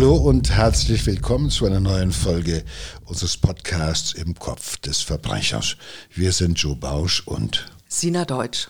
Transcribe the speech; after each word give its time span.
Hallo 0.00 0.16
und 0.16 0.48
herzlich 0.48 1.04
willkommen 1.04 1.50
zu 1.50 1.66
einer 1.66 1.78
neuen 1.78 2.10
Folge 2.10 2.64
unseres 3.04 3.36
Podcasts 3.36 4.14
im 4.14 4.34
Kopf 4.34 4.78
des 4.78 5.02
Verbrechers. 5.02 5.76
Wir 6.14 6.32
sind 6.32 6.58
Joe 6.58 6.74
Bausch 6.74 7.20
und 7.26 7.70
Sina 7.86 8.24
Deutsch. 8.24 8.68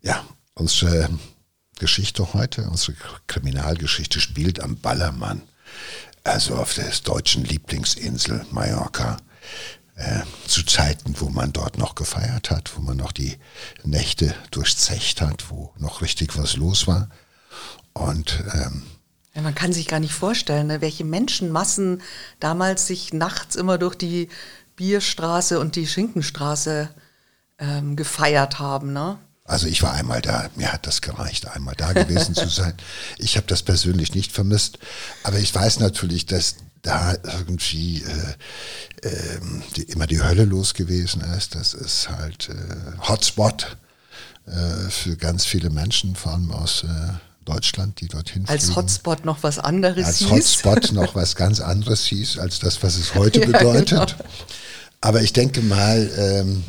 Ja, 0.00 0.24
unsere 0.54 1.10
Geschichte 1.78 2.32
heute, 2.32 2.62
unsere 2.62 2.96
Kriminalgeschichte 3.26 4.20
spielt 4.20 4.60
am 4.60 4.78
Ballermann, 4.78 5.42
also 6.24 6.54
auf 6.54 6.72
der 6.72 6.90
deutschen 7.04 7.44
Lieblingsinsel 7.44 8.46
Mallorca. 8.50 9.18
Äh, 9.96 10.22
zu 10.46 10.62
Zeiten, 10.62 11.14
wo 11.18 11.28
man 11.28 11.52
dort 11.52 11.76
noch 11.76 11.94
gefeiert 11.94 12.50
hat, 12.50 12.74
wo 12.78 12.80
man 12.80 12.96
noch 12.96 13.12
die 13.12 13.36
Nächte 13.84 14.34
durchzecht 14.50 15.20
hat, 15.20 15.50
wo 15.50 15.74
noch 15.76 16.00
richtig 16.00 16.38
was 16.38 16.56
los 16.56 16.86
war. 16.86 17.10
Und 17.92 18.42
ähm, 18.54 18.84
ja, 19.34 19.42
man 19.42 19.54
kann 19.54 19.72
sich 19.72 19.86
gar 19.86 20.00
nicht 20.00 20.12
vorstellen, 20.12 20.66
ne, 20.66 20.80
welche 20.80 21.04
Menschenmassen 21.04 22.02
damals 22.40 22.86
sich 22.86 23.12
nachts 23.12 23.54
immer 23.56 23.78
durch 23.78 23.94
die 23.94 24.28
Bierstraße 24.76 25.60
und 25.60 25.76
die 25.76 25.86
Schinkenstraße 25.86 26.88
ähm, 27.58 27.94
gefeiert 27.96 28.58
haben. 28.58 28.92
Ne? 28.92 29.18
Also 29.44 29.66
ich 29.66 29.82
war 29.82 29.92
einmal 29.92 30.20
da, 30.22 30.48
mir 30.56 30.72
hat 30.72 30.86
das 30.86 31.00
gereicht, 31.00 31.48
einmal 31.48 31.74
da 31.76 31.92
gewesen 31.92 32.34
zu 32.34 32.48
sein. 32.48 32.74
Ich 33.18 33.36
habe 33.36 33.46
das 33.46 33.62
persönlich 33.62 34.14
nicht 34.14 34.32
vermisst, 34.32 34.78
aber 35.22 35.38
ich 35.38 35.54
weiß 35.54 35.80
natürlich, 35.80 36.26
dass 36.26 36.56
da 36.82 37.14
irgendwie 37.22 38.02
äh, 38.02 39.08
äh, 39.08 39.40
die, 39.76 39.82
immer 39.82 40.06
die 40.06 40.22
Hölle 40.22 40.44
los 40.44 40.74
gewesen 40.74 41.20
ist. 41.36 41.54
Das 41.54 41.74
ist 41.74 42.08
halt 42.08 42.48
äh, 42.48 43.08
Hotspot 43.08 43.76
äh, 44.46 44.88
für 44.88 45.16
ganz 45.16 45.44
viele 45.44 45.70
Menschen, 45.70 46.16
vor 46.16 46.32
allem 46.32 46.50
aus 46.52 46.84
äh, 46.84 47.12
Deutschland, 47.50 48.00
die 48.00 48.08
dorthin 48.08 48.46
Als 48.48 48.66
fliegen. 48.66 48.76
Hotspot 48.76 49.24
noch 49.24 49.42
was 49.42 49.58
anderes 49.58 50.06
als 50.06 50.18
hieß. 50.18 50.30
Als 50.30 50.64
Hotspot 50.64 50.92
noch 50.92 51.14
was 51.14 51.34
ganz 51.34 51.60
anderes 51.60 52.04
hieß, 52.06 52.38
als 52.38 52.60
das, 52.60 52.82
was 52.82 52.96
es 52.96 53.14
heute 53.14 53.40
bedeutet. 53.46 53.90
Ja, 53.90 54.04
genau. 54.04 54.24
Aber 55.00 55.22
ich 55.22 55.32
denke 55.32 55.60
mal, 55.62 56.10
ähm, 56.16 56.64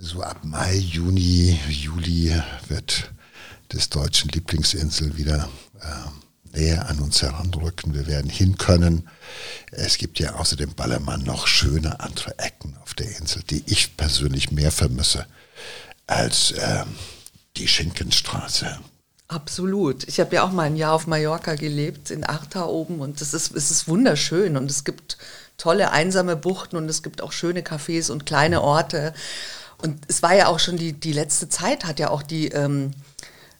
so 0.00 0.22
ab 0.22 0.40
Mai, 0.44 0.76
Juni, 0.76 1.58
Juli 1.68 2.34
wird 2.68 3.10
des 3.72 3.90
deutschen 3.90 4.30
Lieblingsinsel 4.30 5.16
wieder 5.16 5.48
äh, 5.80 6.56
näher 6.56 6.88
an 6.88 7.00
uns 7.00 7.20
heranrücken. 7.20 7.94
Wir 7.94 8.06
werden 8.06 8.30
hin 8.30 8.56
können. 8.56 9.08
Es 9.72 9.98
gibt 9.98 10.18
ja 10.18 10.36
außer 10.36 10.56
dem 10.56 10.74
Ballermann 10.74 11.22
noch 11.22 11.46
schöne 11.46 12.00
andere 12.00 12.38
Ecken 12.38 12.76
auf 12.82 12.94
der 12.94 13.18
Insel, 13.18 13.42
die 13.50 13.62
ich 13.66 13.96
persönlich 13.96 14.50
mehr 14.52 14.72
vermisse 14.72 15.26
als 16.06 16.54
ähm, 16.58 16.86
die 17.56 17.68
Schinkenstraße. 17.68 18.78
Absolut. 19.28 20.08
Ich 20.08 20.20
habe 20.20 20.34
ja 20.36 20.42
auch 20.42 20.52
mal 20.52 20.62
ein 20.62 20.76
Jahr 20.76 20.94
auf 20.94 21.06
Mallorca 21.06 21.54
gelebt, 21.54 22.10
in 22.10 22.24
Arta 22.24 22.64
oben, 22.64 23.00
und 23.00 23.20
das 23.20 23.34
ist, 23.34 23.54
es 23.54 23.70
ist 23.70 23.86
wunderschön 23.86 24.56
und 24.56 24.70
es 24.70 24.84
gibt 24.84 25.18
tolle 25.58 25.90
einsame 25.90 26.34
Buchten 26.34 26.76
und 26.76 26.88
es 26.88 27.02
gibt 27.02 27.20
auch 27.20 27.32
schöne 27.32 27.60
Cafés 27.60 28.10
und 28.10 28.24
kleine 28.24 28.62
Orte. 28.62 29.12
Und 29.82 29.98
es 30.08 30.22
war 30.22 30.34
ja 30.34 30.46
auch 30.46 30.58
schon 30.58 30.78
die, 30.78 30.94
die 30.94 31.12
letzte 31.12 31.50
Zeit, 31.50 31.84
hat 31.84 31.98
ja 31.98 32.08
auch 32.08 32.22
die 32.22 32.48
ähm, 32.48 32.92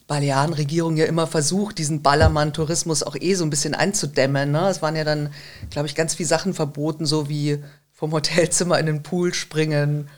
Balearenregierung 0.06 0.96
ja 0.96 1.05
immer 1.05 1.27
versucht, 1.27 1.77
diesen 1.77 2.02
Ballermann-Tourismus 2.02 3.02
auch 3.02 3.14
eh 3.14 3.34
so 3.34 3.44
ein 3.44 3.50
bisschen 3.50 3.74
einzudämmen. 3.74 4.50
Ne? 4.50 4.69
Es 4.70 4.80
waren 4.80 4.96
ja 4.96 5.05
dann, 5.05 5.34
glaube 5.69 5.86
ich, 5.86 5.94
ganz 5.94 6.14
viele 6.14 6.28
Sachen 6.28 6.55
verboten, 6.55 7.05
so 7.05 7.28
wie 7.28 7.62
vom 7.92 8.12
Hotelzimmer 8.12 8.78
in 8.78 8.86
den 8.86 9.02
Pool 9.02 9.34
springen 9.34 10.08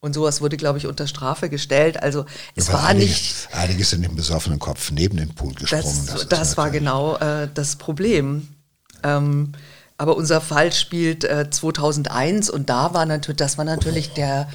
und 0.00 0.14
sowas 0.14 0.40
wurde, 0.40 0.56
glaube 0.56 0.78
ich, 0.78 0.86
unter 0.86 1.06
Strafe 1.06 1.48
gestellt. 1.48 2.02
Also 2.02 2.24
es 2.56 2.68
ja, 2.68 2.74
war 2.74 2.86
einige, 2.86 3.06
nicht. 3.06 3.48
Einige 3.52 3.84
sind 3.84 4.02
im 4.04 4.16
besoffenen 4.16 4.58
Kopf 4.58 4.90
neben 4.90 5.16
den 5.16 5.34
Pool 5.34 5.54
gesprungen. 5.54 6.06
Das, 6.06 6.06
das, 6.06 6.28
das 6.28 6.56
war 6.56 6.70
genau 6.70 7.16
äh, 7.16 7.48
das 7.52 7.76
Problem. 7.76 8.48
Ähm, 9.02 9.52
aber 9.98 10.16
unser 10.16 10.40
Fall 10.40 10.72
spielt 10.72 11.24
äh, 11.24 11.50
2001 11.50 12.48
und 12.48 12.70
da 12.70 12.94
war 12.94 13.04
natürlich, 13.04 13.36
das 13.36 13.58
war 13.58 13.66
natürlich 13.66 14.14
der, 14.14 14.48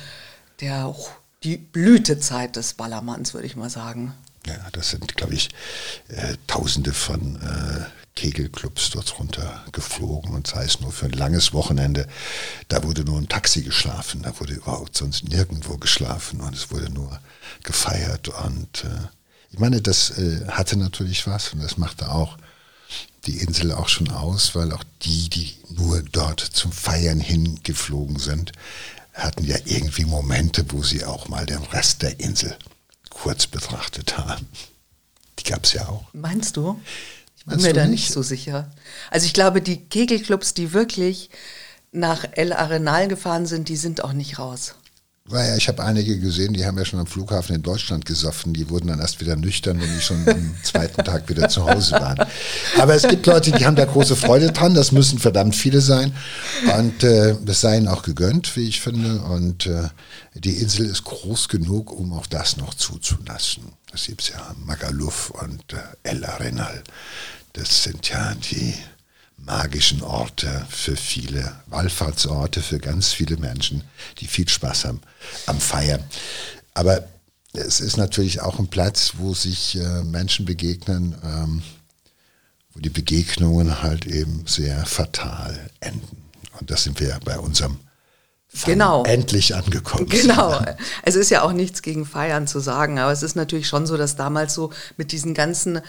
der, 0.59 0.95
die 1.44 1.57
Blütezeit 1.57 2.55
des 2.55 2.73
Ballermanns, 2.73 3.35
würde 3.35 3.45
ich 3.45 3.55
mal 3.55 3.69
sagen. 3.69 4.13
Ja, 4.47 4.55
das 4.72 4.89
sind, 4.89 5.16
glaube 5.16 5.35
ich, 5.35 5.50
äh, 6.07 6.35
Tausende 6.47 6.94
von 6.94 7.35
äh, 7.35 8.04
Kegelclubs 8.15 8.91
dort 8.91 9.19
runter 9.19 9.63
geflogen 9.71 10.33
und 10.33 10.47
sei 10.47 10.63
es 10.63 10.79
nur 10.79 10.91
für 10.91 11.05
ein 11.05 11.11
langes 11.11 11.53
Wochenende. 11.53 12.07
Da 12.69 12.83
wurde 12.83 13.03
nur 13.03 13.17
ein 13.19 13.27
Taxi 13.29 13.61
geschlafen, 13.61 14.21
da 14.23 14.39
wurde 14.39 14.53
überhaupt 14.53 14.97
sonst 14.97 15.27
nirgendwo 15.27 15.77
geschlafen 15.77 16.41
und 16.41 16.55
es 16.55 16.71
wurde 16.71 16.89
nur 16.89 17.19
gefeiert. 17.63 18.29
Und 18.29 18.85
äh, 18.85 19.07
ich 19.51 19.59
meine, 19.59 19.81
das 19.81 20.17
äh, 20.17 20.47
hatte 20.47 20.77
natürlich 20.77 21.27
was 21.27 21.53
und 21.53 21.61
das 21.61 21.77
machte 21.77 22.09
auch 22.09 22.37
die 23.25 23.39
Insel 23.39 23.71
auch 23.71 23.89
schon 23.89 24.09
aus, 24.11 24.55
weil 24.55 24.71
auch 24.71 24.83
die, 25.01 25.29
die 25.29 25.53
nur 25.69 26.01
dort 26.03 26.39
zum 26.39 26.71
Feiern 26.71 27.19
hingeflogen 27.19 28.19
sind, 28.19 28.51
hatten 29.13 29.43
ja 29.45 29.57
irgendwie 29.65 30.05
Momente, 30.05 30.65
wo 30.69 30.83
sie 30.83 31.05
auch 31.05 31.27
mal 31.27 31.45
den 31.45 31.63
Rest 31.63 32.01
der 32.01 32.19
Insel 32.19 32.55
kurz 33.09 33.47
betrachtet 33.47 34.17
haben. 34.17 34.47
Die 35.39 35.43
gab 35.43 35.63
es 35.63 35.73
ja 35.73 35.87
auch. 35.87 36.05
Meinst 36.13 36.57
du? 36.57 36.79
Ich 37.47 37.53
bin 37.53 37.61
mir 37.61 37.73
da 37.73 37.85
nicht 37.85 38.11
so 38.11 38.22
sicher. 38.22 38.72
Also 39.11 39.25
ich 39.25 39.33
glaube, 39.33 39.61
die 39.61 39.78
Kegelclubs, 39.78 40.53
die 40.53 40.73
wirklich 40.73 41.29
nach 41.91 42.25
El 42.31 42.53
Arenal 42.53 43.07
gefahren 43.07 43.45
sind, 43.45 43.69
die 43.69 43.78
sind 43.78 44.03
auch 44.03 44.13
nicht 44.13 44.39
raus. 44.39 44.75
Naja, 45.28 45.55
ich 45.55 45.67
habe 45.67 45.84
einige 45.84 46.19
gesehen, 46.19 46.53
die 46.53 46.67
haben 46.67 46.78
ja 46.78 46.85
schon 46.85 47.00
am 47.00 47.07
Flughafen 47.07 47.55
in 47.55 47.63
Deutschland 47.63 48.05
gesoffen. 48.05 48.53
Die 48.53 48.69
wurden 48.69 48.89
dann 48.89 49.00
erst 49.00 49.19
wieder 49.22 49.35
nüchtern, 49.35 49.81
wenn 49.81 49.91
die 49.91 50.01
schon 50.01 50.28
am 50.29 50.55
zweiten 50.63 51.03
Tag 51.03 51.28
wieder 51.29 51.50
zu 51.50 51.66
Hause 51.67 51.94
waren. 51.94 52.28
Aber 52.78 52.94
es 52.94 53.07
gibt 53.07 53.25
Leute, 53.25 53.51
die 53.51 53.66
haben 53.66 53.75
da 53.75 53.85
große 53.85 54.16
Freude 54.16 54.51
dran. 54.51 54.75
Das 54.75 54.91
müssen 54.91 55.17
verdammt 55.17 55.55
viele 55.55 55.81
sein. 55.81 56.16
Und 56.78 57.03
äh, 57.03 57.35
das 57.44 57.61
sei 57.61 57.78
ihnen 57.78 57.88
auch 57.88 58.03
gegönnt, 58.03 58.55
wie 58.55 58.67
ich 58.67 58.81
finde. 58.81 59.19
Und 59.22 59.66
äh, 59.66 59.89
die 60.35 60.57
Insel 60.57 60.85
ist 60.85 61.05
groß 61.05 61.50
genug, 61.50 61.91
um 61.91 62.13
auch 62.13 62.28
das 62.28 62.57
noch 62.57 62.75
zuzulassen. 62.75 63.63
Das 63.91 64.05
gibt 64.05 64.22
es 64.22 64.29
ja 64.29 64.55
Magaluf 64.63 65.31
und 65.31 65.73
äh, 65.73 65.78
El 66.03 66.23
Arenal. 66.23 66.84
Das 67.55 67.83
sind 67.83 68.09
ja 68.09 68.35
die 68.35 68.73
magischen 69.38 70.01
Orte 70.01 70.66
für 70.69 70.97
viele, 70.97 71.55
Wallfahrtsorte 71.67 72.61
für 72.61 72.79
ganz 72.79 73.13
viele 73.13 73.38
Menschen, 73.38 73.83
die 74.17 74.27
viel 74.27 74.49
Spaß 74.49 74.85
haben 74.85 74.99
am 75.45 75.61
Feiern. 75.61 76.03
Aber 76.73 77.07
es 77.53 77.79
ist 77.79 77.95
natürlich 77.95 78.41
auch 78.41 78.59
ein 78.59 78.67
Platz, 78.67 79.13
wo 79.17 79.33
sich 79.33 79.77
äh, 79.77 80.03
Menschen 80.03 80.45
begegnen, 80.45 81.16
ähm, 81.23 81.61
wo 82.73 82.81
die 82.81 82.89
Begegnungen 82.89 83.81
halt 83.81 84.05
eben 84.05 84.45
sehr 84.45 84.85
fatal 84.85 85.69
enden. 85.79 86.25
Und 86.59 86.69
das 86.72 86.83
sind 86.83 86.99
wir 86.99 87.17
bei 87.23 87.39
unserem 87.39 87.77
Fall 88.49 88.73
genau. 88.73 89.03
endlich 89.03 89.55
angekommen. 89.55 90.07
Genau. 90.09 90.61
Es 91.03 91.16
ist 91.16 91.29
ja 91.29 91.41
auch 91.43 91.53
nichts 91.53 91.81
gegen 91.81 92.05
Feiern 92.05 92.47
zu 92.47 92.59
sagen, 92.59 92.99
aber 92.99 93.13
es 93.13 93.23
ist 93.23 93.35
natürlich 93.35 93.67
schon 93.67 93.85
so, 93.85 93.95
dass 93.95 94.17
damals 94.17 94.53
so 94.53 94.72
mit 94.97 95.13
diesen 95.13 95.33
ganzen 95.33 95.81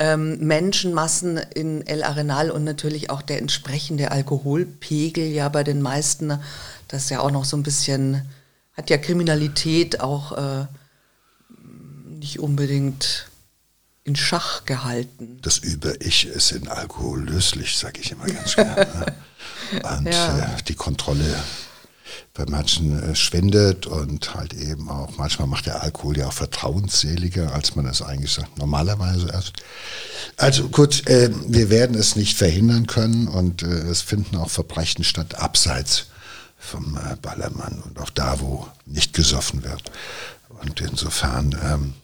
ähm, 0.00 0.38
Menschenmassen 0.38 1.36
in 1.36 1.86
El 1.86 2.02
Arenal 2.02 2.50
und 2.50 2.64
natürlich 2.64 3.10
auch 3.10 3.20
der 3.20 3.38
entsprechende 3.38 4.10
Alkoholpegel 4.10 5.26
ja 5.26 5.48
bei 5.50 5.62
den 5.62 5.82
meisten, 5.82 6.40
das 6.88 7.04
ist 7.04 7.10
ja 7.10 7.20
auch 7.20 7.30
noch 7.30 7.44
so 7.44 7.56
ein 7.56 7.62
bisschen, 7.62 8.26
hat 8.72 8.88
ja 8.88 8.96
Kriminalität 8.96 10.00
auch 10.00 10.32
äh, 10.32 10.66
nicht 12.08 12.40
unbedingt 12.40 13.30
in 14.04 14.16
Schach 14.16 14.64
gehalten. 14.64 15.38
Das 15.42 15.58
Über-Ich 15.58 16.26
ist 16.26 16.52
in 16.52 16.68
Alkohol 16.68 17.22
löslich, 17.22 17.76
sage 17.76 18.00
ich 18.00 18.10
immer 18.10 18.26
ganz 18.26 18.56
gerne. 18.56 19.14
und 19.98 20.06
ja. 20.06 20.38
äh, 20.38 20.62
die 20.66 20.74
Kontrolle 20.74 21.36
bei 22.34 22.44
manchen 22.46 23.02
äh, 23.02 23.14
schwindet 23.14 23.86
und 23.86 24.34
halt 24.34 24.54
eben 24.54 24.88
auch, 24.88 25.16
manchmal 25.16 25.48
macht 25.48 25.66
der 25.66 25.82
Alkohol 25.82 26.18
ja 26.18 26.28
auch 26.28 26.32
vertrauensseliger, 26.32 27.52
als 27.52 27.76
man 27.76 27.86
es 27.86 28.02
eigentlich 28.02 28.32
sagt, 28.32 28.58
normalerweise 28.58 29.26
ist. 29.28 29.52
Also 30.36 30.68
gut, 30.68 31.06
äh, 31.08 31.30
wir 31.46 31.70
werden 31.70 31.96
es 31.96 32.16
nicht 32.16 32.36
verhindern 32.36 32.86
können 32.86 33.28
und 33.28 33.62
äh, 33.62 33.66
es 33.66 34.02
finden 34.02 34.36
auch 34.36 34.50
Verbrechen 34.50 35.04
statt 35.04 35.36
abseits 35.36 36.06
vom 36.58 36.96
äh, 36.96 37.16
Ballermann 37.16 37.82
und 37.84 37.98
auch 37.98 38.10
da, 38.10 38.40
wo 38.40 38.66
nicht 38.86 39.12
gesoffen 39.14 39.64
wird. 39.64 39.90
Und 40.62 40.80
insofern, 40.80 41.56
ähm, 41.64 41.94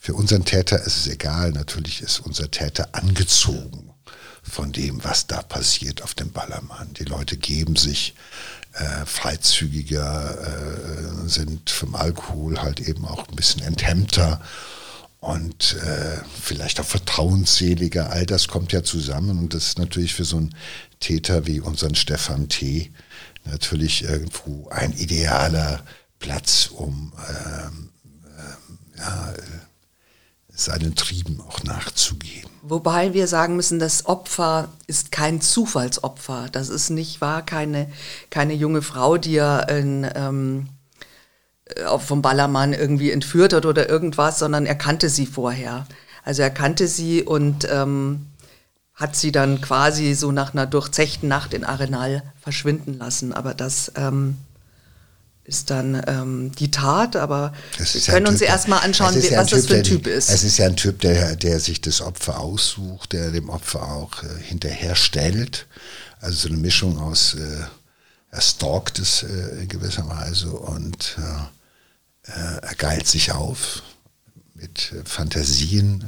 für 0.00 0.14
unseren 0.14 0.44
Täter 0.44 0.80
ist 0.80 0.96
es 0.96 1.06
egal, 1.06 1.52
natürlich 1.52 2.02
ist 2.02 2.20
unser 2.20 2.50
Täter 2.50 2.88
angezogen 2.92 3.91
von 4.42 4.72
dem, 4.72 5.02
was 5.04 5.26
da 5.26 5.42
passiert 5.42 6.02
auf 6.02 6.14
dem 6.14 6.32
Ballermann. 6.32 6.92
Die 6.94 7.04
Leute 7.04 7.36
geben 7.36 7.76
sich 7.76 8.14
äh, 8.74 9.06
freizügiger, 9.06 10.38
äh, 10.40 11.28
sind 11.28 11.70
vom 11.70 11.94
Alkohol 11.94 12.60
halt 12.60 12.80
eben 12.80 13.04
auch 13.04 13.28
ein 13.28 13.36
bisschen 13.36 13.62
enthemmter 13.62 14.40
und 15.20 15.76
äh, 15.76 16.18
vielleicht 16.40 16.80
auch 16.80 16.84
vertrauensseliger. 16.84 18.10
All 18.10 18.26
das 18.26 18.48
kommt 18.48 18.72
ja 18.72 18.82
zusammen 18.82 19.38
und 19.38 19.54
das 19.54 19.68
ist 19.68 19.78
natürlich 19.78 20.14
für 20.14 20.24
so 20.24 20.38
einen 20.38 20.54
Täter 21.00 21.46
wie 21.46 21.60
unseren 21.60 21.94
Stefan 21.94 22.48
T. 22.48 22.90
natürlich 23.44 24.02
irgendwo 24.04 24.68
ein 24.70 24.92
idealer 24.92 25.84
Platz, 26.18 26.70
um 26.72 27.12
ähm, 27.28 27.90
ähm, 28.38 28.78
ja, 28.96 29.34
seinen 30.64 30.94
Trieben 30.94 31.40
auch 31.40 31.62
nachzugehen. 31.64 32.48
Wobei 32.62 33.12
wir 33.12 33.26
sagen 33.26 33.56
müssen, 33.56 33.80
das 33.80 34.06
Opfer 34.06 34.68
ist 34.86 35.10
kein 35.10 35.40
Zufallsopfer. 35.40 36.48
Das 36.52 36.68
ist 36.68 36.90
nicht 36.90 37.20
wahr, 37.20 37.44
keine, 37.44 37.90
keine 38.30 38.54
junge 38.54 38.82
Frau, 38.82 39.18
die 39.18 39.36
er 39.36 39.68
in, 39.68 40.08
ähm, 40.14 40.68
äh, 41.64 41.98
vom 41.98 42.22
Ballermann 42.22 42.72
irgendwie 42.72 43.10
entführt 43.10 43.52
hat 43.52 43.66
oder 43.66 43.88
irgendwas, 43.88 44.38
sondern 44.38 44.66
er 44.66 44.76
kannte 44.76 45.08
sie 45.08 45.26
vorher. 45.26 45.86
Also 46.24 46.42
er 46.42 46.50
kannte 46.50 46.86
sie 46.86 47.22
und 47.24 47.66
ähm, 47.68 48.26
hat 48.94 49.16
sie 49.16 49.32
dann 49.32 49.60
quasi 49.60 50.14
so 50.14 50.30
nach 50.30 50.54
einer 50.54 50.66
durchzechten 50.66 51.28
Nacht 51.28 51.54
in 51.54 51.64
Arenal 51.64 52.22
verschwinden 52.40 52.96
lassen. 52.98 53.32
Aber 53.32 53.54
das 53.54 53.90
ähm, 53.96 54.38
ist 55.52 55.68
dann 55.68 56.02
ähm, 56.06 56.52
die 56.58 56.70
Tat, 56.70 57.14
aber 57.14 57.52
wir 57.76 58.00
können 58.00 58.26
uns 58.26 58.40
erstmal 58.40 58.80
anschauen, 58.80 59.14
ja 59.20 59.38
was 59.38 59.48
typ, 59.48 59.58
das 59.58 59.66
für 59.66 59.76
ein 59.76 59.84
Typ 59.84 60.06
ist. 60.06 60.30
Es 60.30 60.44
ist 60.44 60.56
ja 60.56 60.66
ein 60.66 60.76
Typ, 60.76 61.00
der, 61.00 61.36
der 61.36 61.60
sich 61.60 61.82
das 61.82 62.00
Opfer 62.00 62.40
aussucht, 62.40 63.12
der 63.12 63.30
dem 63.30 63.50
Opfer 63.50 63.82
auch 63.82 64.22
äh, 64.22 64.28
hinterherstellt. 64.42 65.66
Also 66.20 66.36
so 66.36 66.48
eine 66.48 66.56
Mischung 66.56 66.98
aus, 66.98 67.34
äh, 67.34 67.64
er 68.30 68.40
stalkt 68.40 68.98
es 68.98 69.24
äh, 69.24 69.60
in 69.60 69.68
gewisser 69.68 70.08
Weise 70.08 70.50
und 70.50 71.18
äh, 71.18 72.32
äh 72.32 72.58
er 72.62 72.74
geilt 72.76 73.06
sich 73.06 73.32
auf 73.32 73.82
mit 74.54 74.92
äh, 74.92 75.04
Fantasien, 75.04 76.02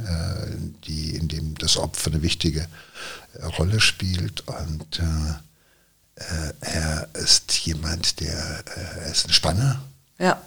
die, 0.87 1.17
in 1.17 1.29
dem 1.29 1.55
das 1.59 1.77
Opfer 1.77 2.13
eine 2.13 2.23
wichtige 2.23 2.67
Rolle 3.59 3.81
spielt 3.81 4.45
und 4.47 5.01
er 6.61 7.09
ist 7.15 7.53
jemand, 7.67 8.21
der 8.21 8.65
äh, 8.77 9.01
er 9.01 9.11
ist 9.11 9.27
ein 9.27 9.33
Spanner. 9.33 9.83
Ja. 10.19 10.41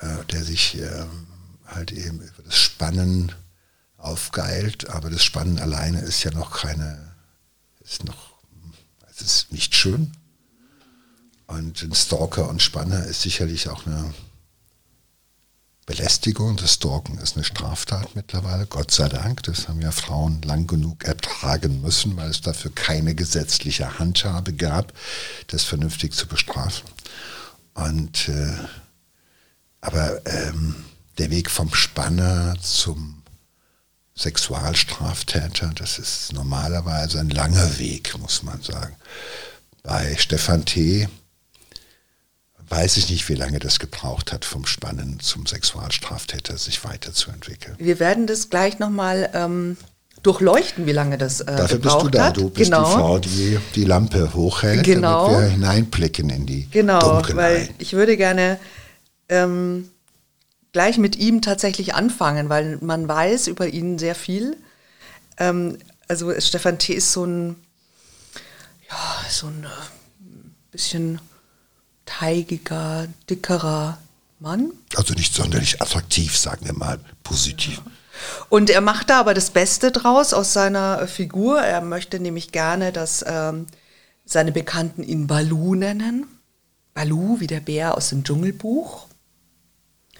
Äh, 0.00 0.24
der 0.30 0.44
sich 0.44 0.78
ähm, 0.78 1.26
halt 1.66 1.92
eben 1.92 2.20
über 2.20 2.42
das 2.44 2.56
Spannen 2.56 3.32
aufgeilt, 3.96 4.90
aber 4.90 5.08
das 5.08 5.24
Spannen 5.24 5.58
alleine 5.58 6.00
ist 6.00 6.22
ja 6.24 6.30
noch 6.30 6.52
keine, 6.52 7.14
ist 7.80 8.04
noch, 8.04 8.34
es 9.10 9.22
ist 9.22 9.52
nicht 9.52 9.74
schön. 9.74 10.12
Und 11.46 11.82
ein 11.82 11.94
Stalker 11.94 12.48
und 12.48 12.62
Spanner 12.62 13.04
ist 13.04 13.22
sicherlich 13.22 13.68
auch 13.68 13.86
eine 13.86 14.12
Belästigung, 15.86 16.56
das 16.56 16.74
Stalken 16.74 17.18
ist 17.18 17.36
eine 17.36 17.44
Straftat 17.44 18.14
mittlerweile, 18.14 18.66
Gott 18.66 18.90
sei 18.90 19.08
Dank. 19.08 19.42
Das 19.42 19.68
haben 19.68 19.82
ja 19.82 19.90
Frauen 19.90 20.40
lang 20.42 20.66
genug 20.66 21.04
ertragen 21.04 21.82
müssen, 21.82 22.16
weil 22.16 22.30
es 22.30 22.40
dafür 22.40 22.74
keine 22.74 23.14
gesetzliche 23.14 23.98
Handhabe 23.98 24.54
gab, 24.54 24.94
das 25.48 25.64
vernünftig 25.64 26.14
zu 26.14 26.26
bestrafen. 26.26 26.88
Und 27.74 28.28
äh, 28.28 28.56
aber 29.82 30.24
ähm, 30.26 30.74
der 31.18 31.30
Weg 31.30 31.50
vom 31.50 31.74
Spanner 31.74 32.54
zum 32.62 33.22
Sexualstraftäter, 34.16 35.72
das 35.74 35.98
ist 35.98 36.32
normalerweise 36.32 37.20
ein 37.20 37.28
langer 37.28 37.78
Weg, 37.78 38.16
muss 38.18 38.42
man 38.42 38.62
sagen. 38.62 38.96
Bei 39.82 40.16
Stefan 40.16 40.64
T 40.64 41.08
weiß 42.68 42.96
ich 42.96 43.10
nicht, 43.10 43.28
wie 43.28 43.34
lange 43.34 43.58
das 43.58 43.78
gebraucht 43.78 44.32
hat, 44.32 44.44
vom 44.44 44.66
Spannen 44.66 45.20
zum 45.20 45.46
Sexualstraftäter 45.46 46.56
sich 46.56 46.84
weiterzuentwickeln. 46.84 47.76
Wir 47.78 47.98
werden 48.00 48.26
das 48.26 48.50
gleich 48.50 48.78
nochmal 48.78 49.30
ähm, 49.34 49.76
durchleuchten, 50.22 50.86
wie 50.86 50.92
lange 50.92 51.18
das 51.18 51.40
äh, 51.40 51.56
Dafür 51.56 51.78
bist 51.78 52.02
du 52.02 52.08
da. 52.08 52.30
Du 52.30 52.48
bist 52.48 52.70
genau. 52.70 52.86
die 52.86 52.92
Frau, 52.92 53.18
die 53.18 53.58
die 53.74 53.84
Lampe 53.84 54.32
hochhält, 54.34 54.84
genau. 54.84 55.26
damit 55.28 55.42
wir 55.42 55.48
hineinblicken 55.50 56.30
in 56.30 56.46
die 56.46 56.68
Genau, 56.70 57.00
Dunkelheit. 57.00 57.36
weil 57.36 57.68
ich 57.78 57.92
würde 57.92 58.16
gerne 58.16 58.58
ähm, 59.28 59.90
gleich 60.72 60.98
mit 60.98 61.16
ihm 61.16 61.42
tatsächlich 61.42 61.94
anfangen, 61.94 62.48
weil 62.48 62.78
man 62.80 63.06
weiß 63.06 63.46
über 63.48 63.68
ihn 63.68 63.98
sehr 63.98 64.14
viel. 64.14 64.56
Ähm, 65.38 65.78
also 66.08 66.32
Stefan 66.40 66.78
T. 66.78 66.94
ist 66.94 67.12
so 67.12 67.24
ein, 67.24 67.56
ja, 68.88 68.96
so 69.28 69.46
ein 69.46 69.64
äh, 69.64 70.70
bisschen 70.70 71.20
teigiger, 72.06 73.06
dickerer 73.28 73.98
Mann. 74.40 74.72
Also 74.96 75.14
nicht 75.14 75.34
sonderlich 75.34 75.80
attraktiv, 75.80 76.36
sagen 76.36 76.66
wir 76.66 76.74
mal, 76.74 76.98
positiv. 77.22 77.80
Und 78.48 78.70
er 78.70 78.80
macht 78.80 79.10
da 79.10 79.20
aber 79.20 79.34
das 79.34 79.50
Beste 79.50 79.90
draus 79.90 80.32
aus 80.32 80.52
seiner 80.52 81.06
Figur. 81.08 81.60
Er 81.60 81.80
möchte 81.80 82.20
nämlich 82.20 82.52
gerne, 82.52 82.92
dass 82.92 83.24
ähm, 83.26 83.66
seine 84.24 84.52
Bekannten 84.52 85.02
ihn 85.02 85.26
Balu 85.26 85.74
nennen. 85.74 86.26
Balu, 86.94 87.40
wie 87.40 87.46
der 87.46 87.60
Bär 87.60 87.96
aus 87.96 88.10
dem 88.10 88.22
Dschungelbuch. 88.22 89.06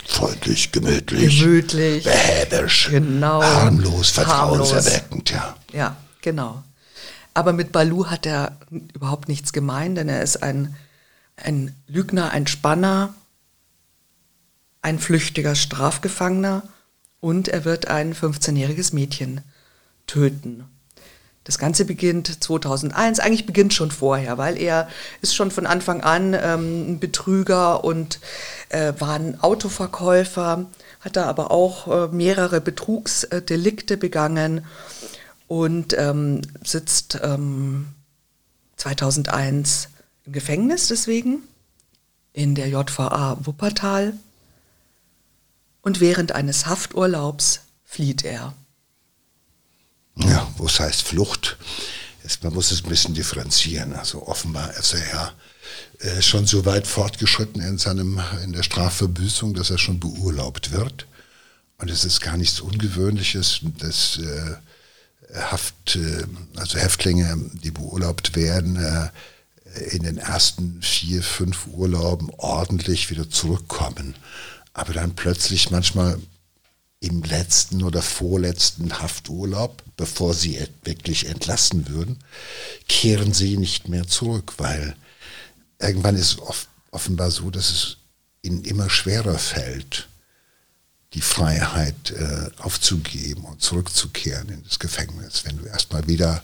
Freundlich, 0.07 0.73
gemütlich. 0.73 1.41
Gemütlich. 1.41 2.05
Behäbisch. 2.05 2.89
Genau. 2.91 3.43
Harmlos, 3.43 4.11
vertrauenserweckend, 4.11 5.31
ja. 5.31 5.57
Ja, 5.73 5.97
genau. 6.21 6.63
Aber 7.33 7.53
mit 7.53 7.73
Balu 7.73 8.07
hat 8.07 8.27
er 8.27 8.59
überhaupt 8.71 9.29
nichts 9.29 9.53
gemein, 9.53 9.95
denn 9.95 10.09
er 10.09 10.23
ist 10.23 10.43
ein 10.43 10.77
ein 11.37 11.75
Lügner, 11.87 12.31
ein 12.31 12.47
Spanner, 12.47 13.15
ein 14.83 14.99
flüchtiger 14.99 15.55
Strafgefangener 15.55 16.63
und 17.21 17.49
er 17.49 17.65
wird 17.65 17.89
ein 17.89 18.15
15-jähriges 18.15 18.95
Mädchen 18.95 19.41
töten. 20.07 20.65
Das 21.45 21.59
Ganze 21.59 21.85
beginnt 21.85 22.43
2001, 22.43 23.21
eigentlich 23.21 23.45
beginnt 23.45 23.75
schon 23.75 23.91
vorher, 23.91 24.39
weil 24.39 24.57
er 24.57 24.89
ist 25.21 25.35
schon 25.35 25.51
von 25.51 25.67
Anfang 25.67 26.01
an 26.03 26.33
ähm, 26.35 26.93
ein 26.93 27.01
Betrüger 27.01 27.85
und 27.85 28.19
äh, 28.71 28.95
war 28.99 29.15
ein 29.15 29.41
Autoverkäufer, 29.41 30.67
hat 31.01 31.17
da 31.17 31.27
aber 31.27 31.51
auch 31.51 31.89
äh, 31.89 32.09
mehrere 32.09 32.63
Betrugsdelikte 32.63 33.99
begangen 33.99 34.65
und 35.47 35.95
ähm, 35.99 36.41
sitzt 36.63 37.21
ähm, 37.23 37.89
2001 38.77 39.89
im 40.25 40.33
Gefängnis 40.33 40.89
deswegen, 40.89 41.43
in 42.33 42.55
der 42.55 42.69
JVA 42.69 43.39
Wuppertal. 43.45 44.15
Und 45.83 46.01
während 46.01 46.33
eines 46.33 46.67
Hafturlaubs 46.67 47.61
flieht 47.85 48.25
er. 48.25 48.55
Ja, 50.17 50.51
was 50.59 50.81
heißt 50.81 51.03
Flucht? 51.03 51.59
man 52.43 52.55
muss 52.55 52.71
es 52.71 52.83
ein 52.83 52.89
bisschen 52.89 53.15
differenzieren. 53.15 53.93
Also 53.95 54.27
offenbar 54.27 54.75
ist 54.77 54.95
er 54.95 55.07
ja 55.09 55.33
äh, 55.99 56.23
schon 56.23 56.47
so 56.47 56.65
weit 56.65 56.87
fortgeschritten 56.87 57.61
in, 57.61 57.79
seinem, 57.79 58.21
in 58.43 58.53
der 58.53 58.63
Strafverbüßung, 58.63 59.55
dass 59.55 59.71
er 59.71 59.79
schon 59.79 60.01
beurlaubt 60.01 60.73
wird. 60.73 61.07
Und 61.79 61.91
es 61.91 62.05
ist 62.05 62.21
gar 62.21 62.37
nichts 62.37 62.61
Ungewöhnliches, 62.61 63.61
dass 63.79 64.19
äh, 64.19 64.57
Haft, 65.35 65.97
äh, 65.97 66.25
also 66.57 66.79
Häftlinge, 66.79 67.37
die 67.63 67.71
beurlaubt 67.71 68.37
werden, 68.37 68.77
äh, 68.77 69.09
in 69.91 70.03
den 70.05 70.19
ersten 70.19 70.81
vier, 70.83 71.23
fünf 71.23 71.67
Urlauben 71.67 72.31
ordentlich 72.37 73.11
wieder 73.11 73.29
zurückkommen. 73.29 74.15
Aber 74.73 74.93
dann 74.93 75.15
plötzlich 75.15 75.71
manchmal 75.71 76.19
im 77.01 77.23
letzten 77.23 77.83
oder 77.83 78.01
vorletzten 78.01 78.99
Hafturlaub, 79.01 79.83
bevor 79.97 80.35
sie 80.35 80.59
wirklich 80.85 81.27
entlassen 81.27 81.89
würden, 81.89 82.19
kehren 82.89 83.35
sie 83.35 83.57
nicht 83.57 83.89
mehr 83.89 84.07
zurück, 84.07 84.55
weil 84.57 84.97
irgendwann 85.79 86.17
ist 86.17 86.39
es 86.39 86.39
offenbar 86.91 87.31
so, 87.31 87.51
dass 87.51 87.71
es 87.71 87.97
ihnen 88.43 88.65
immer 88.65 88.89
schwerer 88.89 89.39
fällt, 89.39 90.09
die 91.13 91.21
Freiheit 91.21 92.11
äh, 92.11 92.51
aufzugeben 92.59 93.45
und 93.45 93.61
zurückzukehren 93.61 94.49
in 94.49 94.65
das 94.65 94.79
Gefängnis. 94.79 95.45
Wenn 95.45 95.59
du 95.59 95.67
erstmal 95.67 96.07
wieder 96.09 96.43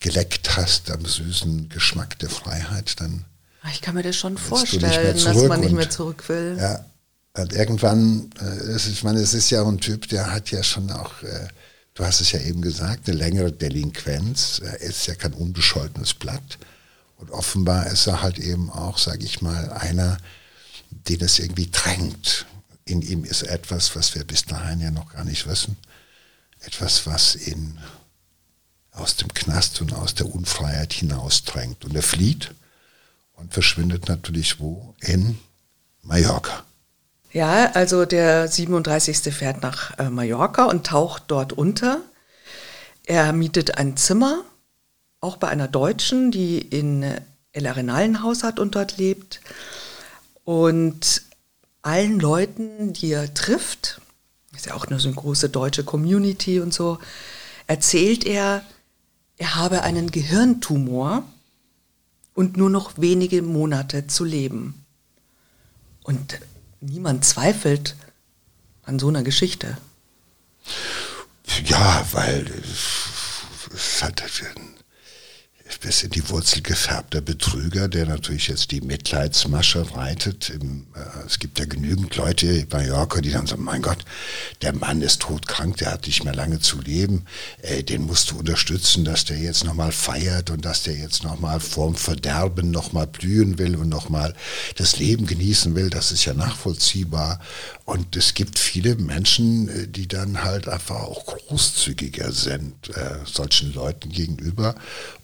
geleckt 0.00 0.56
hast 0.56 0.90
am 0.90 1.04
süßen 1.04 1.68
Geschmack 1.68 2.18
der 2.18 2.30
Freiheit, 2.30 3.00
dann. 3.00 3.24
Ah, 3.62 3.68
ich 3.72 3.80
kann 3.80 3.94
mir 3.94 4.02
das 4.02 4.16
schon 4.16 4.38
vorstellen, 4.38 5.16
dass 5.24 5.42
man 5.44 5.60
nicht 5.60 5.72
mehr 5.72 5.90
zurück 5.90 6.28
will. 6.28 6.56
Ja, 6.58 6.84
und 7.36 7.52
irgendwann, 7.52 8.30
äh, 8.40 8.76
ich 8.76 9.04
meine, 9.04 9.20
es 9.20 9.34
ist 9.34 9.50
ja 9.50 9.62
ein 9.62 9.78
Typ, 9.78 10.08
der 10.08 10.32
hat 10.32 10.50
ja 10.50 10.62
schon 10.62 10.90
auch, 10.90 11.22
äh, 11.22 11.48
du 11.94 12.04
hast 12.04 12.20
es 12.20 12.32
ja 12.32 12.40
eben 12.40 12.62
gesagt, 12.62 13.08
eine 13.08 13.18
längere 13.18 13.52
Delinquenz. 13.52 14.60
Er 14.64 14.80
ist 14.80 15.06
ja 15.06 15.14
kein 15.14 15.34
unbescholtenes 15.34 16.14
Blatt. 16.14 16.58
Und 17.18 17.30
offenbar 17.30 17.86
ist 17.86 18.06
er 18.06 18.22
halt 18.22 18.38
eben 18.38 18.70
auch, 18.70 18.98
sage 18.98 19.24
ich 19.24 19.42
mal, 19.42 19.70
einer, 19.72 20.16
den 20.90 21.20
es 21.20 21.38
irgendwie 21.38 21.70
drängt. 21.70 22.46
In 22.84 23.02
ihm 23.02 23.24
ist 23.24 23.42
etwas, 23.42 23.96
was 23.96 24.14
wir 24.14 24.24
bis 24.24 24.44
dahin 24.44 24.80
ja 24.80 24.90
noch 24.90 25.12
gar 25.12 25.24
nicht 25.24 25.46
wissen. 25.46 25.76
Etwas, 26.60 27.06
was 27.06 27.36
ihn 27.36 27.78
aus 28.96 29.16
dem 29.16 29.32
Knast 29.32 29.80
und 29.80 29.92
aus 29.92 30.14
der 30.14 30.34
Unfreiheit 30.34 30.92
hinausdrängt. 30.92 31.84
Und 31.84 31.94
er 31.94 32.02
flieht 32.02 32.54
und 33.34 33.52
verschwindet 33.52 34.08
natürlich 34.08 34.60
wo? 34.60 34.94
In 35.00 35.38
Mallorca. 36.02 36.64
Ja, 37.32 37.72
also 37.72 38.06
der 38.06 38.48
37. 38.48 39.34
fährt 39.34 39.62
nach 39.62 39.98
äh, 39.98 40.08
Mallorca 40.08 40.64
und 40.64 40.86
taucht 40.86 41.24
dort 41.28 41.52
unter. 41.52 42.00
Er 43.04 43.32
mietet 43.32 43.78
ein 43.78 43.96
Zimmer, 43.96 44.42
auch 45.20 45.36
bei 45.36 45.48
einer 45.48 45.68
Deutschen, 45.68 46.30
die 46.30 46.58
in 46.58 47.04
El 47.52 47.66
Arenal 47.66 48.22
Haus 48.22 48.42
hat 48.42 48.58
und 48.58 48.74
dort 48.74 48.96
lebt. 48.96 49.40
Und 50.44 51.22
allen 51.82 52.18
Leuten, 52.18 52.92
die 52.92 53.12
er 53.12 53.32
trifft, 53.34 54.00
ist 54.54 54.66
ja 54.66 54.74
auch 54.74 54.88
nur 54.88 54.98
so 54.98 55.08
eine 55.08 55.16
große 55.16 55.48
deutsche 55.48 55.84
Community 55.84 56.60
und 56.60 56.72
so, 56.72 56.98
erzählt 57.66 58.24
er, 58.24 58.62
er 59.38 59.54
habe 59.56 59.82
einen 59.82 60.10
Gehirntumor 60.10 61.24
und 62.34 62.56
nur 62.56 62.70
noch 62.70 62.98
wenige 62.98 63.42
Monate 63.42 64.06
zu 64.06 64.24
leben. 64.24 64.84
Und 66.02 66.38
niemand 66.80 67.24
zweifelt 67.24 67.96
an 68.84 68.98
so 68.98 69.08
einer 69.08 69.22
Geschichte. 69.22 69.76
Ja, 71.64 72.06
weil 72.12 72.46
es 73.74 74.02
hat 74.02 74.22
bis 75.80 76.02
in 76.02 76.10
die 76.10 76.28
Wurzel 76.28 76.62
gefärbter 76.62 77.20
Betrüger, 77.20 77.88
der 77.88 78.06
natürlich 78.06 78.48
jetzt 78.48 78.70
die 78.70 78.80
Mitleidsmasche 78.80 79.96
reitet. 79.96 80.50
Äh, 80.50 81.26
es 81.26 81.38
gibt 81.38 81.58
ja 81.58 81.64
genügend 81.64 82.14
Leute 82.16 82.46
in 82.46 82.68
Mallorca, 82.70 83.20
die 83.20 83.30
dann 83.30 83.46
sagen, 83.46 83.64
mein 83.64 83.82
Gott, 83.82 84.04
der 84.62 84.74
Mann 84.74 85.02
ist 85.02 85.22
todkrank, 85.22 85.76
der 85.78 85.92
hat 85.92 86.06
nicht 86.06 86.24
mehr 86.24 86.34
lange 86.34 86.60
zu 86.60 86.80
leben, 86.80 87.24
den 87.88 88.06
musst 88.06 88.30
du 88.30 88.38
unterstützen, 88.38 89.04
dass 89.04 89.24
der 89.24 89.38
jetzt 89.38 89.64
nochmal 89.64 89.92
feiert 89.92 90.50
und 90.50 90.64
dass 90.64 90.82
der 90.82 90.94
jetzt 90.94 91.24
nochmal 91.24 91.60
vorm 91.60 91.94
Verderben 91.94 92.70
nochmal 92.70 93.06
blühen 93.06 93.58
will 93.58 93.76
und 93.76 93.88
nochmal 93.88 94.34
das 94.76 94.98
Leben 94.98 95.26
genießen 95.26 95.74
will, 95.74 95.90
das 95.90 96.12
ist 96.12 96.24
ja 96.24 96.34
nachvollziehbar. 96.34 97.40
Und 97.86 98.16
es 98.16 98.34
gibt 98.34 98.58
viele 98.58 98.96
Menschen, 98.96 99.68
äh, 99.68 99.88
die 99.88 100.08
dann 100.08 100.42
halt 100.44 100.68
einfach 100.68 100.96
auch 100.96 101.24
großzügiger 101.24 102.32
sind, 102.32 102.90
äh, 102.90 103.20
solchen 103.24 103.72
Leuten 103.72 104.10
gegenüber 104.10 104.74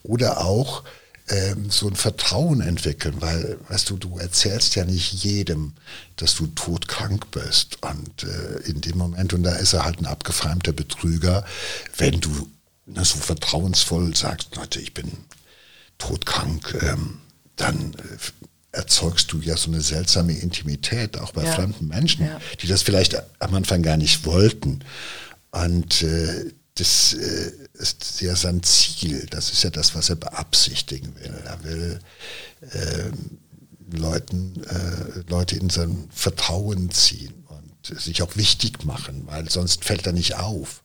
oder 0.04 0.40
auch 0.40 0.84
ähm, 1.28 1.70
so 1.70 1.88
ein 1.88 1.96
Vertrauen 1.96 2.60
entwickeln, 2.60 3.16
weil, 3.18 3.58
weißt 3.68 3.90
du, 3.90 3.96
du 3.96 4.16
erzählst 4.18 4.76
ja 4.76 4.84
nicht 4.84 5.12
jedem, 5.12 5.72
dass 6.16 6.36
du 6.36 6.46
todkrank 6.46 7.30
bist. 7.32 7.78
Und 7.82 8.24
äh, 8.24 8.60
in 8.68 8.80
dem 8.80 8.96
Moment, 8.96 9.32
und 9.32 9.42
da 9.42 9.56
ist 9.56 9.72
er 9.72 9.84
halt 9.84 9.98
ein 9.98 10.06
abgefeimter 10.06 10.72
Betrüger, 10.72 11.44
wenn 11.96 12.20
du 12.20 12.48
ne, 12.86 13.04
so 13.04 13.18
vertrauensvoll 13.18 14.14
sagst, 14.16 14.54
Leute, 14.54 14.80
ich 14.80 14.94
bin 14.94 15.10
todkrank, 15.98 16.78
ähm, 16.80 17.18
dann 17.56 17.94
äh, 17.94 18.18
erzeugst 18.72 19.30
du 19.32 19.40
ja 19.40 19.56
so 19.56 19.70
eine 19.70 19.82
seltsame 19.82 20.32
Intimität, 20.32 21.18
auch 21.18 21.32
bei 21.32 21.44
ja. 21.44 21.52
fremden 21.52 21.88
Menschen, 21.88 22.26
ja. 22.26 22.40
die 22.60 22.66
das 22.66 22.82
vielleicht 22.82 23.22
am 23.38 23.54
Anfang 23.54 23.82
gar 23.82 23.98
nicht 23.98 24.24
wollten. 24.24 24.80
Und 25.50 26.02
äh, 26.02 26.52
das 26.74 27.12
äh, 27.12 27.52
ist 27.74 28.20
ja 28.22 28.34
sein 28.34 28.62
Ziel. 28.62 29.26
Das 29.30 29.52
ist 29.52 29.62
ja 29.62 29.70
das, 29.70 29.94
was 29.94 30.08
er 30.08 30.16
beabsichtigen 30.16 31.14
will. 31.16 31.34
Er 31.44 31.64
will 31.64 32.00
äh, 32.62 33.96
Leuten, 33.96 34.62
äh, 34.64 35.20
Leute 35.28 35.56
in 35.56 35.68
sein 35.68 36.08
Vertrauen 36.10 36.90
ziehen 36.90 37.44
und 37.48 38.00
sich 38.00 38.22
auch 38.22 38.36
wichtig 38.36 38.84
machen, 38.84 39.24
weil 39.26 39.50
sonst 39.50 39.84
fällt 39.84 40.06
er 40.06 40.12
nicht 40.14 40.36
auf. 40.36 40.82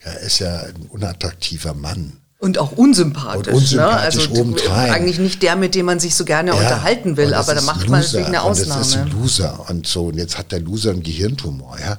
Er 0.00 0.18
ist 0.20 0.40
ja 0.40 0.62
ein 0.62 0.86
unattraktiver 0.88 1.74
Mann. 1.74 2.20
Und 2.38 2.58
auch 2.58 2.72
unsympathisch. 2.72 3.48
Und 3.48 3.54
unsympathisch 3.54 4.28
ne? 4.28 4.40
also 4.40 4.70
eigentlich 4.70 5.18
nicht 5.18 5.42
der, 5.42 5.56
mit 5.56 5.74
dem 5.74 5.86
man 5.86 5.98
sich 5.98 6.14
so 6.14 6.24
gerne 6.24 6.50
ja, 6.50 6.56
unterhalten 6.56 7.16
will, 7.16 7.34
aber 7.34 7.54
da 7.54 7.62
macht 7.62 7.88
man 7.88 8.00
natürlich 8.00 8.26
eine 8.26 8.42
Ausnahme. 8.42 8.74
Und 8.74 8.80
das 8.80 8.88
ist 8.88 8.96
ein 8.96 9.10
Loser. 9.10 9.66
Und 9.68 9.86
so, 9.86 10.06
und 10.06 10.16
jetzt 10.16 10.38
hat 10.38 10.52
der 10.52 10.60
Loser 10.60 10.90
einen 10.90 11.02
Gehirntumor, 11.02 11.78
ja. 11.80 11.98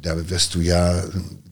Da 0.00 0.30
wirst 0.30 0.54
du 0.54 0.60
ja 0.60 1.02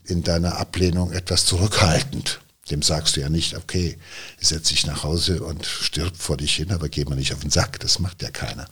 in 0.04 0.22
deiner 0.22 0.58
Ablehnung 0.58 1.12
etwas 1.12 1.44
zurückhaltend. 1.44 2.40
Dem 2.70 2.82
sagst 2.82 3.16
du 3.16 3.20
ja 3.20 3.28
nicht, 3.28 3.56
okay, 3.56 3.98
setz 4.40 4.68
dich 4.68 4.86
nach 4.86 5.02
Hause 5.02 5.42
und 5.42 5.66
stirb 5.66 6.16
vor 6.16 6.36
dich 6.36 6.54
hin, 6.54 6.70
aber 6.70 6.88
geh 6.88 7.04
mal 7.04 7.16
nicht 7.16 7.32
auf 7.32 7.40
den 7.40 7.50
Sack. 7.50 7.80
Das 7.80 7.98
macht 7.98 8.22
ja 8.22 8.30
keiner. 8.30 8.66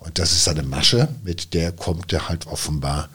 Und 0.00 0.18
das 0.18 0.32
ist 0.32 0.48
eine 0.48 0.62
Masche, 0.64 1.08
mit 1.22 1.54
der 1.54 1.70
kommt 1.70 2.12
er 2.12 2.28
halt 2.28 2.46
offenbar 2.46 3.08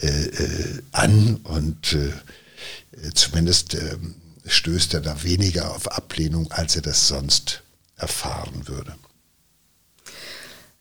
äh, 0.00 0.06
äh, 0.06 0.82
an 0.92 1.40
und 1.44 1.94
äh, 1.94 3.10
zumindest 3.14 3.74
ähm, 3.74 4.16
stößt 4.46 4.94
er 4.94 5.00
da 5.00 5.22
weniger 5.22 5.74
auf 5.74 5.92
Ablehnung, 5.92 6.50
als 6.52 6.76
er 6.76 6.82
das 6.82 7.08
sonst 7.08 7.62
erfahren 7.96 8.68
würde. 8.68 8.94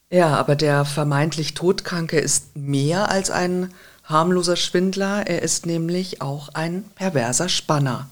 Ja, 0.10 0.36
aber 0.36 0.56
der 0.56 0.86
vermeintlich 0.86 1.56
Todkranke 1.56 2.20
ist 2.20 2.56
mehr 2.56 3.10
als 3.10 3.32
ein 3.32 3.74
harmloser 4.04 4.58
Schwindler, 4.58 5.28
er 5.28 5.42
ist 5.42 5.66
nämlich 5.66 6.22
auch 6.22 6.50
ein 6.50 6.84
perverser 6.96 7.50
Spanner. 7.50 8.08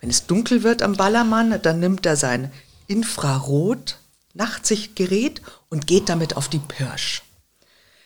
Wenn 0.00 0.10
es 0.10 0.26
dunkel 0.26 0.64
wird 0.64 0.82
am 0.82 0.94
Ballermann, 0.94 1.62
dann 1.62 1.78
nimmt 1.78 2.04
er 2.06 2.16
sein 2.16 2.50
Infrarot-Nachtsichtgerät 2.88 5.40
und 5.68 5.86
geht 5.86 6.08
damit 6.08 6.36
auf 6.36 6.48
die 6.48 6.58
Pirsch. 6.58 7.22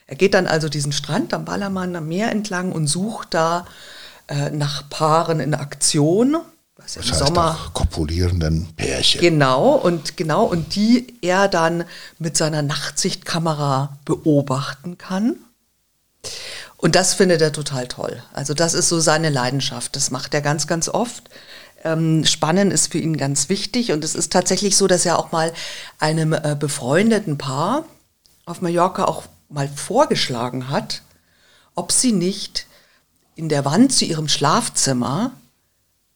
Er 0.06 0.16
geht 0.16 0.34
dann 0.34 0.46
also 0.46 0.68
diesen 0.68 0.92
Strand 0.92 1.32
am 1.32 1.46
Ballermann 1.46 1.96
am 1.96 2.08
Meer 2.08 2.30
entlang 2.30 2.72
und 2.72 2.86
sucht 2.86 3.32
da 3.32 3.66
äh, 4.28 4.50
nach 4.50 4.88
Paaren 4.90 5.40
in 5.40 5.54
Aktion. 5.54 6.36
Was 6.76 6.94
das 6.94 7.10
heißt 7.10 7.26
Sommer 7.26 7.58
kopulierenden 7.72 8.68
Pärchen. 8.76 9.20
Genau, 9.20 9.72
und 9.72 10.16
genau, 10.16 10.44
und 10.44 10.74
die 10.74 11.18
er 11.22 11.48
dann 11.48 11.84
mit 12.18 12.36
seiner 12.36 12.62
Nachtsichtkamera 12.62 13.98
beobachten 14.04 14.98
kann. 14.98 15.36
Und 16.76 16.94
das 16.94 17.14
findet 17.14 17.40
er 17.40 17.52
total 17.52 17.88
toll. 17.88 18.22
Also 18.32 18.52
das 18.52 18.74
ist 18.74 18.88
so 18.88 19.00
seine 19.00 19.30
Leidenschaft. 19.30 19.96
Das 19.96 20.10
macht 20.10 20.34
er 20.34 20.42
ganz, 20.42 20.66
ganz 20.66 20.88
oft. 20.88 21.30
Ähm, 21.84 22.24
Spannen 22.24 22.70
ist 22.70 22.92
für 22.92 22.98
ihn 22.98 23.16
ganz 23.16 23.48
wichtig 23.48 23.92
und 23.92 24.04
es 24.04 24.14
ist 24.14 24.32
tatsächlich 24.32 24.76
so, 24.76 24.86
dass 24.86 25.06
er 25.06 25.18
auch 25.18 25.32
mal 25.32 25.52
einem 25.98 26.32
äh, 26.32 26.56
befreundeten 26.58 27.38
Paar 27.38 27.84
auf 28.44 28.60
Mallorca 28.60 29.04
auch 29.04 29.24
mal 29.48 29.68
vorgeschlagen 29.68 30.68
hat, 30.68 31.02
ob 31.74 31.92
sie 31.92 32.12
nicht 32.12 32.65
in 33.36 33.48
der 33.48 33.64
Wand 33.64 33.92
zu 33.92 34.04
ihrem 34.04 34.28
Schlafzimmer 34.28 35.30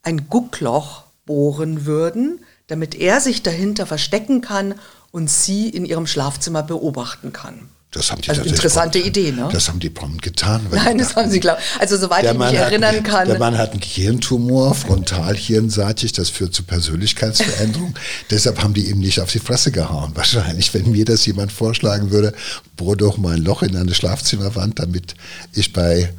ein 0.02 0.28
Guckloch 0.28 1.04
bohren 1.26 1.86
würden, 1.86 2.40
damit 2.66 2.94
er 2.94 3.20
sich 3.20 3.42
dahinter 3.42 3.86
verstecken 3.86 4.40
kann 4.40 4.74
und 5.12 5.30
sie 5.30 5.68
in 5.68 5.84
ihrem 5.84 6.06
Schlafzimmer 6.06 6.62
beobachten 6.62 7.32
kann. 7.32 7.68
Das 7.92 8.12
haben 8.12 8.20
die 8.22 8.30
also 8.30 8.42
interessante 8.42 9.00
prompt, 9.00 9.16
Idee, 9.16 9.32
ne? 9.32 9.48
Das 9.52 9.68
haben 9.68 9.80
die 9.80 9.90
prompt 9.90 10.22
getan. 10.22 10.64
Nein, 10.70 10.98
das 10.98 11.16
haben 11.16 11.28
sie, 11.28 11.40
glaube 11.40 11.60
Also 11.80 11.96
soweit 11.96 12.24
ich 12.24 12.38
mich 12.38 12.52
erinnern 12.52 12.94
hat, 12.94 13.04
kann. 13.04 13.26
Der 13.26 13.38
Mann 13.38 13.58
hat 13.58 13.72
einen 13.72 13.80
Gehirntumor, 13.80 14.76
frontalhirnseitig, 14.76 16.12
das 16.12 16.30
führt 16.30 16.54
zu 16.54 16.62
Persönlichkeitsveränderung. 16.62 17.94
Deshalb 18.30 18.62
haben 18.62 18.74
die 18.74 18.88
ihm 18.88 19.00
nicht 19.00 19.18
auf 19.18 19.32
die 19.32 19.40
Fresse 19.40 19.72
gehauen. 19.72 20.12
Wahrscheinlich, 20.14 20.72
wenn 20.72 20.92
mir 20.92 21.04
das 21.04 21.26
jemand 21.26 21.50
vorschlagen 21.50 22.12
würde, 22.12 22.32
bohr 22.76 22.96
doch 22.96 23.16
mal 23.16 23.34
ein 23.34 23.42
Loch 23.42 23.64
in 23.64 23.76
eine 23.76 23.92
Schlafzimmerwand, 23.92 24.78
damit 24.78 25.16
ich 25.52 25.72
bei, 25.72 26.12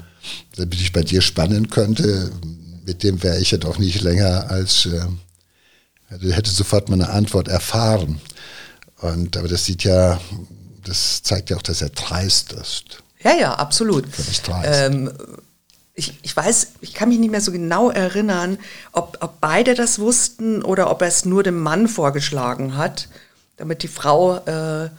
damit 0.56 0.80
ich 0.82 0.92
bei 0.92 1.04
dir 1.04 1.22
spannen 1.22 1.70
könnte, 1.70 2.32
mit 2.86 3.04
dem 3.04 3.22
wäre 3.24 3.40
ich 3.40 3.52
ja 3.52 3.58
doch 3.58 3.78
nicht 3.78 4.02
länger 4.02 4.50
als, 4.50 4.86
äh, 4.86 5.02
also 6.10 6.32
hätte 6.32 6.52
sofort 6.52 6.90
meine 6.90 7.10
Antwort 7.10 7.48
erfahren. 7.48 8.22
Und, 9.02 9.38
aber 9.38 9.48
das 9.48 9.66
sieht 9.66 9.84
ja 9.84 10.20
das 10.84 11.24
zeigt 11.24 11.50
ja 11.50 11.58
auch, 11.58 11.62
dass 11.62 11.82
er 11.82 11.90
dreist 11.90 12.54
ist. 12.54 13.04
Ja, 13.24 13.34
ja, 13.34 13.54
absolut. 13.54 14.06
Ähm, 14.64 15.12
ich, 15.94 16.18
ich 16.24 16.36
weiß, 16.36 16.68
ich 16.82 16.94
kann 16.94 17.10
mich 17.10 17.20
nicht 17.20 17.32
mehr 17.32 17.42
so 17.42 17.52
genau 17.52 17.92
erinnern, 17.92 18.58
ob, 18.92 19.18
ob 19.22 19.40
beide 19.40 19.76
das 19.76 20.00
wussten 20.00 20.64
oder 20.64 20.90
ob 20.90 21.02
er 21.02 21.08
es 21.08 21.26
nur 21.26 21.44
dem 21.44 21.60
Mann 21.60 21.88
vorgeschlagen 21.88 22.78
hat, 22.78 23.10
damit 23.58 23.84
die 23.84 23.88
Frau, 23.88 24.38
äh, 24.38 24.90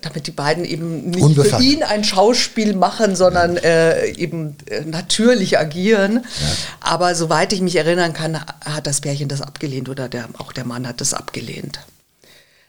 damit 0.00 0.26
die 0.26 0.32
beiden 0.32 0.64
eben 0.64 1.10
nicht 1.10 1.22
Unbefangen. 1.22 1.58
für 1.58 1.62
ihn 1.62 1.82
ein 1.84 2.02
Schauspiel 2.02 2.74
machen, 2.74 3.14
sondern 3.14 3.54
ja. 3.54 3.62
äh, 3.62 4.12
eben 4.16 4.56
äh, 4.66 4.80
natürlich 4.80 5.58
agieren. 5.58 6.24
Ja. 6.24 6.46
Aber 6.80 7.14
soweit 7.14 7.52
ich 7.52 7.60
mich 7.60 7.76
erinnern 7.76 8.12
kann, 8.12 8.40
hat 8.64 8.86
das 8.86 9.00
Pärchen 9.00 9.28
das 9.28 9.42
abgelehnt 9.42 9.88
oder 9.88 10.08
der, 10.08 10.28
auch 10.38 10.52
der 10.52 10.64
Mann 10.64 10.88
hat 10.88 11.00
das 11.00 11.14
abgelehnt. 11.14 11.78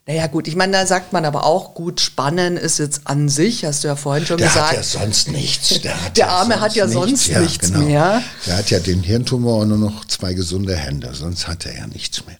Naja 0.05 0.27
gut, 0.27 0.47
ich 0.47 0.55
meine, 0.55 0.71
da 0.71 0.85
sagt 0.85 1.11
man 1.11 1.25
aber 1.25 1.43
auch, 1.43 1.73
gut, 1.73 1.99
Spannen 1.99 2.55
ist 2.55 2.77
jetzt 2.77 3.01
an 3.05 3.27
sich, 3.27 3.65
hast 3.65 3.83
du 3.83 3.89
ja 3.89 3.97
vorhin 3.97 4.25
schon 4.25 4.37
der 4.37 4.47
gesagt. 4.47 4.71
Der 4.71 4.79
hat 4.79 4.93
ja 4.93 4.99
sonst 4.99 5.31
nichts. 5.31 5.81
Der, 5.81 5.95
der 6.15 6.29
Arme 6.29 6.53
ja 6.55 6.59
hat 6.61 6.75
ja 6.75 6.87
sonst 6.87 7.27
nichts, 7.27 7.41
nichts 7.41 7.71
genau. 7.71 7.85
mehr. 7.85 8.23
Der 8.45 8.57
hat 8.57 8.69
ja 8.69 8.79
den 8.79 9.01
Hirntumor 9.01 9.61
und 9.61 9.69
nur 9.69 9.77
noch 9.77 10.05
zwei 10.05 10.33
gesunde 10.33 10.75
Hände, 10.77 11.13
sonst 11.13 11.47
hat 11.47 11.65
er 11.65 11.75
ja 11.75 11.87
nichts 11.87 12.25
mehr 12.25 12.37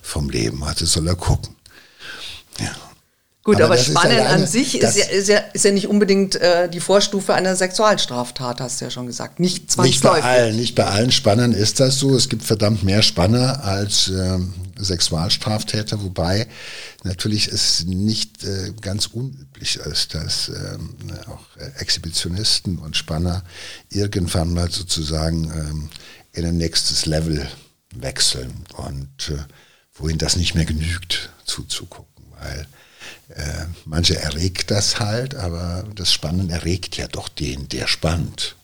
vom 0.00 0.30
Leben. 0.30 0.62
Also 0.62 0.86
soll 0.86 1.08
er 1.08 1.16
gucken. 1.16 1.56
Ja. 2.58 2.70
Gut, 3.42 3.56
aber, 3.56 3.74
aber 3.74 3.78
Spannen 3.78 4.26
an 4.26 4.46
sich 4.46 4.78
ist 4.78 4.96
ja, 4.98 5.06
ist, 5.06 5.28
ja, 5.28 5.38
ist 5.38 5.64
ja 5.64 5.70
nicht 5.70 5.88
unbedingt 5.88 6.36
äh, 6.36 6.68
die 6.68 6.80
Vorstufe 6.80 7.32
einer 7.32 7.56
Sexualstraftat, 7.56 8.60
hast 8.60 8.80
du 8.80 8.84
ja 8.84 8.90
schon 8.90 9.06
gesagt. 9.06 9.40
Nicht 9.40 9.72
zwangsläufig. 9.72 10.16
Nicht 10.16 10.22
bei 10.22 10.30
allen, 10.30 10.56
nicht 10.56 10.74
bei 10.74 10.84
allen 10.84 11.10
Spannern 11.10 11.52
ist 11.52 11.80
das 11.80 11.98
so. 11.98 12.14
Es 12.14 12.28
gibt 12.28 12.42
verdammt 12.42 12.82
mehr 12.82 13.00
Spanner 13.00 13.64
als 13.64 14.08
ähm, 14.08 14.52
Sexualstraftäter, 14.78 16.02
wobei 16.02 16.48
natürlich 17.02 17.48
es 17.48 17.86
nicht 17.86 18.44
äh, 18.44 18.74
ganz 18.78 19.06
unüblich 19.06 19.76
ist, 19.76 20.14
dass 20.14 20.50
ähm, 20.50 20.96
auch 21.26 21.56
äh, 21.56 21.80
Exhibitionisten 21.80 22.78
und 22.78 22.94
Spanner 22.94 23.42
irgendwann 23.88 24.52
mal 24.52 24.70
sozusagen 24.70 25.44
ähm, 25.44 25.88
in 26.32 26.44
ein 26.44 26.58
nächstes 26.58 27.06
Level 27.06 27.48
wechseln 27.94 28.64
und 28.76 29.30
äh, 29.30 29.38
wohin 29.94 30.18
das 30.18 30.36
nicht 30.36 30.54
mehr 30.54 30.66
genügt 30.66 31.30
zuzugucken, 31.46 32.24
weil 32.38 32.66
äh, 33.28 33.66
manche 33.84 34.18
erregt 34.18 34.70
das 34.70 35.00
halt, 35.00 35.34
aber 35.34 35.84
das 35.94 36.12
Spannen 36.12 36.50
erregt 36.50 36.96
ja 36.96 37.08
doch 37.08 37.28
den, 37.28 37.68
der 37.68 37.86
spannt. 37.86 38.56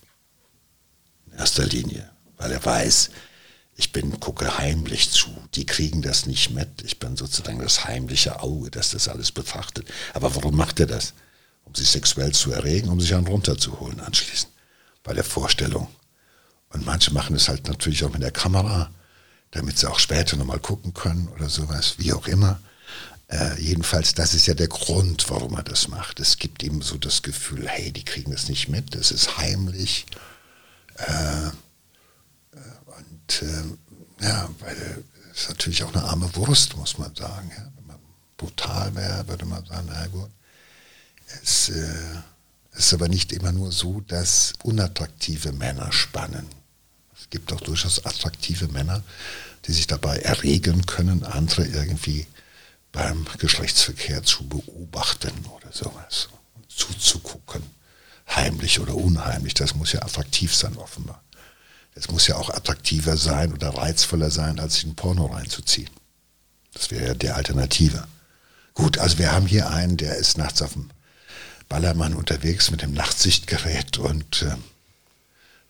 In 1.27 1.39
erster 1.39 1.65
Linie. 1.65 2.11
Weil 2.37 2.53
er 2.53 2.65
weiß, 2.65 3.11
ich 3.77 3.93
bin, 3.93 4.19
gucke 4.21 4.59
heimlich 4.59 5.11
zu. 5.11 5.29
Die 5.55 5.67
kriegen 5.67 6.03
das 6.03 6.27
nicht 6.27 6.51
mit. 6.51 6.83
Ich 6.83 6.99
bin 6.99 7.17
sozusagen 7.17 7.59
das 7.59 7.85
heimliche 7.85 8.41
Auge, 8.43 8.71
das 8.71 8.91
das 8.91 9.09
alles 9.09 9.33
betrachtet. 9.33 9.87
Aber 10.15 10.35
warum 10.35 10.57
macht 10.57 10.81
er 10.81 10.87
das? 10.87 11.13
Um 11.65 11.75
sich 11.75 11.91
sexuell 11.91 12.33
zu 12.33 12.53
erregen, 12.53 12.89
um 12.89 13.01
sich 13.01 13.15
einen 13.15 13.27
runterzuholen 13.27 14.01
anschließend. 14.01 14.53
Bei 15.03 15.13
der 15.13 15.25
Vorstellung. 15.25 15.89
Und 16.71 16.87
manche 16.87 17.13
machen 17.13 17.37
es 17.37 17.49
halt 17.49 17.69
natürlich 17.69 18.05
auch 18.05 18.13
mit 18.13 18.23
der 18.23 18.33
Kamera, 18.33 18.91
damit 19.51 19.79
sie 19.79 19.91
auch 19.91 19.99
später 19.99 20.37
nochmal 20.37 20.59
gucken 20.59 20.95
können 20.95 21.29
oder 21.29 21.49
sowas, 21.49 21.95
wie 21.99 22.13
auch 22.13 22.27
immer. 22.27 22.61
Äh, 23.29 23.61
jedenfalls, 23.61 24.15
das 24.15 24.35
ist 24.35 24.47
ja 24.47 24.55
der 24.55 24.69
Grund, 24.69 25.29
warum 25.31 25.55
er 25.55 25.65
das 25.65 25.89
macht. 25.89 26.21
Es 26.21 26.39
gibt 26.39 26.63
ihm 26.63 26.81
so 26.83 26.97
das 26.97 27.23
Gefühl, 27.23 27.69
hey, 27.69 27.91
die 27.91 28.05
kriegen 28.05 28.31
das 28.31 28.49
nicht 28.49 28.69
mit, 28.69 28.95
das 28.95 29.11
ist 29.11 29.37
heimlich. 29.39 30.07
Äh, 30.97 31.51
und 32.53 33.43
äh, 33.43 34.25
ja, 34.25 34.49
weil 34.61 35.05
es 35.33 35.43
ist 35.43 35.49
natürlich 35.49 35.83
auch 35.83 35.95
eine 35.95 36.05
arme 36.05 36.35
Wurst, 36.37 36.77
muss 36.77 36.99
man 36.99 37.15
sagen. 37.15 37.51
Ja. 37.57 37.71
Wenn 37.77 37.87
man 37.87 37.99
brutal 38.37 38.95
wäre, 38.95 39.27
würde 39.29 39.45
man 39.45 39.65
sagen, 39.67 39.89
na 39.91 40.07
gut. 40.07 40.31
Es 41.43 41.69
äh, 41.69 42.23
ist 42.77 42.95
aber 42.95 43.09
nicht 43.09 43.33
immer 43.33 43.51
nur 43.53 43.73
so, 43.73 44.01
dass 44.03 44.53
unattraktive 44.63 45.51
Männer 45.53 45.93
spannen. 45.93 46.47
Es 47.19 47.29
gibt 47.31 47.53
auch 47.53 47.61
durchaus 47.61 48.05
attraktive 48.07 48.69
Männer, 48.69 49.03
die 49.67 49.73
sich 49.73 49.89
dabei 49.89 50.19
erregen 50.19 50.87
können, 50.87 51.25
andere 51.25 51.67
irgendwie 51.67 52.27
beim 52.97 53.27
Geschlechtsverkehr 53.37 54.23
zu 54.23 54.49
beobachten 54.49 55.45
oder 55.55 55.71
sowas, 55.71 56.31
zuzugucken, 56.67 57.63
heimlich 58.27 58.81
oder 58.81 58.95
unheimlich. 58.95 59.53
Das 59.53 59.75
muss 59.75 59.93
ja 59.93 60.01
attraktiv 60.01 60.55
sein, 60.55 60.79
offenbar. 60.79 61.23
Es 61.95 62.11
muss 62.11 62.27
ja 62.27 62.37
auch 62.37 62.49
attraktiver 62.49 63.19
sein 63.19 63.53
oder 63.53 63.69
reizvoller 63.69 64.31
sein, 64.31 64.59
als 64.59 64.77
sich 64.77 64.85
ein 64.85 64.95
Porno 64.95 65.27
reinzuziehen. 65.27 65.91
Das 66.73 66.91
wäre 66.91 67.09
ja 67.09 67.15
die 67.15 67.29
Alternative. 67.29 68.09
Gut, 68.73 68.97
also 68.97 69.19
wir 69.19 69.31
haben 69.31 69.47
hier 69.47 69.69
einen, 69.69 69.99
der 69.99 70.17
ist 70.17 70.39
nachts 70.39 70.63
auf 70.63 70.73
dem 70.73 70.89
Ballermann 71.69 72.15
unterwegs 72.15 72.71
mit 72.71 72.81
dem 72.81 72.95
Nachtsichtgerät 72.95 73.99
und 73.99 74.41
äh, 74.41 74.57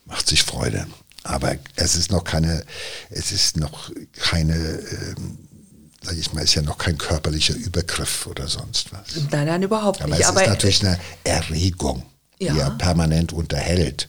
macht 0.04 0.28
sich 0.28 0.45
Freude. 0.45 0.87
Aber 1.25 1.56
es 1.75 1.97
ist 1.97 2.12
noch 2.12 2.23
keine, 2.23 2.64
es 3.11 3.33
ist 3.33 3.56
noch 3.56 3.90
keine, 4.12 4.54
ähm, 4.54 5.46
sag 6.07 6.17
ich 6.17 6.33
mal, 6.33 6.43
ist 6.43 6.55
ja 6.55 6.63
noch 6.63 6.79
kein 6.79 6.97
körperlicher 6.99 7.55
Übergriff 7.55 8.27
oder 8.27 8.47
sonst 8.49 8.93
was. 8.93 9.23
Nein, 9.31 9.47
nein, 9.47 9.63
überhaupt 9.63 10.01
Aber 10.03 10.11
nicht. 10.15 10.23
es 10.23 10.29
Aber 10.29 10.43
ist 10.43 10.49
natürlich 10.49 10.87
eine 10.87 10.99
Erregung, 11.25 12.05
Ja. 12.39 12.53
die 12.55 12.61
er 12.61 12.71
permanent 12.71 13.33
unterhält. 13.33 14.09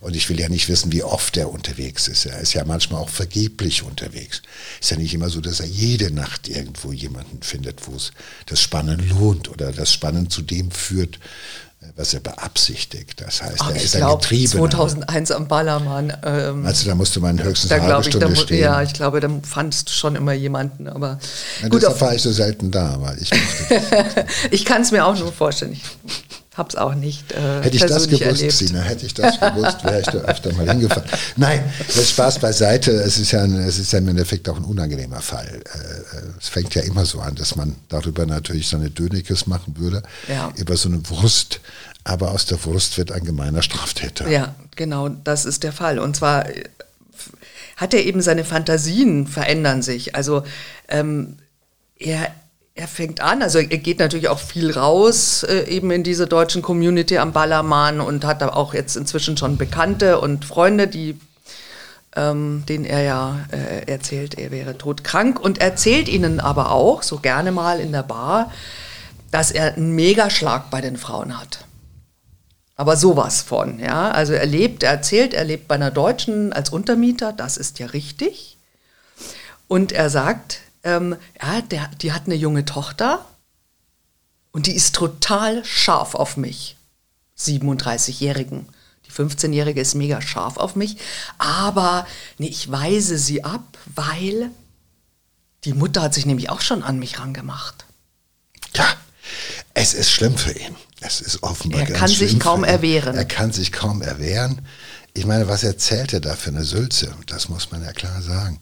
Und 0.00 0.16
ich 0.16 0.30
will 0.30 0.40
ja 0.40 0.48
nicht 0.48 0.68
wissen, 0.70 0.92
wie 0.92 1.02
oft 1.02 1.36
er 1.36 1.50
unterwegs 1.50 2.08
ist. 2.08 2.24
Er 2.24 2.40
ist 2.40 2.54
ja 2.54 2.64
manchmal 2.64 3.02
auch 3.02 3.10
vergeblich 3.10 3.82
unterwegs. 3.82 4.40
Ist 4.80 4.90
ja 4.90 4.96
nicht 4.96 5.12
immer 5.12 5.28
so, 5.28 5.42
dass 5.42 5.60
er 5.60 5.66
jede 5.66 6.10
Nacht 6.10 6.48
irgendwo 6.48 6.90
jemanden 6.92 7.42
findet, 7.42 7.86
wo 7.86 7.96
es 7.96 8.12
das 8.46 8.62
Spannen 8.62 9.06
lohnt 9.10 9.50
oder 9.50 9.72
das 9.72 9.92
Spannen 9.92 10.30
zu 10.30 10.40
dem 10.40 10.70
führt, 10.70 11.16
äh, 11.16 11.18
was 11.96 12.14
er 12.14 12.20
beabsichtigt. 12.20 13.20
Das 13.20 13.42
heißt, 13.42 13.56
Ach, 13.58 13.70
er 13.70 13.76
ist 13.82 13.94
ein 13.96 14.00
glaube, 14.02 14.20
Getriebener. 14.22 14.70
2001 14.70 15.30
am 15.32 15.48
Ballermann. 15.48 16.12
Ähm, 16.24 16.66
Also 16.66 16.86
da 16.88 16.94
musste 16.94 17.20
man 17.20 17.42
höchstens 17.42 17.70
da 17.70 17.76
eine 17.76 17.84
halbe 17.86 18.00
ich, 18.00 18.06
da, 18.06 18.10
Stunde 18.18 18.28
mu- 18.28 18.34
stehen. 18.36 18.60
ja, 18.60 18.82
ich 18.82 18.92
glaube, 18.92 19.20
da 19.20 19.28
fandst 19.42 19.88
du 19.88 19.92
schon 19.92 20.14
immer 20.16 20.32
jemanden. 20.32 20.88
Aber 20.88 21.18
Ja, 21.62 21.68
gut, 21.68 21.82
deshalb 21.82 22.00
war 22.00 22.14
ich 22.14 22.22
so 22.22 22.32
selten 22.32 22.70
da, 22.70 22.96
weil 23.00 23.18
ich 23.20 23.30
ich 24.50 24.64
kann 24.64 24.82
es 24.82 24.92
mir 24.92 25.04
auch 25.06 25.18
nur 25.18 25.32
vorstellen. 25.32 25.72
Ich 25.72 25.82
habe 26.60 26.68
es 26.68 26.76
auch 26.76 26.94
nicht 26.94 27.32
äh, 27.32 27.62
Hätte 27.62 27.76
ich 27.76 27.82
das 27.86 28.04
gewusst, 28.06 28.22
erlebt. 28.22 28.52
Sina, 28.52 28.80
hätte 28.82 29.04
ich 29.06 29.14
das 29.14 29.40
gewusst, 29.40 29.82
wäre 29.82 30.00
ich 30.00 30.06
da 30.06 30.18
öfter 30.18 30.52
mal 30.52 30.68
hingefahren. 30.70 31.08
Nein, 31.36 31.64
das 31.88 32.10
Spaß 32.10 32.38
beiseite. 32.38 32.92
Es 32.92 33.18
ist 33.18 33.32
ja, 33.32 33.42
ein, 33.42 33.56
es 33.56 33.78
ist 33.78 33.92
ja 33.92 33.98
im 33.98 34.06
Endeffekt 34.08 34.48
auch 34.48 34.56
ein 34.56 34.64
unangenehmer 34.64 35.20
Fall. 35.20 35.48
Äh, 35.48 35.78
äh, 36.18 36.22
Es 36.38 36.48
fängt 36.48 36.74
ja 36.76 36.82
immer 36.82 37.04
so 37.04 37.18
an, 37.20 37.34
dass 37.34 37.56
man 37.56 37.74
darüber 37.88 38.26
natürlich 38.26 38.68
seine 38.68 38.90
Dönekes 38.90 39.48
machen 39.48 39.74
würde, 39.78 40.02
Ja. 40.28 40.52
über 40.56 40.76
so 40.76 40.88
eine 40.88 41.00
Wurst. 41.10 41.60
Aber 42.04 42.30
aus 42.30 42.46
der 42.46 42.62
Wurst 42.64 42.96
wird 42.98 43.10
ein 43.12 43.24
gemeiner 43.24 43.62
Straftäter. 43.62 44.28
Ja, 44.30 44.54
genau, 44.76 45.08
das 45.08 45.44
ist 45.44 45.62
der 45.64 45.72
Fall. 45.72 45.98
Und 45.98 46.14
zwar 46.16 46.48
äh, 46.48 46.64
hat 47.76 47.94
er 47.94 48.04
eben 48.04 48.22
seine 48.22 48.44
Fantasien 48.44 49.26
verändern 49.26 49.82
sich. 49.82 50.14
Also 50.14 50.44
ähm, 50.88 51.36
er, 51.98 52.28
er 52.80 52.88
fängt 52.88 53.20
an, 53.20 53.42
also 53.42 53.58
er 53.58 53.66
geht 53.66 53.98
natürlich 53.98 54.30
auch 54.30 54.38
viel 54.38 54.70
raus, 54.70 55.42
äh, 55.42 55.68
eben 55.68 55.90
in 55.90 56.02
diese 56.02 56.26
deutschen 56.26 56.62
Community 56.62 57.18
am 57.18 57.32
Ballermann 57.32 58.00
und 58.00 58.24
hat 58.24 58.40
da 58.40 58.48
auch 58.48 58.72
jetzt 58.72 58.96
inzwischen 58.96 59.36
schon 59.36 59.58
Bekannte 59.58 60.18
und 60.18 60.46
Freunde, 60.46 60.88
die 60.88 61.20
ähm, 62.16 62.64
denen 62.66 62.86
er 62.86 63.02
ja 63.02 63.40
äh, 63.52 63.84
erzählt, 63.86 64.38
er 64.38 64.50
wäre 64.50 64.78
todkrank 64.78 65.38
und 65.38 65.60
erzählt 65.60 66.08
ihnen 66.08 66.40
aber 66.40 66.72
auch, 66.72 67.02
so 67.02 67.18
gerne 67.18 67.52
mal 67.52 67.80
in 67.80 67.92
der 67.92 68.02
Bar, 68.02 68.50
dass 69.30 69.50
er 69.50 69.74
einen 69.74 69.94
Megaschlag 69.94 70.70
bei 70.70 70.80
den 70.80 70.96
Frauen 70.96 71.38
hat. 71.38 71.66
Aber 72.76 72.96
sowas 72.96 73.42
von, 73.42 73.78
ja. 73.78 74.10
Also 74.10 74.32
er 74.32 74.46
lebt, 74.46 74.82
er 74.82 74.92
erzählt, 74.92 75.34
er 75.34 75.44
lebt 75.44 75.68
bei 75.68 75.74
einer 75.74 75.90
Deutschen 75.90 76.54
als 76.54 76.70
Untermieter, 76.70 77.32
das 77.32 77.58
ist 77.58 77.78
ja 77.78 77.86
richtig. 77.86 78.56
Und 79.68 79.92
er 79.92 80.08
sagt, 80.08 80.62
ähm, 80.84 81.16
ja, 81.40 81.60
der, 81.62 81.88
die 82.00 82.12
hat 82.12 82.26
eine 82.26 82.34
junge 82.34 82.64
Tochter 82.64 83.24
und 84.52 84.66
die 84.66 84.74
ist 84.74 84.94
total 84.94 85.64
scharf 85.64 86.14
auf 86.14 86.36
mich. 86.36 86.76
37-Jährigen. 87.38 88.66
Die 89.06 89.12
15-Jährige 89.12 89.80
ist 89.80 89.94
mega 89.94 90.20
scharf 90.20 90.56
auf 90.56 90.76
mich. 90.76 90.96
Aber 91.38 92.06
nee, 92.38 92.48
ich 92.48 92.70
weise 92.70 93.18
sie 93.18 93.44
ab, 93.44 93.78
weil 93.94 94.50
die 95.64 95.72
Mutter 95.72 96.02
hat 96.02 96.14
sich 96.14 96.26
nämlich 96.26 96.50
auch 96.50 96.60
schon 96.60 96.82
an 96.82 96.98
mich 96.98 97.18
rangemacht. 97.18 97.84
Ja, 98.74 98.86
es 99.74 99.94
ist 99.94 100.10
schlimm 100.10 100.36
für 100.36 100.52
ihn. 100.52 100.76
Es 101.00 101.20
ist 101.20 101.42
offenbar 101.42 101.80
Er 101.80 101.86
ganz 101.86 101.98
kann 101.98 102.08
sich 102.08 102.30
schlimm 102.30 102.38
kaum 102.38 102.64
erwehren. 102.64 103.16
Er 103.16 103.24
kann 103.24 103.52
sich 103.52 103.72
kaum 103.72 104.02
erwehren. 104.02 104.66
Ich 105.14 105.26
meine, 105.26 105.48
was 105.48 105.64
erzählt 105.64 106.12
er 106.12 106.20
da 106.20 106.36
für 106.36 106.50
eine 106.50 106.64
Sülze? 106.64 107.14
Das 107.26 107.48
muss 107.48 107.70
man 107.70 107.82
ja 107.82 107.92
klar 107.92 108.22
sagen. 108.22 108.60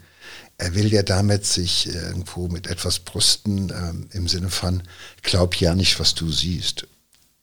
Er 0.59 0.75
will 0.75 0.93
ja 0.93 1.03
damit 1.03 1.47
sich 1.47 1.87
irgendwo 1.87 2.49
mit 2.49 2.67
etwas 2.67 2.99
brüsten, 2.99 3.71
ähm, 3.71 4.09
im 4.13 4.29
Sinne 4.29 4.51
von, 4.51 4.83
glaub 5.23 5.55
ja 5.57 5.75
nicht, 5.75 6.01
was 6.01 6.15
du 6.15 6.31
siehst. 6.31 6.87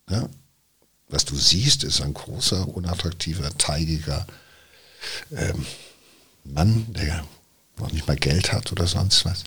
Ja? 0.09 0.29
Was 1.07 1.25
du 1.25 1.35
siehst, 1.35 1.83
ist 1.83 2.01
ein 2.01 2.13
großer, 2.13 2.67
unattraktiver, 2.67 3.57
teigiger 3.57 4.27
ähm, 5.31 5.65
Mann, 6.43 6.93
der 6.93 7.25
noch 7.77 7.91
nicht 7.91 8.07
mal 8.07 8.15
Geld 8.15 8.51
hat 8.51 8.71
oder 8.71 8.87
sonst 8.87 9.25
was 9.25 9.43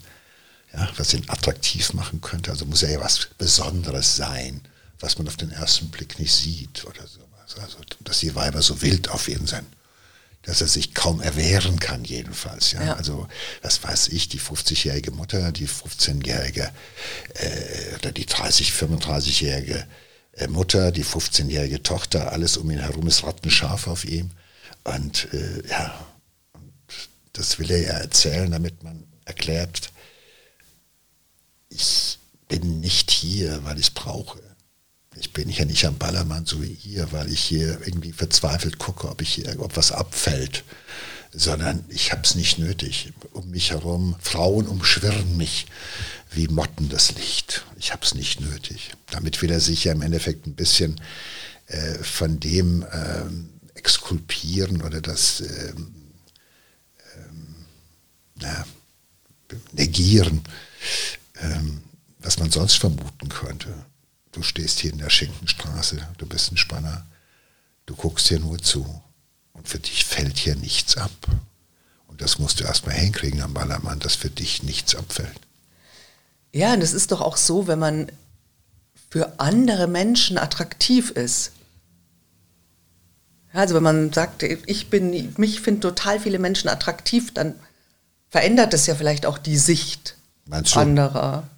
ja, 0.72 0.88
was 0.96 1.14
ihn 1.14 1.24
attraktiv 1.28 1.92
machen 1.94 2.20
könnte. 2.20 2.50
Also 2.50 2.66
muss 2.66 2.83
er 2.83 2.90
ja 2.90 3.00
was 3.00 3.28
Besonderes 3.38 4.16
sein, 4.16 4.61
was 5.00 5.18
man 5.18 5.28
auf 5.28 5.37
den 5.37 5.50
ersten 5.50 5.88
Blick 5.90 6.18
nicht 6.18 6.33
sieht 6.33 6.85
oder 6.85 7.07
sowas. 7.07 7.57
Also, 7.61 7.78
dass 8.04 8.20
die 8.20 8.35
Weiber 8.35 8.62
so 8.62 8.83
wild 8.83 9.09
auf 9.09 9.28
ihn 9.28 9.46
sind. 9.46 9.66
Dass 10.48 10.62
er 10.62 10.66
sich 10.66 10.94
kaum 10.94 11.20
erwehren 11.20 11.78
kann, 11.78 12.04
jedenfalls. 12.04 12.72
Ja? 12.72 12.82
Ja. 12.82 12.92
Also, 12.94 13.28
das 13.61 13.84
weiß 13.84 14.08
ich, 14.08 14.30
die 14.30 14.40
50-jährige 14.40 15.11
Mutter, 15.11 15.52
die 15.52 15.68
15-jährige 15.68 16.70
äh, 17.34 17.94
oder 17.96 18.12
die 18.12 18.24
30-, 18.24 18.72
35-jährige 18.72 19.87
äh, 20.32 20.48
Mutter, 20.48 20.90
die 20.90 21.04
15-jährige 21.04 21.82
Tochter, 21.82 22.32
alles 22.32 22.56
um 22.56 22.70
ihn 22.70 22.78
herum 22.78 23.06
ist 23.06 23.24
rattenscharf 23.24 23.88
auf 23.88 24.06
ihm. 24.06 24.30
Und 24.84 25.28
äh, 25.34 25.68
ja, 25.68 26.06
und 26.54 26.72
das 27.34 27.58
will 27.58 27.70
er 27.70 27.82
ja 27.82 27.98
erzählen, 27.98 28.50
damit 28.50 28.82
man 28.82 29.04
erklärt, 29.26 29.92
ich 31.68 32.18
bin 32.48 32.80
nicht 32.80 33.11
hier, 33.11 33.62
weil 33.64 33.78
ich 33.78 33.88
es 33.88 33.90
brauche. 33.90 34.40
Ich 35.18 35.33
bin 35.33 35.48
hier 35.48 35.66
nicht 35.66 35.85
am 35.85 35.98
Ballermann 35.98 36.46
so 36.46 36.62
wie 36.62 36.78
ihr, 36.85 37.12
weil 37.12 37.31
ich 37.33 37.40
hier 37.40 37.81
irgendwie 37.85 38.12
verzweifelt 38.12 38.78
gucke, 38.78 39.09
ob 39.09 39.20
ich 39.20 39.35
hier 39.35 39.54
ob 39.61 39.76
was 39.76 39.92
abfällt, 39.92 40.64
sondern 41.33 41.85
ich 41.88 42.12
habe 42.12 42.22
es 42.24 42.35
nicht 42.35 42.59
nötig. 42.59 43.12
Um 43.33 43.50
mich 43.50 43.70
herum, 43.70 44.16
Frauen 44.20 44.66
umschwirren 44.66 45.37
mich 45.37 45.66
wie 46.31 46.48
Motten 46.48 46.88
das 46.88 47.14
Licht. 47.16 47.64
Ich 47.78 47.92
habe 47.92 48.04
es 48.04 48.14
nicht 48.14 48.40
nötig. 48.40 48.92
Damit 49.11 49.42
will 49.42 49.50
er 49.50 49.61
sich 49.61 49.85
ja 49.85 49.92
im 49.92 50.02
Endeffekt 50.02 50.46
ein 50.46 50.54
bisschen 50.54 51.00
äh, 51.66 51.94
von 52.02 52.38
dem 52.40 52.85
ähm, 52.92 53.48
exkulpieren 53.74 54.83
oder 54.83 55.00
das 55.00 55.40
ähm, 55.40 55.94
na, 58.40 58.64
negieren, 59.72 60.42
ähm, 61.40 61.83
was 62.20 62.38
man 62.38 62.50
sonst 62.50 62.78
vermuten 62.78 63.28
könnte. 63.28 63.74
Du 64.38 64.44
stehst 64.44 64.79
hier 64.79 64.92
in 64.92 64.98
der 64.98 65.11
Schinkenstraße, 65.11 65.96
du 66.16 66.24
bist 66.24 66.53
ein 66.53 66.57
Spanner, 66.57 67.05
du 67.87 67.96
guckst 67.96 68.29
hier 68.29 68.38
nur 68.38 68.59
zu 68.59 69.03
und 69.53 69.66
für 69.66 69.81
dich 69.81 70.05
fällt 70.05 70.38
hier 70.38 70.55
nichts 70.55 70.96
ab. 70.96 71.11
Und 72.07 72.22
das 72.22 72.38
musst 72.38 72.61
du 72.61 72.64
erstmal 72.64 72.94
hinkriegen 72.94 73.42
am 73.42 73.53
Ballermann, 73.53 73.98
dass 73.98 74.14
für 74.14 74.31
dich 74.31 74.62
nichts 74.62 74.94
abfällt. 74.94 75.40
Ja, 76.53 76.72
und 76.72 76.83
es 76.83 76.92
ist 76.92 77.11
doch 77.11 77.20
auch 77.20 77.37
so, 77.37 77.66
wenn 77.66 77.81
man 77.81 78.12
für 79.11 79.40
andere 79.40 79.88
Menschen 79.88 80.38
attraktiv 80.38 81.11
ist. 81.11 81.51
Also 83.53 83.74
wenn 83.74 83.83
man 83.83 84.12
sagt, 84.12 84.44
ich 84.44 84.88
bin, 84.88 85.35
mich 85.37 85.61
finden 85.62 85.81
total 85.81 86.20
viele 86.20 86.38
Menschen 86.38 86.68
attraktiv, 86.68 87.35
dann 87.35 87.57
verändert 88.29 88.72
es 88.72 88.87
ja 88.87 88.94
vielleicht 88.94 89.27
auch 89.27 89.38
die 89.38 89.59
Sicht 89.59 90.14
anderer. 90.48 91.51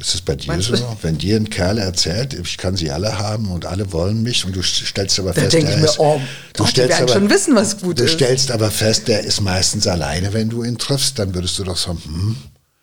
Ist 0.00 0.14
es 0.14 0.20
bei 0.22 0.34
dir 0.34 0.48
Meinst 0.48 0.68
so? 0.68 0.76
Du? 0.76 0.96
Wenn 1.02 1.18
dir 1.18 1.36
ein 1.36 1.50
Kerl 1.50 1.78
erzählt, 1.78 2.34
ich 2.34 2.56
kann 2.56 2.76
sie 2.76 2.90
alle 2.90 3.18
haben 3.18 3.50
und 3.50 3.66
alle 3.66 3.92
wollen 3.92 4.22
mich 4.22 4.44
und 4.44 4.56
du 4.56 4.62
stellst 4.62 5.18
aber 5.18 5.32
da 5.32 5.42
fest, 5.42 5.54
ich 5.54 5.64
mir, 5.64 5.90
oh, 5.98 6.20
du 6.54 6.62
Gott, 6.62 6.70
stellst 6.70 7.00
aber, 7.02 7.12
schon 7.12 7.30
wissen, 7.30 7.54
was 7.54 7.78
gut 7.78 7.98
du 7.98 8.04
ist. 8.04 8.14
Du 8.14 8.16
stellst 8.16 8.50
aber 8.50 8.70
fest, 8.70 9.08
der 9.08 9.20
ist 9.24 9.40
meistens 9.40 9.86
alleine, 9.86 10.32
wenn 10.32 10.48
du 10.48 10.64
ihn 10.64 10.78
triffst, 10.78 11.18
dann 11.18 11.34
würdest 11.34 11.58
du 11.58 11.64
doch 11.64 11.76
sagen, 11.76 12.00
hm, 12.04 12.36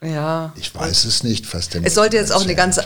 ja. 0.04 0.54
Ich 0.56 0.74
weiß 0.76 1.06
es 1.06 1.24
nicht, 1.24 1.52
denn. 1.74 1.84
Es 1.84 1.96
sollte 1.96 2.18
jetzt 2.18 2.32
auch 2.32 2.44
eine 2.44 2.54
ganze, 2.54 2.86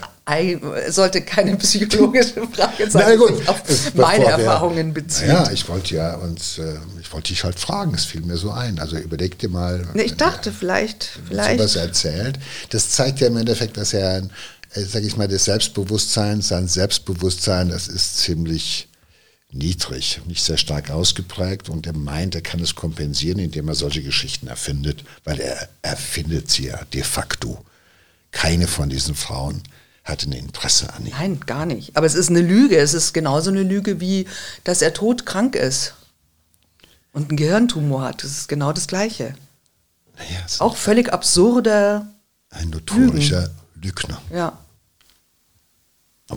es 0.85 0.95
sollte 0.95 1.21
keine 1.21 1.57
psychologische 1.57 2.47
Frage 2.47 2.89
sein, 2.89 3.03
Na 3.05 3.15
gut, 3.15 3.47
auf 3.49 3.61
meine 3.95 4.25
Erfahrungen 4.25 4.93
bezieht. 4.93 5.27
Ja, 5.27 5.51
ich 5.51 5.67
wollte 5.67 5.95
ja 5.95 6.15
uns, 6.15 6.57
äh, 6.57 6.77
ich 7.01 7.11
wollte 7.11 7.29
dich 7.29 7.43
halt 7.43 7.59
fragen, 7.59 7.93
es 7.95 8.05
fiel 8.05 8.21
mir 8.21 8.37
so 8.37 8.51
ein. 8.51 8.79
Also 8.79 8.97
überleg 8.97 9.37
dir 9.39 9.49
mal. 9.49 9.85
Nee, 9.93 10.03
ich 10.03 10.15
dachte, 10.15 10.53
vielleicht, 10.53 11.19
vielleicht. 11.27 11.59
was 11.59 11.75
erzählt. 11.75 12.39
Das 12.69 12.89
zeigt 12.91 13.19
ja 13.19 13.27
im 13.27 13.35
Endeffekt, 13.35 13.75
dass 13.75 13.93
er, 13.93 14.19
äh, 14.19 14.81
sag 14.81 15.03
ich 15.03 15.17
mal, 15.17 15.27
das 15.27 15.45
Selbstbewusstsein, 15.45 16.41
sein 16.41 16.69
Selbstbewusstsein, 16.69 17.69
das 17.69 17.89
ist 17.89 18.19
ziemlich 18.19 18.87
niedrig, 19.51 20.21
nicht 20.25 20.43
sehr 20.43 20.57
stark 20.57 20.89
ausgeprägt 20.89 21.69
und 21.69 21.85
er 21.85 21.93
meint, 21.93 22.35
er 22.35 22.41
kann 22.41 22.59
es 22.59 22.75
kompensieren, 22.75 23.39
indem 23.39 23.67
er 23.67 23.75
solche 23.75 24.01
Geschichten 24.03 24.47
erfindet, 24.47 25.03
weil 25.23 25.39
er 25.39 25.69
erfindet 25.81 26.49
sie 26.49 26.67
ja 26.67 26.83
de 26.93 27.03
facto. 27.03 27.63
Keine 28.31 28.67
von 28.67 28.89
diesen 28.89 29.15
Frauen 29.15 29.61
hatte 30.03 30.29
ein 30.29 30.33
Interesse 30.33 30.93
an 30.93 31.05
ihm. 31.05 31.11
Nein, 31.11 31.39
gar 31.45 31.65
nicht. 31.65 31.95
Aber 31.95 32.05
es 32.05 32.15
ist 32.15 32.29
eine 32.29 32.41
Lüge. 32.41 32.77
Es 32.77 32.93
ist 32.93 33.13
genauso 33.13 33.51
eine 33.51 33.63
Lüge 33.63 33.99
wie, 33.99 34.25
dass 34.63 34.81
er 34.81 34.93
todkrank 34.93 35.55
ist 35.55 35.93
und 37.11 37.29
einen 37.29 37.37
Gehirntumor 37.37 38.03
hat. 38.03 38.23
Das 38.23 38.31
ist 38.31 38.47
genau 38.47 38.71
das 38.73 38.87
Gleiche. 38.87 39.35
Naja, 40.17 40.45
Auch 40.59 40.75
völlig 40.77 41.11
absurder. 41.11 42.07
Ein 42.49 42.69
notorischer 42.69 43.41
Lügen. 43.41 43.51
Lügner. 43.81 44.21
Ja. 44.33 44.57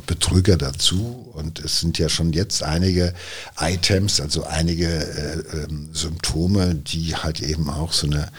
Betrüger 0.01 0.57
dazu. 0.57 1.31
Und 1.33 1.61
es 1.61 1.81
sind 1.81 1.99
ja 1.99 2.09
schon 2.09 2.33
jetzt 2.33 2.63
einige 2.63 3.15
Items, 3.59 4.21
also 4.21 4.45
einige 4.45 4.87
äh, 4.87 5.39
äh, 5.39 5.69
Symptome, 5.93 6.75
die 6.75 7.17
halt 7.17 7.41
eben 7.41 7.71
auch 7.71 7.93
so 7.93 8.07
eine, 8.07 8.31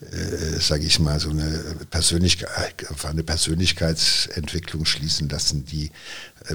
äh, 0.00 0.60
sage 0.60 0.84
ich 0.84 0.98
mal, 0.98 1.20
so 1.20 1.30
eine, 1.30 1.76
Persönlichkeit, 1.90 2.86
auf 2.90 3.04
eine 3.06 3.22
Persönlichkeitsentwicklung 3.22 4.84
schließen 4.84 5.28
lassen, 5.28 5.64
die 5.64 5.86
äh, 5.86 5.90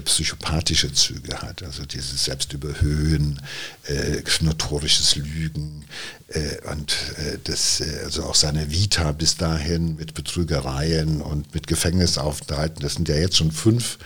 psychopathische 0.04 0.92
Züge 0.92 1.40
hat, 1.40 1.62
also 1.62 1.84
dieses 1.84 2.24
Selbstüberhöhen, 2.24 3.40
äh, 3.84 4.22
notorisches 4.40 5.16
Lügen 5.16 5.84
äh, 6.28 6.70
und 6.70 6.92
äh, 7.16 7.38
das, 7.44 7.80
äh, 7.80 8.00
also 8.04 8.24
auch 8.24 8.34
seine 8.34 8.70
Vita 8.70 9.12
bis 9.12 9.36
dahin 9.36 9.96
mit 9.96 10.14
Betrügereien 10.14 11.22
und 11.22 11.54
mit 11.54 11.66
Gefängnisaufenthalten, 11.66 12.80
das 12.80 12.94
sind 12.94 13.08
ja 13.08 13.16
jetzt 13.16 13.36
schon 13.36 13.52
fünf, 13.52 13.98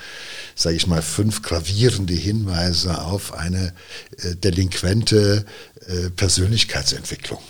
sage 0.55 0.77
ich 0.77 0.87
mal, 0.87 1.03
fünf 1.03 1.43
gravierende 1.43 2.15
Hinweise 2.15 3.03
auf 3.03 3.35
eine 3.35 3.75
äh, 4.19 4.37
delinquente 4.37 5.45
äh, 5.87 6.11
Persönlichkeitsentwicklung. 6.11 7.41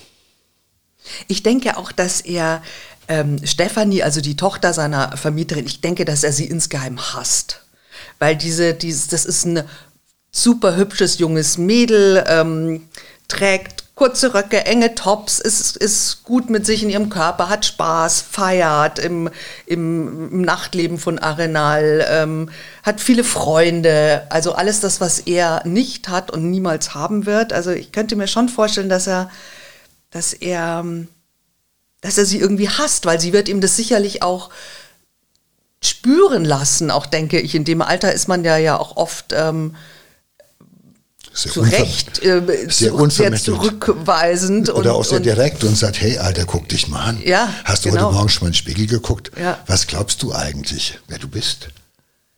Ich 1.28 1.42
denke 1.42 1.76
auch, 1.76 1.92
dass 1.92 2.20
er 2.20 2.62
ähm, 3.08 3.44
Stefanie, 3.44 4.02
also 4.02 4.20
die 4.20 4.36
Tochter 4.36 4.72
seiner 4.72 5.16
Vermieterin, 5.16 5.66
ich 5.66 5.80
denke, 5.80 6.04
dass 6.04 6.22
er 6.22 6.32
sie 6.32 6.46
insgeheim 6.46 6.98
hasst 7.14 7.61
weil 8.18 8.36
diese, 8.36 8.74
dieses, 8.74 9.08
das 9.08 9.24
ist 9.24 9.44
ein 9.44 9.64
super 10.30 10.76
hübsches 10.76 11.18
junges 11.18 11.58
Mädel, 11.58 12.24
ähm, 12.26 12.88
trägt 13.28 13.82
kurze 13.94 14.34
Röcke, 14.34 14.64
enge 14.64 14.94
Tops, 14.94 15.38
ist, 15.38 15.76
ist 15.76 16.24
gut 16.24 16.50
mit 16.50 16.66
sich 16.66 16.82
in 16.82 16.90
ihrem 16.90 17.08
Körper, 17.10 17.48
hat 17.48 17.64
Spaß, 17.64 18.22
feiert 18.22 18.98
im, 18.98 19.30
im, 19.66 20.32
im 20.32 20.42
Nachtleben 20.42 20.98
von 20.98 21.18
Arenal, 21.18 22.04
ähm, 22.08 22.50
hat 22.82 23.00
viele 23.00 23.22
Freunde, 23.22 24.26
also 24.30 24.54
alles 24.54 24.80
das, 24.80 25.00
was 25.00 25.20
er 25.20 25.62
nicht 25.66 26.08
hat 26.08 26.30
und 26.30 26.50
niemals 26.50 26.94
haben 26.94 27.26
wird. 27.26 27.52
Also 27.52 27.70
ich 27.70 27.92
könnte 27.92 28.16
mir 28.16 28.26
schon 28.26 28.48
vorstellen, 28.48 28.88
dass 28.88 29.06
er, 29.06 29.30
dass 30.10 30.32
er, 30.32 30.84
dass 32.00 32.18
er 32.18 32.24
sie 32.24 32.40
irgendwie 32.40 32.70
hasst, 32.70 33.04
weil 33.04 33.20
sie 33.20 33.32
wird 33.32 33.48
ihm 33.48 33.60
das 33.60 33.76
sicherlich 33.76 34.22
auch 34.22 34.50
spüren 35.82 36.44
lassen, 36.44 36.90
auch 36.90 37.06
denke 37.06 37.40
ich. 37.40 37.54
In 37.54 37.64
dem 37.64 37.82
Alter 37.82 38.12
ist 38.12 38.28
man 38.28 38.44
ja 38.44 38.56
ja 38.56 38.78
auch 38.78 38.96
oft 38.96 39.32
ähm, 39.32 39.74
sehr 41.32 41.52
zu 41.52 41.60
Recht 41.62 42.22
äh, 42.22 42.42
sehr, 42.68 42.92
zu, 42.92 43.10
sehr 43.10 43.34
zurückweisend. 43.34 44.70
Oder 44.70 44.94
und, 44.94 45.00
auch 45.00 45.04
sehr 45.04 45.18
und, 45.18 45.26
direkt 45.26 45.64
und 45.64 45.76
sagt, 45.76 46.00
hey 46.00 46.18
Alter, 46.18 46.44
guck 46.44 46.68
dich 46.68 46.88
mal 46.88 47.00
an. 47.00 47.22
Ja, 47.24 47.52
Hast 47.64 47.84
du 47.84 47.90
genau. 47.90 48.06
heute 48.06 48.14
Morgen 48.14 48.28
schon 48.28 48.44
mal 48.44 48.48
in 48.48 48.52
den 48.52 48.58
Spiegel 48.58 48.86
geguckt? 48.86 49.32
Ja. 49.38 49.58
Was 49.66 49.86
glaubst 49.86 50.22
du 50.22 50.32
eigentlich, 50.32 50.98
wer 51.08 51.18
du 51.18 51.28
bist? 51.28 51.68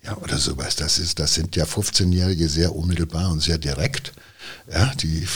Ja, 0.03 0.17
oder 0.19 0.39
sowas. 0.39 0.77
Das, 0.77 0.99
ist, 0.99 1.19
das 1.19 1.35
sind 1.35 1.57
ja 1.57 1.65
15-Jährige 1.65 2.49
sehr 2.49 2.75
unmittelbar 2.75 3.31
und 3.31 3.43
sehr 3.43 3.59
direkt. 3.59 4.13
Ja, 4.71 4.93
die 5.01 5.27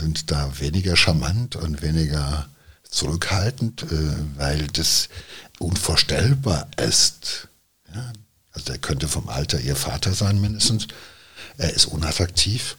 sind 0.00 0.30
da 0.30 0.52
weniger 0.58 0.96
charmant 0.96 1.56
und 1.56 1.82
weniger 1.82 2.46
zurückhaltend, 2.88 3.84
äh, 3.84 3.86
weil 4.36 4.66
das 4.72 5.08
unvorstellbar 5.58 6.68
ist, 6.76 7.48
ja, 7.94 8.12
also 8.52 8.72
er 8.72 8.78
könnte 8.78 9.08
vom 9.08 9.28
Alter 9.28 9.60
ihr 9.60 9.76
Vater 9.76 10.12
sein 10.12 10.40
mindestens. 10.40 10.88
Er 11.56 11.72
ist 11.72 11.86
unattraktiv. 11.86 12.76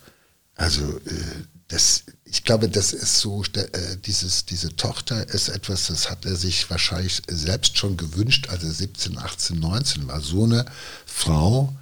Also 0.56 0.97
äh, 0.97 1.43
das, 1.69 2.04
ich 2.26 2.43
glaube, 2.43 2.67
das 2.69 2.91
ist 2.93 3.19
so, 3.19 3.43
äh, 3.43 3.97
dieses, 4.06 4.45
diese 4.45 4.76
Tochter 4.76 5.28
ist 5.30 5.50
etwas, 5.50 5.88
das 5.88 6.10
hat 6.10 6.26
er 6.26 6.36
sich 6.36 6.69
wahrscheinlich 6.69 7.21
selbst 7.28 7.78
schon 7.78 7.97
gewünscht, 7.97 8.50
als 8.50 8.63
er 8.63 8.71
17, 8.71 9.17
18, 9.17 9.60
19 9.60 10.08
war. 10.08 10.21
So 10.21 10.43
eine 10.43 10.65
Frau 11.06 11.74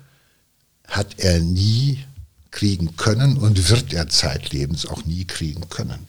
hat 0.87 1.19
er 1.19 1.39
nie 1.39 2.05
kriegen 2.51 2.95
können 2.95 3.37
und 3.37 3.69
wird 3.69 3.93
er 3.93 4.09
zeitlebens 4.09 4.85
auch 4.85 5.05
nie 5.05 5.25
kriegen 5.25 5.69
können. 5.69 6.07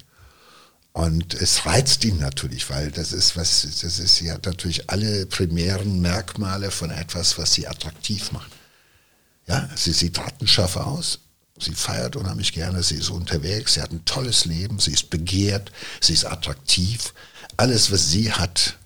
Und 1.00 1.32
es 1.32 1.64
reizt 1.64 2.04
ihn 2.04 2.18
natürlich, 2.18 2.68
weil 2.68 2.90
das 2.90 3.14
ist 3.14 3.34
was, 3.34 3.62
das 3.62 3.98
ist, 3.98 4.16
sie 4.16 4.30
hat 4.30 4.44
natürlich 4.44 4.90
alle 4.90 5.24
primären 5.24 6.02
Merkmale 6.02 6.70
von 6.70 6.90
etwas, 6.90 7.38
was 7.38 7.54
sie 7.54 7.66
attraktiv 7.66 8.32
macht. 8.32 8.50
Ja, 9.46 9.66
sie 9.76 9.92
sieht 9.92 10.18
rattenscharf 10.18 10.76
aus, 10.76 11.20
sie 11.58 11.72
feiert 11.72 12.16
unheimlich 12.16 12.52
gerne, 12.52 12.82
sie 12.82 12.96
ist 12.96 13.08
unterwegs, 13.08 13.72
sie 13.72 13.80
hat 13.80 13.92
ein 13.92 14.04
tolles 14.04 14.44
Leben, 14.44 14.78
sie 14.78 14.92
ist 14.92 15.08
begehrt, 15.08 15.72
sie 16.02 16.12
ist 16.12 16.26
attraktiv. 16.26 17.14
Alles, 17.56 17.90
was 17.90 18.10
sie 18.10 18.30
hat, 18.30 18.76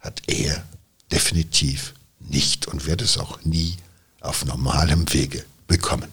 hat 0.00 0.22
er 0.26 0.64
definitiv 1.12 1.94
nicht 2.18 2.66
und 2.66 2.86
wird 2.86 3.00
es 3.00 3.16
auch 3.16 3.44
nie 3.44 3.76
auf 4.18 4.44
normalem 4.44 5.04
Wege 5.12 5.44
bekommen. 5.68 6.08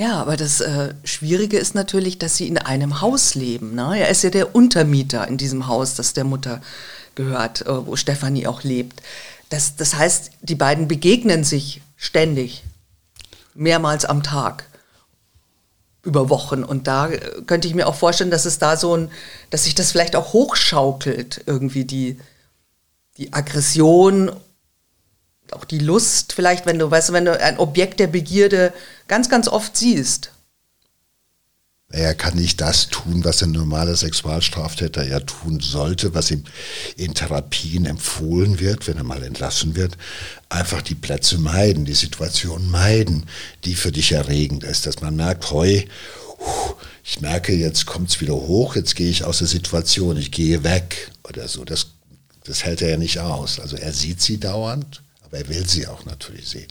Ja, 0.00 0.18
aber 0.18 0.38
das 0.38 0.62
äh, 0.62 0.94
Schwierige 1.04 1.58
ist 1.58 1.74
natürlich, 1.74 2.18
dass 2.18 2.34
sie 2.34 2.48
in 2.48 2.56
einem 2.56 3.02
Haus 3.02 3.34
leben. 3.34 3.74
Ne? 3.74 3.98
Er 3.98 4.08
ist 4.08 4.22
ja 4.22 4.30
der 4.30 4.54
Untermieter 4.54 5.28
in 5.28 5.36
diesem 5.36 5.66
Haus, 5.66 5.94
das 5.94 6.14
der 6.14 6.24
Mutter 6.24 6.62
gehört, 7.16 7.66
äh, 7.66 7.86
wo 7.86 7.96
Stefanie 7.96 8.46
auch 8.46 8.62
lebt. 8.62 9.02
Das, 9.50 9.76
das 9.76 9.96
heißt, 9.96 10.30
die 10.40 10.54
beiden 10.54 10.88
begegnen 10.88 11.44
sich 11.44 11.82
ständig, 11.98 12.64
mehrmals 13.52 14.06
am 14.06 14.22
Tag 14.22 14.64
über 16.02 16.30
Wochen. 16.30 16.64
Und 16.64 16.86
da 16.86 17.10
äh, 17.10 17.42
könnte 17.46 17.68
ich 17.68 17.74
mir 17.74 17.86
auch 17.86 17.94
vorstellen, 17.94 18.30
dass 18.30 18.46
es 18.46 18.58
da 18.58 18.78
so 18.78 18.96
ein, 18.96 19.10
dass 19.50 19.64
sich 19.64 19.74
das 19.74 19.92
vielleicht 19.92 20.16
auch 20.16 20.32
hochschaukelt, 20.32 21.42
irgendwie 21.44 21.84
die, 21.84 22.18
die 23.18 23.34
Aggression 23.34 24.32
auch 25.52 25.64
die 25.64 25.78
Lust, 25.78 26.32
vielleicht, 26.32 26.66
wenn 26.66 26.78
du, 26.78 26.90
weißt 26.90 27.10
du, 27.10 27.12
wenn 27.12 27.24
du 27.24 27.40
ein 27.40 27.58
Objekt 27.58 28.00
der 28.00 28.06
Begierde 28.06 28.72
ganz, 29.08 29.28
ganz 29.28 29.48
oft 29.48 29.76
siehst. 29.76 30.30
Er 31.92 32.14
kann 32.14 32.36
nicht 32.36 32.60
das 32.60 32.86
tun, 32.86 33.24
was 33.24 33.42
ein 33.42 33.50
normaler 33.50 33.96
Sexualstraftäter 33.96 35.04
ja 35.08 35.18
tun 35.18 35.58
sollte, 35.58 36.14
was 36.14 36.30
ihm 36.30 36.44
in 36.96 37.14
Therapien 37.14 37.84
empfohlen 37.84 38.60
wird, 38.60 38.86
wenn 38.86 38.96
er 38.96 39.02
mal 39.02 39.24
entlassen 39.24 39.74
wird. 39.74 39.96
Einfach 40.48 40.82
die 40.82 40.94
Plätze 40.94 41.38
meiden, 41.38 41.84
die 41.84 41.94
Situation 41.94 42.70
meiden, 42.70 43.26
die 43.64 43.74
für 43.74 43.90
dich 43.90 44.12
erregend 44.12 44.62
ist, 44.62 44.86
dass 44.86 45.00
man 45.00 45.16
merkt, 45.16 45.50
heu, 45.50 45.82
ich 47.02 47.20
merke, 47.20 47.52
jetzt 47.52 47.86
kommt 47.86 48.10
es 48.10 48.20
wieder 48.20 48.34
hoch, 48.34 48.76
jetzt 48.76 48.94
gehe 48.94 49.10
ich 49.10 49.24
aus 49.24 49.38
der 49.38 49.48
Situation, 49.48 50.16
ich 50.16 50.30
gehe 50.30 50.62
weg 50.62 51.10
oder 51.28 51.48
so. 51.48 51.64
Das, 51.64 51.88
das 52.44 52.64
hält 52.64 52.82
er 52.82 52.90
ja 52.90 52.96
nicht 52.98 53.18
aus. 53.18 53.58
Also 53.58 53.76
er 53.76 53.92
sieht 53.92 54.22
sie 54.22 54.38
dauernd, 54.38 55.02
aber 55.30 55.42
er 55.42 55.48
will 55.48 55.66
sie 55.66 55.86
auch 55.86 56.04
natürlich 56.04 56.48
sehen. 56.48 56.68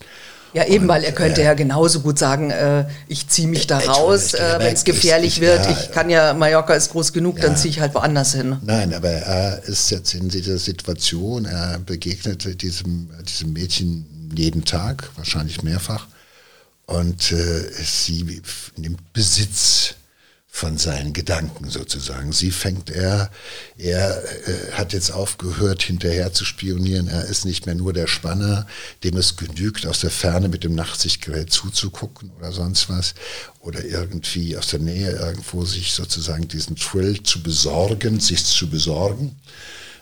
Ja, 0.54 0.66
eben, 0.66 0.86
und, 0.86 0.90
weil 0.90 1.04
er 1.04 1.12
könnte 1.12 1.42
äh, 1.42 1.46
ja 1.46 1.54
genauso 1.54 2.02
gut 2.02 2.18
sagen, 2.18 2.50
äh, 2.50 2.86
ich 3.08 3.28
ziehe 3.28 3.48
mich 3.48 3.68
da 3.68 3.78
raus, 3.78 4.34
äh, 4.34 4.56
wenn 4.58 4.74
es 4.74 4.84
gefährlich 4.84 5.36
ist, 5.36 5.42
wird. 5.42 5.66
Ja, 5.66 5.72
ich 5.72 5.92
kann 5.92 6.10
ja, 6.10 6.34
Mallorca 6.34 6.74
ist 6.74 6.92
groß 6.92 7.14
genug, 7.14 7.38
ja, 7.38 7.44
dann 7.44 7.58
ziehe 7.58 7.72
ich 7.72 7.80
halt 7.80 7.94
woanders 7.94 8.34
hin. 8.34 8.58
Nein, 8.64 8.94
aber 8.94 9.10
er 9.10 9.64
ist 9.64 9.92
jetzt 9.92 10.14
in 10.16 10.30
dieser 10.30 10.58
Situation, 10.58 11.46
er 11.46 11.80
begegnet 11.80 12.62
diesem, 12.62 13.10
diesem 13.28 13.54
Mädchen 13.54 14.32
jeden 14.36 14.66
Tag, 14.66 15.10
wahrscheinlich 15.16 15.62
mehrfach, 15.62 16.08
und 16.88 17.32
äh, 17.32 17.70
sie 17.84 18.42
nimmt 18.76 19.14
Besitz 19.14 19.94
von 20.60 20.78
seinen 20.78 21.14
Gedanken 21.14 21.70
sozusagen. 21.70 22.34
Sie 22.34 22.52
fängt 22.52 22.90
er, 22.90 23.32
er 23.78 24.22
äh, 24.46 24.74
hat 24.74 24.92
jetzt 24.92 25.10
aufgehört, 25.10 25.82
hinterher 25.82 26.34
zu 26.34 26.44
spionieren. 26.44 27.08
Er 27.08 27.24
ist 27.24 27.46
nicht 27.46 27.66
mehr 27.66 27.76
nur 27.76 27.94
der 27.94 28.08
Spanner, 28.08 28.68
dem 29.06 29.16
es 29.16 29.38
genügt, 29.38 29.86
aus 29.86 30.02
der 30.02 30.10
Ferne 30.10 30.50
mit 30.50 30.66
dem 30.66 30.76
Nachtsichtgerät 30.76 31.50
zuzugucken 31.50 32.32
oder 32.38 32.52
sonst 32.52 32.90
was. 32.90 33.16
Oder 33.62 33.86
irgendwie 33.86 34.58
aus 34.58 34.68
der 34.68 34.80
Nähe 34.80 35.12
irgendwo 35.12 35.64
sich 35.64 35.94
sozusagen 35.94 36.50
diesen 36.50 36.76
Thrill 36.76 37.24
zu 37.24 37.42
besorgen, 37.42 38.20
sich 38.20 38.44
zu 38.44 38.70
besorgen. 38.70 39.40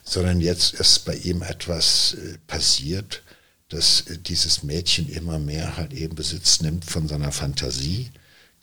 Sondern 0.04 0.41
jetzt 0.41 0.74
ist 0.74 1.06
bei 1.06 1.13
ihm 1.17 1.43
etwas 1.43 2.15
äh, 2.15 2.39
passiert, 2.48 3.22
dass 3.70 4.02
äh, 4.08 4.17
dieses 4.17 4.63
Mädchen 4.63 5.08
immer 5.08 5.38
mehr 5.38 5.78
halt 5.78 5.93
eben 5.93 6.15
Besitz 6.15 6.62
nimmt 6.62 6.84
von 6.84 7.08
seiner 7.08 7.32
Fantasie 7.32 8.10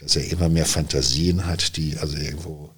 dass 0.05 0.17
er 0.17 0.31
immer 0.31 0.49
mehr 0.49 0.67
Fantasien 0.67 1.47
hat, 1.47 1.77
die 1.77 1.97
also 1.99 2.17
irgendwo 2.17 2.71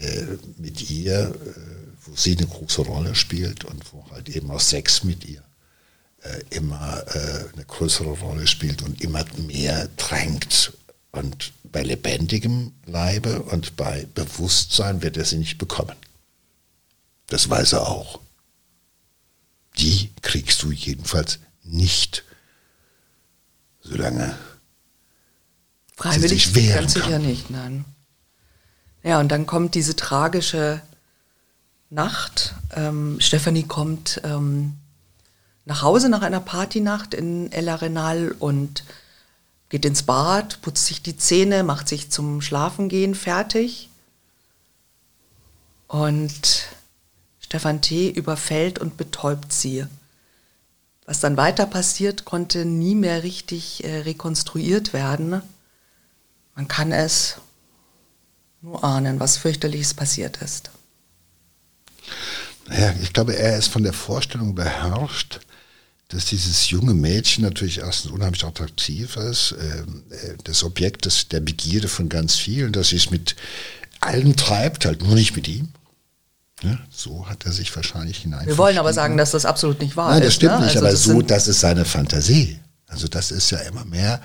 äh, 0.00 0.24
mit 0.56 0.88
ihr, 0.90 1.34
äh, 1.34 1.60
wo 2.06 2.14
sie 2.14 2.36
eine 2.36 2.46
große 2.46 2.82
Rolle 2.82 3.14
spielt 3.14 3.64
und 3.64 3.92
wo 3.92 4.08
halt 4.10 4.28
eben 4.28 4.50
auch 4.50 4.60
Sex 4.60 5.02
mit 5.04 5.24
ihr 5.24 5.42
äh, 6.22 6.40
immer 6.50 7.04
äh, 7.08 7.52
eine 7.52 7.64
größere 7.66 8.10
Rolle 8.10 8.46
spielt 8.46 8.82
und 8.82 9.00
immer 9.02 9.24
mehr 9.36 9.88
drängt. 9.96 10.72
Und 11.12 11.52
bei 11.64 11.82
lebendigem 11.82 12.72
Leibe 12.86 13.42
und 13.42 13.76
bei 13.76 14.06
Bewusstsein 14.14 15.02
wird 15.02 15.16
er 15.16 15.24
sie 15.24 15.38
nicht 15.38 15.58
bekommen. 15.58 15.96
Das 17.26 17.50
weiß 17.50 17.72
er 17.72 17.88
auch. 17.88 18.20
Die 19.78 20.10
kriegst 20.22 20.62
du 20.62 20.70
jedenfalls 20.70 21.40
nicht, 21.64 22.24
solange 23.82 24.36
Freiwillig 26.00 26.52
ganz 26.74 26.94
sicher 26.94 27.18
nicht, 27.18 27.50
nein. 27.50 27.84
Ja, 29.02 29.20
und 29.20 29.28
dann 29.28 29.46
kommt 29.46 29.74
diese 29.74 29.96
tragische 29.96 30.80
Nacht. 31.90 32.54
Ähm, 32.74 33.18
Stefanie 33.20 33.64
kommt 33.64 34.20
ähm, 34.24 34.78
nach 35.66 35.82
Hause 35.82 36.08
nach 36.08 36.22
einer 36.22 36.40
Partynacht 36.40 37.12
in 37.12 37.52
El 37.52 37.68
Arenal 37.68 38.34
und 38.38 38.84
geht 39.68 39.84
ins 39.84 40.02
Bad, 40.02 40.62
putzt 40.62 40.86
sich 40.86 41.02
die 41.02 41.16
Zähne, 41.16 41.64
macht 41.64 41.88
sich 41.88 42.10
zum 42.10 42.40
Schlafengehen 42.40 43.14
fertig. 43.14 43.90
Und 45.86 46.64
Stefan 47.40 47.82
T. 47.82 48.08
überfällt 48.08 48.78
und 48.78 48.96
betäubt 48.96 49.52
sie. 49.52 49.84
Was 51.04 51.20
dann 51.20 51.36
weiter 51.36 51.66
passiert, 51.66 52.24
konnte 52.24 52.64
nie 52.64 52.94
mehr 52.94 53.22
richtig 53.22 53.84
äh, 53.84 53.98
rekonstruiert 54.00 54.92
werden. 54.92 55.42
Man 56.54 56.68
kann 56.68 56.92
es 56.92 57.36
nur 58.62 58.84
ahnen, 58.84 59.20
was 59.20 59.36
fürchterliches 59.36 59.94
passiert 59.94 60.38
ist. 60.42 60.70
Naja, 62.68 62.94
ich 63.02 63.12
glaube, 63.12 63.36
er 63.36 63.58
ist 63.58 63.68
von 63.68 63.82
der 63.82 63.92
Vorstellung 63.92 64.54
beherrscht, 64.54 65.40
dass 66.08 66.26
dieses 66.26 66.70
junge 66.70 66.94
Mädchen 66.94 67.44
natürlich 67.44 67.78
erstens 67.78 68.10
unheimlich 68.10 68.44
attraktiv 68.44 69.16
ist, 69.16 69.54
ähm, 69.60 70.02
äh, 70.10 70.34
das 70.44 70.64
Objekt 70.64 71.06
ist 71.06 71.32
der 71.32 71.40
Begierde 71.40 71.88
von 71.88 72.08
ganz 72.08 72.36
vielen, 72.36 72.72
dass 72.72 72.88
sie 72.88 72.96
es 72.96 73.10
mit 73.10 73.36
allen 74.00 74.34
treibt, 74.36 74.84
halt 74.84 75.02
nur 75.02 75.14
nicht 75.14 75.36
mit 75.36 75.46
ihm. 75.46 75.68
Ja, 76.62 76.78
so 76.90 77.26
hat 77.26 77.46
er 77.46 77.52
sich 77.52 77.74
wahrscheinlich 77.74 78.18
hinein. 78.18 78.46
Wir 78.46 78.58
wollen 78.58 78.76
aber 78.76 78.92
sagen, 78.92 79.16
dass 79.16 79.30
das 79.30 79.46
absolut 79.46 79.80
nicht 79.80 79.96
wahr 79.96 80.10
Nein, 80.10 80.22
ist. 80.22 80.26
das 80.26 80.34
stimmt 80.34 80.60
ne? 80.60 80.66
nicht, 80.66 80.76
also 80.76 80.86
aber 80.86 80.96
so, 80.96 81.22
das 81.22 81.48
ist 81.48 81.60
seine 81.60 81.84
Fantasie. 81.84 82.60
Also 82.90 83.06
das 83.06 83.30
ist 83.30 83.50
ja 83.50 83.58
immer 83.58 83.84
mehr, 83.84 84.20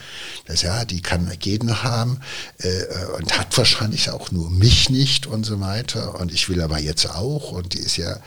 das 0.47 0.63
ja, 0.63 0.85
die 0.85 1.01
kann 1.01 1.31
jeden 1.41 1.83
haben 1.83 2.19
äh, 2.57 3.05
und 3.17 3.37
hat 3.37 3.55
wahrscheinlich 3.57 4.09
auch 4.09 4.31
nur 4.31 4.49
mich 4.49 4.89
nicht 4.89 5.27
und 5.27 5.45
so 5.45 5.59
weiter. 5.59 6.19
Und 6.19 6.33
ich 6.33 6.49
will 6.49 6.61
aber 6.61 6.79
jetzt 6.79 7.05
auch 7.05 7.51
und 7.51 7.73
die 7.73 7.79
ist 7.79 7.97
ja 7.97 8.19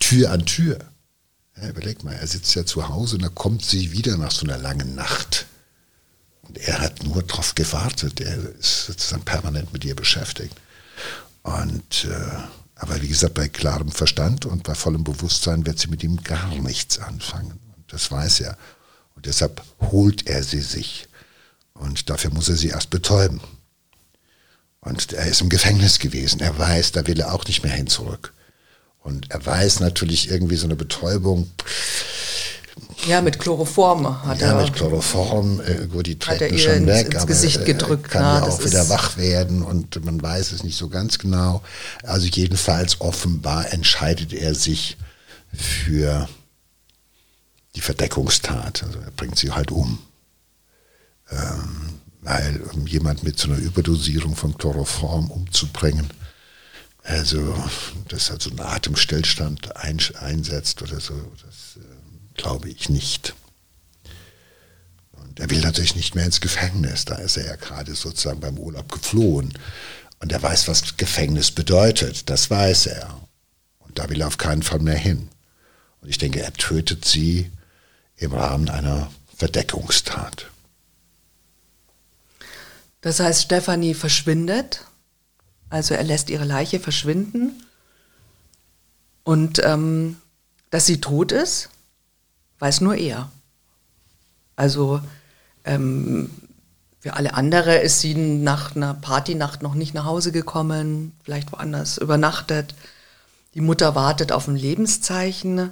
Tür 0.00 0.32
an 0.32 0.46
Tür. 0.46 0.78
Ja, 1.56 1.68
überleg 1.68 2.02
mal, 2.02 2.14
er 2.14 2.26
sitzt 2.26 2.54
ja 2.56 2.66
zu 2.66 2.88
Hause 2.88 3.16
und 3.16 3.22
da 3.22 3.28
kommt 3.28 3.64
sie 3.64 3.92
wieder 3.92 4.16
nach 4.16 4.32
so 4.32 4.44
einer 4.44 4.58
langen 4.58 4.96
Nacht. 4.96 5.46
Und 6.42 6.58
er 6.58 6.80
hat 6.80 7.04
nur 7.04 7.22
darauf 7.22 7.54
gewartet. 7.54 8.20
Er 8.20 8.36
ist 8.58 8.86
sozusagen 8.86 9.24
permanent 9.24 9.72
mit 9.72 9.84
ihr 9.84 9.94
beschäftigt. 9.94 10.56
Und 11.42 12.06
äh, 12.06 12.38
aber 12.76 13.00
wie 13.00 13.08
gesagt, 13.08 13.34
bei 13.34 13.48
klarem 13.48 13.92
Verstand 13.92 14.46
und 14.46 14.64
bei 14.64 14.74
vollem 14.74 15.04
Bewusstsein 15.04 15.64
wird 15.64 15.78
sie 15.78 15.88
mit 15.88 16.02
ihm 16.02 16.22
gar 16.22 16.48
nichts 16.56 16.98
anfangen. 16.98 17.52
Und 17.76 17.92
das 17.92 18.10
weiß 18.10 18.40
er. 18.40 18.58
Und 19.14 19.26
deshalb 19.26 19.62
holt 19.80 20.26
er 20.26 20.42
sie 20.42 20.60
sich. 20.60 21.08
Und 21.74 22.10
dafür 22.10 22.30
muss 22.30 22.48
er 22.48 22.56
sie 22.56 22.68
erst 22.68 22.90
betäuben. 22.90 23.40
Und 24.80 25.12
er 25.12 25.26
ist 25.26 25.40
im 25.40 25.48
Gefängnis 25.48 25.98
gewesen. 25.98 26.40
Er 26.40 26.58
weiß, 26.58 26.92
da 26.92 27.06
will 27.06 27.18
er 27.20 27.34
auch 27.34 27.44
nicht 27.46 27.62
mehr 27.62 27.72
hin 27.72 27.86
zurück. 27.86 28.34
Und 29.00 29.30
er 29.30 29.44
weiß 29.44 29.80
natürlich 29.80 30.30
irgendwie 30.30 30.56
so 30.56 30.66
eine 30.66 30.76
Betäubung. 30.76 31.50
Ja, 33.06 33.20
mit 33.20 33.38
Chloroform 33.38 34.24
hat 34.24 34.40
ja, 34.40 34.48
er. 34.48 34.52
Ja, 34.54 34.62
mit 34.62 34.74
Chloroform, 34.74 35.60
äh, 35.60 35.86
gut, 35.86 36.06
die 36.06 36.18
treten 36.18 36.58
schon 36.58 36.72
ins, 36.74 36.86
weg, 36.86 37.06
ins 37.06 37.16
aber 37.16 37.26
Gesicht 37.26 37.64
gedrückt, 37.64 38.10
kann 38.10 38.22
na, 38.22 38.38
ja 38.38 38.52
auch 38.52 38.64
wieder 38.64 38.88
wach 38.88 39.16
werden 39.16 39.62
und 39.62 40.04
man 40.04 40.20
weiß 40.20 40.52
es 40.52 40.64
nicht 40.64 40.76
so 40.76 40.88
ganz 40.88 41.18
genau. 41.18 41.62
Also 42.02 42.26
jedenfalls 42.26 43.00
offenbar 43.00 43.72
entscheidet 43.72 44.32
er 44.32 44.54
sich 44.54 44.96
für 45.52 46.28
die 47.74 47.80
Verdeckungstat. 47.80 48.82
Also 48.82 48.98
er 49.00 49.10
bringt 49.10 49.38
sie 49.38 49.52
halt 49.52 49.70
um. 49.70 49.98
Ähm, 51.30 52.00
weil 52.24 52.62
um 52.72 52.86
jemand 52.86 53.22
mit 53.22 53.38
so 53.38 53.48
einer 53.48 53.58
Überdosierung 53.58 54.34
von 54.34 54.56
Chloroform 54.56 55.30
umzubringen, 55.30 56.08
also 57.02 57.54
dass 58.08 58.30
er 58.30 58.40
so 58.40 58.48
einen 58.50 58.60
Atemstillstand 58.60 59.76
ein, 59.76 60.00
einsetzt 60.20 60.80
oder 60.80 61.00
so, 61.00 61.14
das 61.44 61.76
äh, 61.76 62.40
glaube 62.40 62.70
ich 62.70 62.88
nicht. 62.88 63.34
Und 65.12 65.38
er 65.38 65.50
will 65.50 65.60
natürlich 65.60 65.96
nicht 65.96 66.14
mehr 66.14 66.24
ins 66.24 66.40
Gefängnis, 66.40 67.04
da 67.04 67.16
ist 67.16 67.36
er 67.36 67.46
ja 67.46 67.56
gerade 67.56 67.94
sozusagen 67.94 68.40
beim 68.40 68.58
Urlaub 68.58 68.90
geflohen. 68.90 69.52
Und 70.20 70.32
er 70.32 70.42
weiß, 70.42 70.66
was 70.68 70.96
Gefängnis 70.96 71.50
bedeutet, 71.50 72.30
das 72.30 72.48
weiß 72.48 72.86
er. 72.86 73.20
Und 73.80 73.98
da 73.98 74.08
will 74.08 74.22
er 74.22 74.28
auf 74.28 74.38
keinen 74.38 74.62
Fall 74.62 74.78
mehr 74.78 74.96
hin. 74.96 75.28
Und 76.00 76.08
ich 76.08 76.16
denke, 76.16 76.40
er 76.40 76.54
tötet 76.54 77.04
sie 77.04 77.50
im 78.16 78.32
Rahmen 78.32 78.68
einer 78.68 79.10
Verdeckungstat. 79.36 80.50
Das 83.00 83.20
heißt, 83.20 83.42
Stefanie 83.42 83.94
verschwindet, 83.94 84.86
also 85.68 85.94
er 85.94 86.04
lässt 86.04 86.30
ihre 86.30 86.44
Leiche 86.44 86.80
verschwinden 86.80 87.62
und 89.24 89.60
ähm, 89.64 90.16
dass 90.70 90.86
sie 90.86 91.00
tot 91.00 91.32
ist, 91.32 91.68
weiß 92.60 92.80
nur 92.80 92.94
er. 92.94 93.30
Also 94.56 95.00
ähm, 95.64 96.30
für 97.00 97.14
alle 97.14 97.34
andere 97.34 97.76
ist 97.76 98.00
sie 98.00 98.14
nach 98.14 98.74
einer 98.74 98.94
Partynacht 98.94 99.62
noch 99.62 99.74
nicht 99.74 99.92
nach 99.92 100.06
Hause 100.06 100.32
gekommen, 100.32 101.12
vielleicht 101.22 101.52
woanders 101.52 101.98
übernachtet. 101.98 102.74
Die 103.52 103.60
Mutter 103.60 103.94
wartet 103.94 104.32
auf 104.32 104.48
ein 104.48 104.56
Lebenszeichen. 104.56 105.70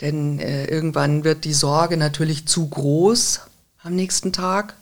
Denn 0.00 0.38
äh, 0.38 0.64
irgendwann 0.66 1.24
wird 1.24 1.44
die 1.44 1.52
Sorge 1.54 1.96
natürlich 1.96 2.46
zu 2.46 2.68
groß 2.68 3.40
am 3.82 3.94
nächsten 3.94 4.32
Tag. 4.32 4.74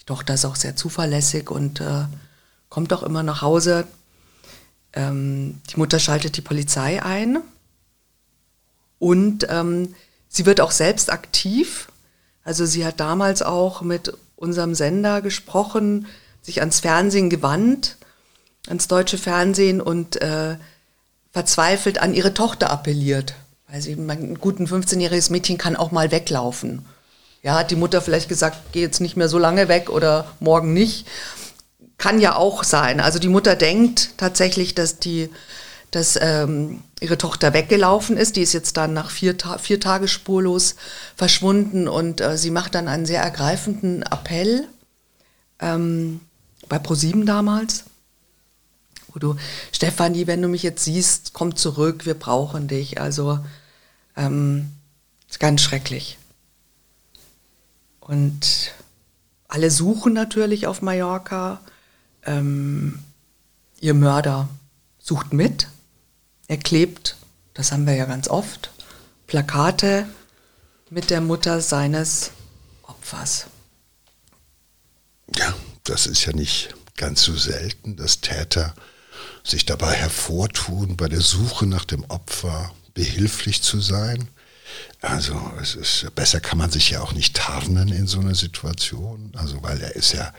Die 0.00 0.04
Tochter 0.04 0.34
ist 0.34 0.44
auch 0.44 0.56
sehr 0.56 0.76
zuverlässig 0.76 1.50
und 1.50 1.80
äh, 1.80 2.04
kommt 2.68 2.92
auch 2.92 3.02
immer 3.02 3.22
nach 3.22 3.42
Hause. 3.42 3.86
Ähm, 4.92 5.60
die 5.70 5.76
Mutter 5.76 5.98
schaltet 5.98 6.36
die 6.36 6.42
Polizei 6.42 7.02
ein 7.02 7.40
und 8.98 9.46
ähm, 9.48 9.94
sie 10.28 10.46
wird 10.46 10.60
auch 10.60 10.70
selbst 10.70 11.10
aktiv. 11.12 11.88
Also 12.42 12.64
sie 12.64 12.86
hat 12.86 12.98
damals 12.98 13.42
auch 13.42 13.82
mit 13.82 14.12
unserem 14.36 14.74
Sender 14.74 15.20
gesprochen, 15.20 16.06
sich 16.42 16.60
ans 16.60 16.80
Fernsehen 16.80 17.28
gewandt, 17.28 17.98
ans 18.66 18.88
deutsche 18.88 19.18
Fernsehen 19.18 19.80
und 19.80 20.20
äh, 20.22 20.56
verzweifelt 21.30 22.00
an 22.00 22.14
ihre 22.14 22.34
Tochter 22.34 22.70
appelliert. 22.70 23.34
Sie, 23.78 23.92
ein 23.92 24.38
guten 24.40 24.66
15-jähriges 24.66 25.30
Mädchen 25.30 25.58
kann 25.58 25.76
auch 25.76 25.92
mal 25.92 26.10
weglaufen. 26.10 26.84
Ja, 27.42 27.58
hat 27.58 27.70
die 27.70 27.76
Mutter 27.76 28.02
vielleicht 28.02 28.28
gesagt, 28.28 28.58
geh 28.72 28.80
jetzt 28.80 29.00
nicht 29.00 29.16
mehr 29.16 29.28
so 29.28 29.38
lange 29.38 29.68
weg 29.68 29.88
oder 29.90 30.26
morgen 30.40 30.72
nicht. 30.72 31.06
Kann 31.96 32.20
ja 32.20 32.34
auch 32.36 32.64
sein. 32.64 33.00
Also 33.00 33.18
die 33.18 33.28
Mutter 33.28 33.56
denkt 33.56 34.10
tatsächlich, 34.16 34.74
dass 34.74 34.98
die, 34.98 35.30
dass 35.90 36.18
ähm, 36.20 36.82
ihre 37.00 37.18
Tochter 37.18 37.54
weggelaufen 37.54 38.16
ist. 38.16 38.36
Die 38.36 38.42
ist 38.42 38.52
jetzt 38.52 38.76
dann 38.76 38.92
nach 38.92 39.10
vier, 39.10 39.38
Ta 39.38 39.58
vier 39.58 39.80
Tage 39.80 40.08
spurlos 40.08 40.76
verschwunden 41.16 41.88
und 41.88 42.20
äh, 42.20 42.36
sie 42.36 42.50
macht 42.50 42.74
dann 42.74 42.88
einen 42.88 43.06
sehr 43.06 43.22
ergreifenden 43.22 44.02
Appell 44.02 44.66
ähm, 45.60 46.20
bei 46.68 46.78
ProSieben 46.78 47.24
damals 47.24 47.84
wo 49.12 49.18
du, 49.18 49.36
Stefanie, 49.72 50.26
wenn 50.26 50.42
du 50.42 50.48
mich 50.48 50.62
jetzt 50.62 50.84
siehst, 50.84 51.32
komm 51.32 51.56
zurück, 51.56 52.06
wir 52.06 52.14
brauchen 52.14 52.68
dich. 52.68 53.00
Also 53.00 53.40
ähm, 54.20 54.70
ist 55.28 55.40
ganz 55.40 55.62
schrecklich. 55.62 56.18
Und 58.00 58.72
alle 59.48 59.70
suchen 59.70 60.12
natürlich 60.12 60.66
auf 60.66 60.82
Mallorca. 60.82 61.60
Ähm, 62.24 62.98
ihr 63.80 63.94
Mörder 63.94 64.48
sucht 64.98 65.32
mit. 65.32 65.68
Er 66.48 66.58
klebt, 66.58 67.16
das 67.54 67.72
haben 67.72 67.86
wir 67.86 67.94
ja 67.94 68.04
ganz 68.04 68.28
oft, 68.28 68.70
Plakate 69.26 70.06
mit 70.90 71.10
der 71.10 71.20
Mutter 71.20 71.60
seines 71.60 72.32
Opfers. 72.82 73.46
Ja, 75.36 75.54
das 75.84 76.06
ist 76.06 76.26
ja 76.26 76.32
nicht 76.32 76.74
ganz 76.96 77.22
so 77.22 77.36
selten, 77.36 77.96
dass 77.96 78.20
Täter 78.20 78.74
sich 79.44 79.64
dabei 79.64 79.94
hervortun, 79.94 80.96
bei 80.96 81.08
der 81.08 81.20
Suche 81.20 81.66
nach 81.66 81.84
dem 81.84 82.04
Opfer 82.04 82.72
behilflich 83.00 83.62
zu 83.62 83.80
sein. 83.80 84.28
Also 85.00 85.34
es 85.62 85.74
ist 85.74 86.14
besser 86.14 86.38
kann 86.38 86.58
man 86.58 86.70
sich 86.70 86.90
ja 86.90 87.00
auch 87.00 87.14
nicht 87.14 87.34
tarnen 87.34 87.88
in 87.88 88.06
so 88.06 88.20
einer 88.20 88.34
Situation. 88.34 89.32
Also 89.36 89.62
weil 89.62 89.80
er 89.80 89.96
ist 89.96 90.12
ja, 90.12 90.34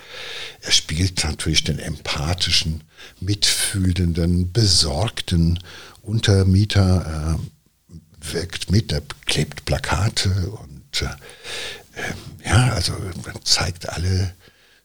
er 0.61 0.71
spielt 0.71 1.23
natürlich 1.23 1.63
den 1.63 1.79
empathischen, 1.79 2.83
mitfühlenden, 3.19 4.51
besorgten 4.51 5.57
Untermieter, 6.03 7.39
äh, 7.39 8.33
wirkt 8.33 8.69
mit, 8.69 8.91
er 8.91 9.01
klebt 9.25 9.65
Plakate 9.65 10.29
und 10.29 11.01
äh, 11.01 12.45
ja, 12.45 12.73
also 12.73 12.93
man 13.25 13.43
zeigt 13.43 13.89
alle 13.89 14.35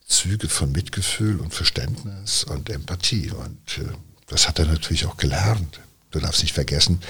Züge 0.07 0.49
von 0.49 0.71
Mitgefühl 0.71 1.39
und 1.39 1.53
Verständnis 1.53 2.43
und 2.43 2.71
Empathie. 2.71 3.29
Und 3.29 3.77
äh, 3.77 3.93
das 4.25 4.47
hat 4.47 4.57
er 4.57 4.65
natürlich 4.65 5.05
auch 5.05 5.17
gelernt. 5.17 5.79
Du 6.11 6.19
darfst 6.19 6.41
nicht 6.41 6.53
vergessen, 6.53 7.01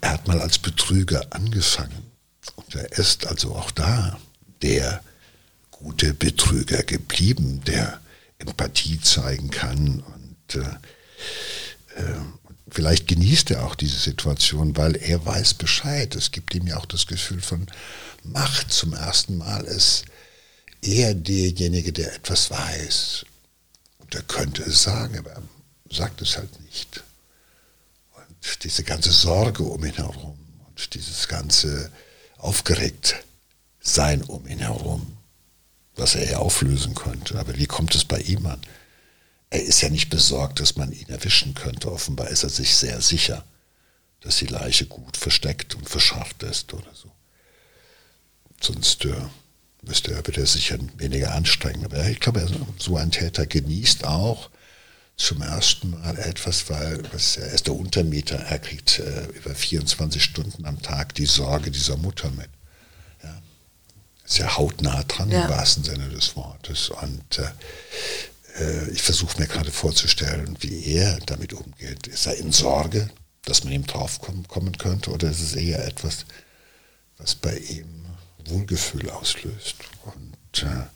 er 0.00 0.12
hat 0.12 0.26
mal 0.26 0.40
als 0.40 0.58
Betrüger 0.58 1.26
angefangen. 1.30 2.10
Und 2.56 2.74
er 2.74 2.90
ist 2.92 3.26
also 3.26 3.54
auch 3.54 3.70
da 3.70 4.18
der 4.62 5.02
gute 5.70 6.14
Betrüger 6.14 6.82
geblieben, 6.82 7.62
der 7.66 8.00
Empathie 8.38 9.00
zeigen 9.00 9.50
kann. 9.50 10.00
Und 10.00 10.54
äh, 10.56 12.00
äh, 12.00 12.14
vielleicht 12.70 13.08
genießt 13.08 13.50
er 13.50 13.64
auch 13.64 13.74
diese 13.74 13.98
Situation, 13.98 14.76
weil 14.76 14.96
er 14.96 15.24
weiß 15.24 15.54
Bescheid. 15.54 16.14
Es 16.14 16.30
gibt 16.30 16.54
ihm 16.54 16.66
ja 16.66 16.78
auch 16.78 16.86
das 16.86 17.06
Gefühl 17.06 17.40
von 17.40 17.66
Macht. 18.24 18.72
Zum 18.72 18.94
ersten 18.94 19.36
Mal 19.38 19.64
ist 19.64 20.04
er 20.80 21.14
derjenige, 21.14 21.92
der 21.92 22.14
etwas 22.14 22.50
weiß. 22.50 23.24
Und 23.98 24.14
er 24.14 24.22
könnte 24.22 24.62
es 24.62 24.82
sagen, 24.82 25.18
aber 25.18 25.30
er 25.30 25.42
sagt 25.90 26.22
es 26.22 26.36
halt 26.36 26.60
nicht. 26.62 26.91
Diese 28.62 28.84
ganze 28.84 29.10
Sorge 29.10 29.64
um 29.64 29.84
ihn 29.84 29.94
herum 29.94 30.38
und 30.68 30.94
dieses 30.94 31.28
ganze 31.28 31.90
Aufgeregtsein 32.38 34.22
um 34.22 34.46
ihn 34.46 34.60
herum, 34.60 35.16
was 35.96 36.14
er 36.14 36.30
ja 36.30 36.38
auflösen 36.38 36.94
könnte. 36.94 37.38
Aber 37.38 37.56
wie 37.56 37.66
kommt 37.66 37.94
es 37.94 38.04
bei 38.04 38.20
ihm 38.20 38.46
an? 38.46 38.60
Er 39.50 39.62
ist 39.62 39.82
ja 39.82 39.90
nicht 39.90 40.10
besorgt, 40.10 40.60
dass 40.60 40.76
man 40.76 40.92
ihn 40.92 41.08
erwischen 41.08 41.54
könnte. 41.54 41.90
Offenbar 41.92 42.28
ist 42.28 42.42
er 42.42 42.48
sich 42.48 42.74
sehr 42.74 43.00
sicher, 43.00 43.44
dass 44.20 44.38
die 44.38 44.46
Leiche 44.46 44.86
gut 44.86 45.16
versteckt 45.16 45.74
und 45.74 45.88
verscharrt 45.88 46.42
ist 46.42 46.72
oder 46.72 46.94
so. 46.94 47.10
Sonst 48.60 49.04
äh, 49.04 49.14
müsste 49.82 50.12
er 50.12 50.22
bitte 50.22 50.46
sicher 50.46 50.78
weniger 50.96 51.34
anstrengen. 51.34 51.84
Aber 51.84 52.06
ich 52.08 52.20
glaube, 52.20 52.48
so 52.78 52.96
ein 52.96 53.10
Täter 53.10 53.44
genießt 53.44 54.04
auch 54.04 54.50
zum 55.16 55.42
ersten 55.42 55.90
Mal 55.90 56.18
etwas, 56.18 56.68
weil 56.70 57.02
was, 57.12 57.36
er 57.36 57.52
ist 57.52 57.66
der 57.66 57.74
Untermieter, 57.74 58.38
er 58.38 58.58
kriegt 58.58 58.98
äh, 58.98 59.26
über 59.34 59.54
24 59.54 60.22
Stunden 60.22 60.64
am 60.66 60.80
Tag 60.82 61.14
die 61.14 61.26
Sorge 61.26 61.70
dieser 61.70 61.96
Mutter 61.96 62.30
mit. 62.30 62.48
Ja. 63.22 63.40
Ist 64.24 64.38
ja 64.38 64.56
hautnah 64.56 65.04
dran 65.04 65.30
ja. 65.30 65.44
im 65.44 65.50
wahrsten 65.50 65.84
Sinne 65.84 66.08
des 66.08 66.34
Wortes. 66.34 66.90
Und 66.90 67.38
äh, 67.38 68.62
äh 68.64 68.90
ich 68.90 69.02
versuche 69.02 69.40
mir 69.40 69.46
gerade 69.46 69.70
vorzustellen, 69.70 70.56
wie 70.60 70.84
er 70.86 71.18
damit 71.26 71.52
umgeht. 71.52 72.06
Ist 72.06 72.26
er 72.26 72.36
in 72.36 72.52
Sorge, 72.52 73.08
dass 73.44 73.64
man 73.64 73.72
ihm 73.72 73.86
draufkommen 73.86 74.48
kommen 74.48 74.76
könnte, 74.78 75.10
oder 75.10 75.30
ist 75.30 75.40
es 75.40 75.54
eher 75.54 75.84
etwas, 75.84 76.24
was 77.18 77.34
bei 77.34 77.56
ihm 77.56 78.06
Wohlgefühl 78.46 79.10
auslöst. 79.10 79.76
Und 80.04 80.62
äh, 80.62 80.86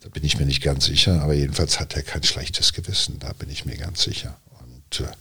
da 0.00 0.08
bin 0.08 0.24
ich 0.24 0.38
mir 0.38 0.46
nicht 0.46 0.62
ganz 0.62 0.86
sicher, 0.86 1.22
aber 1.22 1.34
jedenfalls 1.34 1.78
hat 1.78 1.94
er 1.94 2.02
kein 2.02 2.22
schlechtes 2.22 2.72
Gewissen, 2.72 3.18
da 3.18 3.32
bin 3.34 3.50
ich 3.50 3.66
mir 3.66 3.76
ganz 3.76 4.02
sicher. 4.02 4.38
Und 4.60 5.00
äh, 5.00 5.12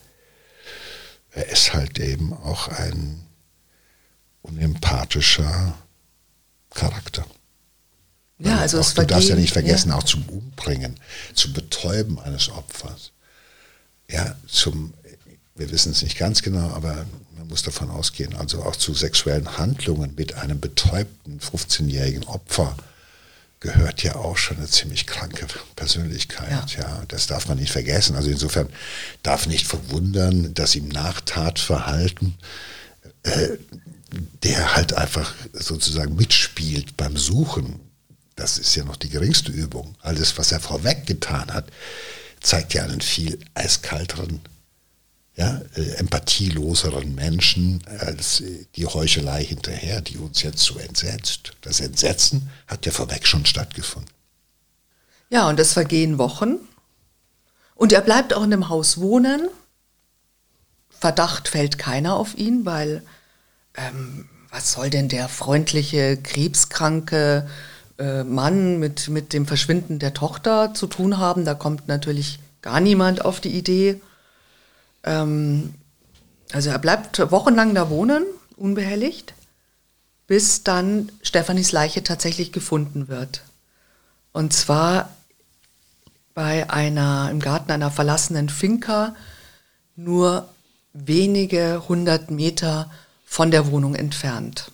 er 1.31 1.49
ist 1.49 1.73
halt 1.73 1.99
eben 1.99 2.33
auch 2.33 2.69
ein 2.69 3.21
unempathischer 4.41 5.77
Charakter. 6.73 7.25
Ja, 8.39 8.59
also 8.59 8.79
auch, 8.79 8.91
du 8.91 9.05
darfst 9.05 9.27
ja 9.27 9.35
nicht 9.35 9.51
vergessen, 9.51 9.89
ja. 9.89 9.95
auch 9.95 10.03
zum 10.03 10.23
Umbringen, 10.29 10.95
zum 11.33 11.51
Betäuben 11.51 12.19
eines 12.19 12.49
Opfers. 12.49 13.11
Ja, 14.09 14.35
zum, 14.47 14.93
wir 15.55 15.69
wissen 15.71 15.91
es 15.91 16.01
nicht 16.01 16.17
ganz 16.17 16.41
genau, 16.41 16.69
aber 16.69 17.05
man 17.37 17.47
muss 17.49 17.63
davon 17.63 17.89
ausgehen, 17.89 18.33
also 18.35 18.63
auch 18.63 18.77
zu 18.77 18.93
sexuellen 18.93 19.57
Handlungen 19.57 20.15
mit 20.15 20.35
einem 20.35 20.61
betäubten 20.61 21.39
15-jährigen 21.41 22.23
Opfer 22.23 22.77
gehört 23.59 24.03
ja 24.03 24.15
auch 24.15 24.37
schon 24.37 24.57
eine 24.57 24.67
ziemlich 24.67 25.05
kranke 25.05 25.45
Persönlichkeit. 25.75 26.71
Ja. 26.71 26.81
ja. 26.81 27.03
das 27.07 27.27
darf 27.27 27.47
man 27.47 27.57
nicht 27.57 27.71
vergessen. 27.71 28.15
Also 28.15 28.29
insofern 28.29 28.69
darf 29.23 29.47
nicht 29.47 29.67
verwundern, 29.67 30.53
dass 30.53 30.75
ihm 30.75 30.87
Nachtatverhalten, 30.87 32.37
äh, 33.23 33.49
der 34.43 34.75
halt 34.75 34.93
einfach 34.93 35.33
sozusagen 35.53 36.15
mitspielt 36.15 36.97
beim 36.97 37.17
Suchen, 37.17 37.79
das 38.35 38.57
ist 38.57 38.75
ja 38.75 38.85
noch 38.85 38.95
die 38.95 39.09
geringste 39.09 39.51
Übung. 39.51 39.95
Alles, 39.99 40.37
was 40.37 40.51
er 40.51 40.61
vorweg 40.61 41.05
getan 41.05 41.53
hat, 41.53 41.67
zeigt 42.39 42.73
ja 42.73 42.83
einen 42.83 43.01
viel 43.01 43.39
eiskalteren 43.53 44.39
ja, 45.35 45.61
äh, 45.75 45.91
empathieloseren 45.95 47.15
Menschen 47.15 47.81
als 47.99 48.41
äh, 48.41 48.65
die 48.75 48.85
Heuchelei 48.85 49.43
hinterher, 49.43 50.01
die 50.01 50.17
uns 50.17 50.41
jetzt 50.43 50.59
so 50.59 50.77
entsetzt. 50.77 51.53
Das 51.61 51.79
Entsetzen 51.79 52.49
hat 52.67 52.85
ja 52.85 52.91
vorweg 52.91 53.25
schon 53.25 53.45
stattgefunden. 53.45 54.11
Ja, 55.29 55.47
und 55.47 55.59
es 55.59 55.73
vergehen 55.73 56.17
Wochen. 56.17 56.57
Und 57.75 57.93
er 57.93 58.01
bleibt 58.01 58.33
auch 58.33 58.43
in 58.43 58.51
dem 58.51 58.67
Haus 58.67 58.99
wohnen. 58.99 59.47
Verdacht 60.89 61.47
fällt 61.47 61.77
keiner 61.77 62.15
auf 62.15 62.37
ihn, 62.37 62.65
weil 62.65 63.03
ähm, 63.75 64.27
was 64.51 64.73
soll 64.73 64.89
denn 64.89 65.07
der 65.07 65.29
freundliche, 65.29 66.17
krebskranke 66.17 67.47
äh, 67.97 68.23
Mann 68.23 68.79
mit, 68.79 69.09
mit 69.09 69.31
dem 69.31 69.45
Verschwinden 69.45 69.99
der 69.99 70.13
Tochter 70.13 70.73
zu 70.73 70.87
tun 70.87 71.17
haben? 71.17 71.45
Da 71.45 71.53
kommt 71.53 71.87
natürlich 71.87 72.39
gar 72.61 72.79
niemand 72.79 73.23
auf 73.23 73.39
die 73.39 73.55
Idee. 73.55 74.01
Ähm, 75.03 75.73
also 76.51 76.69
er 76.69 76.79
bleibt 76.79 77.19
wochenlang 77.31 77.75
da 77.75 77.89
wohnen, 77.89 78.25
unbehelligt, 78.57 79.33
bis 80.27 80.63
dann 80.63 81.11
Stefanis 81.21 81.71
Leiche 81.71 82.03
tatsächlich 82.03 82.51
gefunden 82.51 83.07
wird. 83.07 83.43
Und 84.31 84.53
zwar 84.53 85.09
bei 86.33 86.69
einer, 86.69 87.29
im 87.31 87.39
Garten 87.39 87.71
einer 87.71 87.91
verlassenen 87.91 88.49
Finca, 88.49 89.15
nur 89.95 90.49
wenige 90.93 91.87
hundert 91.87 92.31
Meter 92.31 92.91
von 93.25 93.51
der 93.51 93.71
Wohnung 93.71 93.95
entfernt. 93.95 94.71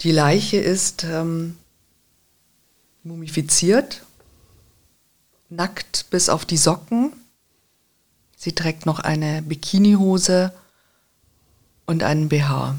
Die 0.00 0.12
Leiche 0.12 0.58
ist 0.58 1.04
ähm, 1.04 1.56
mumifiziert, 3.02 4.02
nackt 5.48 6.06
bis 6.10 6.28
auf 6.28 6.44
die 6.44 6.58
Socken 6.58 7.12
Sie 8.44 8.54
trägt 8.54 8.84
noch 8.84 8.98
eine 8.98 9.40
Bikinihose 9.40 10.52
und 11.86 12.02
einen 12.02 12.28
BH. 12.28 12.78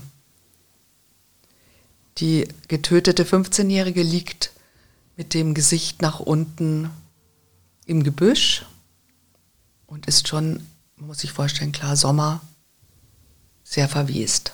Die 2.19 2.47
getötete 2.67 3.23
15-Jährige 3.23 4.03
liegt 4.03 4.51
mit 5.17 5.33
dem 5.33 5.55
Gesicht 5.55 6.03
nach 6.03 6.19
unten 6.19 6.91
im 7.87 8.03
Gebüsch 8.03 8.67
und 9.87 10.05
ist 10.05 10.27
schon, 10.27 10.67
muss 10.97 11.23
ich 11.23 11.31
vorstellen, 11.31 11.71
klar 11.71 11.95
Sommer, 11.95 12.41
sehr 13.63 13.89
verwest. 13.89 14.51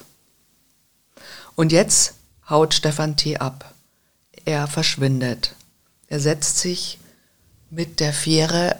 Und 1.55 1.73
jetzt 1.73 2.13
haut 2.49 2.73
Stefan 2.73 3.17
T. 3.17 3.35
ab. 3.35 3.73
Er 4.45 4.65
verschwindet. 4.65 5.55
Er 6.07 6.21
setzt 6.21 6.59
sich 6.59 6.99
mit 7.69 7.99
der 7.99 8.13
Fähre 8.13 8.77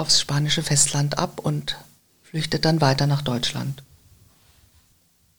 aufs 0.00 0.20
spanische 0.20 0.62
Festland 0.62 1.18
ab 1.18 1.40
und 1.40 1.76
flüchtet 2.22 2.64
dann 2.64 2.80
weiter 2.80 3.06
nach 3.06 3.22
Deutschland. 3.22 3.82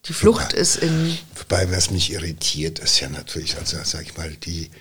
Die 0.05 0.14
Flucht 0.14 0.53
wobei, 0.53 0.57
ist 0.57 0.78
in. 0.78 1.18
Wobei, 1.36 1.72
was 1.72 1.91
mich 1.91 2.12
irritiert, 2.12 2.80
ist 2.80 2.99
ja 2.99 3.09
natürlich, 3.09 3.57
also 3.57 3.78
sag 3.84 4.01
ich 4.03 4.18
mal, 4.18 4.32
die 4.32 4.72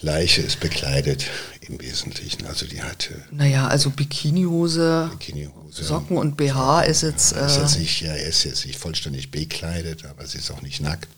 Leiche 0.00 0.40
ist 0.40 0.60
bekleidet 0.60 1.26
im 1.60 1.80
Wesentlichen. 1.80 2.46
Also 2.46 2.66
die 2.66 2.82
hatte. 2.82 3.22
Naja, 3.30 3.68
also 3.68 3.90
Bikinihose, 3.90 5.10
Bikinihose 5.12 5.84
Socken 5.84 6.16
und 6.16 6.36
BH 6.36 6.82
ist 6.82 7.02
jetzt. 7.02 7.32
Äh, 7.32 7.46
ist 7.46 7.58
jetzt 7.58 7.78
nicht, 7.78 8.00
ja, 8.00 8.12
er 8.12 8.28
ist 8.28 8.44
jetzt 8.44 8.64
nicht 8.64 8.78
vollständig 8.78 9.30
bekleidet, 9.30 10.06
aber 10.06 10.26
sie 10.26 10.38
ist 10.38 10.50
auch 10.50 10.62
nicht 10.62 10.80
nackt. 10.80 11.08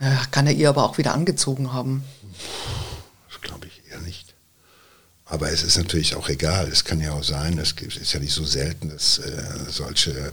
Ja, 0.00 0.20
kann 0.32 0.48
er 0.48 0.52
ihr 0.52 0.68
aber 0.68 0.84
auch 0.84 0.98
wieder 0.98 1.14
angezogen 1.14 1.72
haben. 1.72 2.02
Das 3.30 3.40
glaube 3.40 3.68
ich 3.68 3.90
eher 3.90 4.00
nicht. 4.00 4.31
Aber 5.32 5.50
es 5.50 5.62
ist 5.62 5.78
natürlich 5.78 6.14
auch 6.14 6.28
egal. 6.28 6.68
Es 6.68 6.84
kann 6.84 7.00
ja 7.00 7.14
auch 7.14 7.24
sein, 7.24 7.56
es 7.56 7.72
ist 7.72 8.12
ja 8.12 8.20
nicht 8.20 8.34
so 8.34 8.44
selten, 8.44 8.90
dass 8.90 9.16
äh, 9.16 9.42
solche 9.66 10.30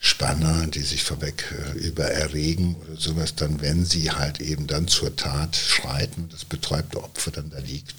Spanner, 0.00 0.66
die 0.66 0.82
sich 0.82 1.04
vorweg 1.04 1.44
äh, 1.52 1.78
über 1.78 2.06
erregen 2.06 2.74
oder 2.74 2.96
sowas, 2.96 3.36
dann, 3.36 3.60
wenn 3.60 3.84
sie 3.84 4.10
halt 4.10 4.40
eben 4.40 4.66
dann 4.66 4.88
zur 4.88 5.14
Tat 5.14 5.54
schreiten 5.54 6.28
das 6.32 6.44
betäubte 6.44 7.04
Opfer 7.04 7.30
dann 7.30 7.50
da 7.50 7.60
liegt, 7.60 7.94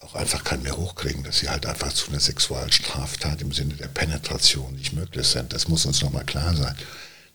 auch 0.00 0.14
einfach 0.14 0.44
keinen 0.44 0.62
mehr 0.62 0.76
hochkriegen, 0.76 1.24
dass 1.24 1.38
sie 1.38 1.48
halt 1.48 1.64
einfach 1.64 1.90
zu 1.94 2.10
einer 2.10 2.20
Sexualstraftat 2.20 3.40
im 3.40 3.52
Sinne 3.52 3.76
der 3.76 3.88
Penetration 3.88 4.74
nicht 4.74 4.92
möglich 4.92 5.26
sind. 5.26 5.54
Das 5.54 5.68
muss 5.68 5.86
uns 5.86 6.02
nochmal 6.02 6.26
klar 6.26 6.54
sein. 6.54 6.76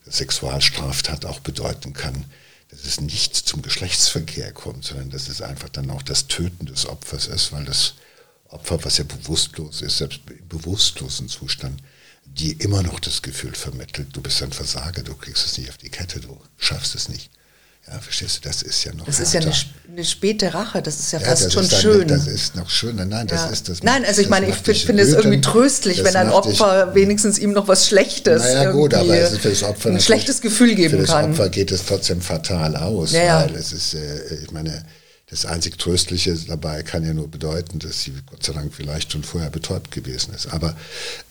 Dass 0.05 0.17
Sexualstraftat 0.17 1.25
auch 1.25 1.39
bedeuten 1.39 1.93
kann, 1.93 2.25
dass 2.69 2.85
es 2.85 3.01
nicht 3.01 3.35
zum 3.35 3.63
Geschlechtsverkehr 3.63 4.51
kommt, 4.51 4.85
sondern 4.85 5.09
dass 5.09 5.27
es 5.27 5.41
einfach 5.41 5.69
dann 5.69 5.89
auch 5.89 6.03
das 6.03 6.27
Töten 6.27 6.67
des 6.67 6.85
Opfers 6.85 7.25
ist, 7.25 7.51
weil 7.51 7.65
das 7.65 7.95
Opfer, 8.51 8.83
was 8.83 8.97
ja 8.97 9.05
bewusstlos 9.05 9.81
ist, 9.81 9.97
selbst 9.97 10.19
im 10.29 10.47
bewusstlosen 10.47 11.29
Zustand, 11.29 11.81
die 12.25 12.53
immer 12.53 12.83
noch 12.83 12.99
das 12.99 13.21
Gefühl 13.21 13.55
vermittelt, 13.55 14.09
du 14.13 14.21
bist 14.21 14.41
ein 14.43 14.51
Versager, 14.51 15.03
du 15.03 15.15
kriegst 15.15 15.45
es 15.45 15.57
nicht 15.57 15.69
auf 15.69 15.77
die 15.77 15.89
Kette, 15.89 16.19
du 16.19 16.37
schaffst 16.57 16.95
es 16.95 17.09
nicht. 17.09 17.29
Ja, 17.87 17.99
verstehst 17.99 18.37
du, 18.37 18.47
das 18.47 18.61
ist 18.61 18.83
ja 18.83 18.93
noch. 18.93 19.05
Das 19.05 19.17
härter. 19.17 19.27
ist 19.27 19.33
ja 19.33 19.41
eine, 19.41 19.97
eine, 19.97 20.05
späte 20.05 20.53
Rache, 20.53 20.83
das 20.83 20.99
ist 20.99 21.13
ja, 21.13 21.19
ja 21.19 21.25
fast 21.25 21.51
schon 21.51 21.67
dann, 21.67 21.81
schön. 21.81 22.07
Das 22.07 22.27
ist 22.27 22.55
noch 22.55 22.69
schöner, 22.69 23.05
nein, 23.05 23.25
das 23.25 23.41
ja. 23.41 23.49
ist 23.49 23.69
das. 23.69 23.81
Nein, 23.81 24.05
also 24.05 24.21
ich 24.21 24.29
meine, 24.29 24.47
ich 24.47 24.55
finde 24.55 25.01
es 25.01 25.13
irgendwie 25.13 25.41
tröstlich, 25.41 26.03
wenn 26.03 26.15
ein 26.15 26.29
Opfer 26.29 26.85
dich, 26.87 26.95
wenigstens 26.95 27.39
ihm 27.39 27.53
noch 27.53 27.67
was 27.67 27.87
Schlechtes. 27.87 28.43
Naja, 28.43 28.71
gut, 28.71 28.93
aber 28.93 29.17
es 29.17 29.31
ist 29.31 29.41
für 29.41 29.49
das 29.49 29.63
Opfer 29.63 29.89
ein 29.89 29.99
schlechtes 29.99 30.41
Gefühl 30.41 30.75
geben 30.75 31.03
kann. 31.05 31.07
Für 31.07 31.07
das 31.07 31.39
Opfer 31.39 31.49
geht 31.49 31.71
es 31.71 31.83
trotzdem 31.83 32.21
fatal 32.21 32.75
aus, 32.75 33.13
ja, 33.13 33.41
weil 33.41 33.55
es 33.55 33.73
ist, 33.73 33.95
äh, 33.95 34.35
ich 34.43 34.51
meine, 34.51 34.85
das 35.31 35.45
einzig 35.45 35.79
Tröstliche 35.79 36.35
dabei 36.35 36.83
kann 36.83 37.05
ja 37.05 37.13
nur 37.13 37.29
bedeuten, 37.29 37.79
dass 37.79 38.01
sie 38.01 38.13
Gott 38.25 38.43
sei 38.43 38.51
Dank 38.51 38.73
vielleicht 38.73 39.13
schon 39.13 39.23
vorher 39.23 39.49
betäubt 39.49 39.89
gewesen 39.89 40.33
ist. 40.33 40.47
Aber, 40.47 40.75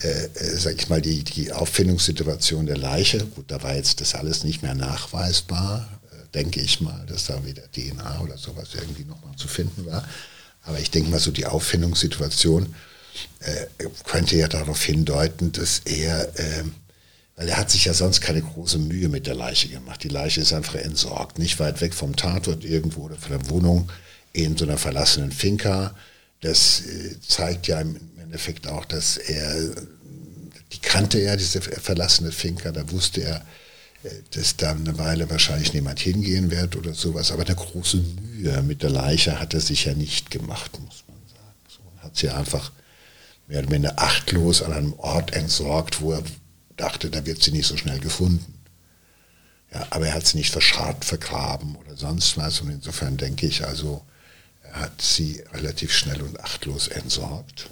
äh, 0.01 0.25
äh, 0.25 0.57
sag 0.57 0.75
ich 0.75 0.89
mal, 0.89 1.01
die, 1.01 1.23
die 1.23 1.53
Auffindungssituation 1.53 2.65
der 2.65 2.77
Leiche, 2.77 3.19
gut, 3.19 3.45
da 3.49 3.61
war 3.61 3.75
jetzt 3.75 4.01
das 4.01 4.15
alles 4.15 4.43
nicht 4.43 4.63
mehr 4.63 4.73
nachweisbar, 4.73 5.87
äh, 6.11 6.15
denke 6.33 6.61
ich 6.61 6.81
mal, 6.81 7.05
dass 7.05 7.27
da 7.27 7.45
wieder 7.45 7.61
DNA 7.71 8.21
oder 8.21 8.39
sowas 8.39 8.69
irgendwie 8.73 9.05
nochmal 9.05 9.35
zu 9.35 9.47
finden 9.47 9.85
war. 9.85 10.03
Aber 10.63 10.79
ich 10.79 10.89
denke 10.89 11.11
mal, 11.11 11.19
so 11.19 11.29
die 11.29 11.45
Auffindungssituation 11.45 12.73
äh, 13.41 13.85
könnte 14.05 14.35
ja 14.35 14.47
darauf 14.47 14.81
hindeuten, 14.81 15.51
dass 15.51 15.83
er 15.85 16.27
ähm, 16.39 16.73
weil 17.35 17.49
er 17.49 17.57
hat 17.57 17.71
sich 17.71 17.85
ja 17.85 17.93
sonst 17.93 18.21
keine 18.21 18.41
große 18.41 18.77
Mühe 18.77 19.09
mit 19.09 19.27
der 19.27 19.35
Leiche 19.35 19.69
gemacht. 19.69 20.03
Die 20.03 20.09
Leiche 20.09 20.41
ist 20.41 20.53
einfach 20.53 20.75
entsorgt, 20.75 21.39
nicht 21.39 21.59
weit 21.59 21.81
weg 21.81 21.93
vom 21.93 22.15
Tatort 22.15 22.63
irgendwo 22.63 23.03
oder 23.03 23.15
von 23.15 23.31
der 23.31 23.49
Wohnung 23.49 23.91
in 24.33 24.57
so 24.57 24.65
einer 24.65 24.77
verlassenen 24.77 25.31
Finca. 25.31 25.95
Das 26.41 26.81
äh, 26.81 27.19
zeigt 27.25 27.67
ja 27.67 27.79
im 27.81 27.99
Endeffekt 28.21 28.67
auch, 28.67 28.85
dass 28.85 29.17
er, 29.17 29.75
die 30.71 30.79
kannte 30.81 31.19
er, 31.19 31.37
diese 31.37 31.61
verlassene 31.61 32.31
Finca, 32.31 32.71
da 32.71 32.89
wusste 32.91 33.21
er, 33.23 33.45
äh, 34.03 34.09
dass 34.31 34.57
da 34.57 34.71
eine 34.71 34.97
Weile 34.97 35.29
wahrscheinlich 35.29 35.73
niemand 35.73 35.99
hingehen 35.99 36.51
wird 36.51 36.75
oder 36.75 36.93
sowas. 36.93 37.31
Aber 37.31 37.45
eine 37.45 37.55
große 37.55 37.97
Mühe 37.97 38.61
mit 38.61 38.83
der 38.83 38.89
Leiche 38.89 39.39
hat 39.39 39.53
er 39.53 39.61
sich 39.61 39.85
ja 39.85 39.93
nicht 39.93 40.31
gemacht, 40.31 40.71
muss 40.79 41.03
man 41.07 41.17
sagen. 41.27 41.55
So, 41.67 42.03
hat 42.03 42.17
sie 42.17 42.29
einfach 42.29 42.71
mehr 43.47 43.59
oder 43.59 43.71
weniger 43.71 43.99
achtlos 43.99 44.61
an 44.61 44.73
einem 44.73 44.93
Ort 44.93 45.33
entsorgt, 45.33 46.01
wo 46.01 46.13
er 46.13 46.23
dachte, 46.77 47.09
da 47.09 47.25
wird 47.25 47.41
sie 47.43 47.51
nicht 47.51 47.67
so 47.67 47.77
schnell 47.77 47.99
gefunden. 47.99 48.53
Ja, 49.73 49.87
aber 49.89 50.07
er 50.07 50.13
hat 50.15 50.27
sie 50.27 50.37
nicht 50.37 50.51
verscharrt, 50.51 51.05
vergraben 51.05 51.75
oder 51.75 51.95
sonst 51.95 52.37
was. 52.37 52.61
Und 52.61 52.69
insofern 52.69 53.17
denke 53.17 53.47
ich 53.47 53.65
also, 53.65 54.03
er 54.63 54.81
hat 54.81 55.01
sie 55.01 55.43
relativ 55.53 55.93
schnell 55.93 56.21
und 56.21 56.39
achtlos 56.41 56.87
entsorgt. 56.87 57.69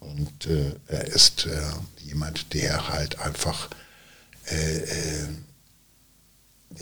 Und 0.00 0.46
äh, 0.46 0.74
er 0.86 1.06
ist 1.06 1.46
äh, 1.46 1.60
jemand, 2.02 2.52
der 2.54 2.88
halt 2.88 3.18
einfach 3.20 3.68
äh, 4.46 4.76
äh 4.76 5.28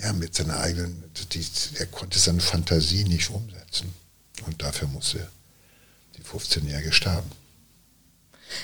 ja, 0.01 0.13
mit 0.13 0.35
seiner 0.35 0.59
eigenen, 0.61 1.05
die, 1.33 1.45
er 1.79 1.87
konnte 1.87 2.19
seine 2.19 2.41
Fantasie 2.41 3.05
nicht 3.05 3.31
umsetzen. 3.31 3.93
Und 4.47 4.63
dafür 4.63 4.89
musste 4.89 5.29
die 6.17 6.23
15-Jährige 6.23 6.93
sterben. 6.93 7.31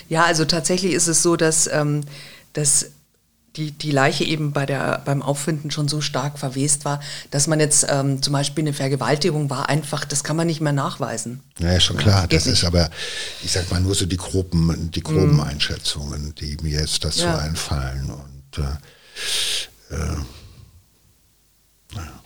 Ja, 0.07 0.25
also 0.25 0.45
tatsächlich 0.45 0.93
ist 0.93 1.07
es 1.07 1.23
so, 1.23 1.35
dass, 1.35 1.67
ähm, 1.67 2.03
dass 2.59 2.87
die, 3.55 3.71
die 3.71 3.91
Leiche 3.91 4.23
eben 4.23 4.53
bei 4.53 4.65
der, 4.65 5.01
beim 5.05 5.21
Auffinden 5.21 5.71
schon 5.71 5.87
so 5.87 6.01
stark 6.01 6.37
verwest 6.37 6.85
war, 6.85 7.01
dass 7.31 7.47
man 7.47 7.59
jetzt 7.59 7.85
ähm, 7.89 8.21
zum 8.21 8.33
Beispiel 8.33 8.63
eine 8.63 8.73
Vergewaltigung 8.73 9.49
war, 9.49 9.69
einfach, 9.69 10.05
das 10.05 10.23
kann 10.23 10.35
man 10.35 10.47
nicht 10.47 10.61
mehr 10.61 10.73
nachweisen. 10.73 11.41
Ja, 11.57 11.79
schon 11.79 11.97
klar. 11.97 12.27
Das, 12.27 12.43
das 12.43 12.53
ist 12.53 12.63
aber, 12.63 12.89
ich 13.43 13.51
sag 13.51 13.69
mal, 13.71 13.81
nur 13.81 13.95
so 13.95 14.05
die 14.05 14.17
groben, 14.17 14.91
die 14.91 15.01
groben 15.01 15.37
mm. 15.37 15.41
Einschätzungen, 15.41 16.35
die 16.35 16.57
mir 16.61 16.81
jetzt 16.81 17.03
dazu 17.03 17.23
ja. 17.23 17.37
einfallen. 17.37 18.11
Und 18.11 18.63
äh, 18.63 19.95
äh, 19.95 20.17
naja. 21.95 22.21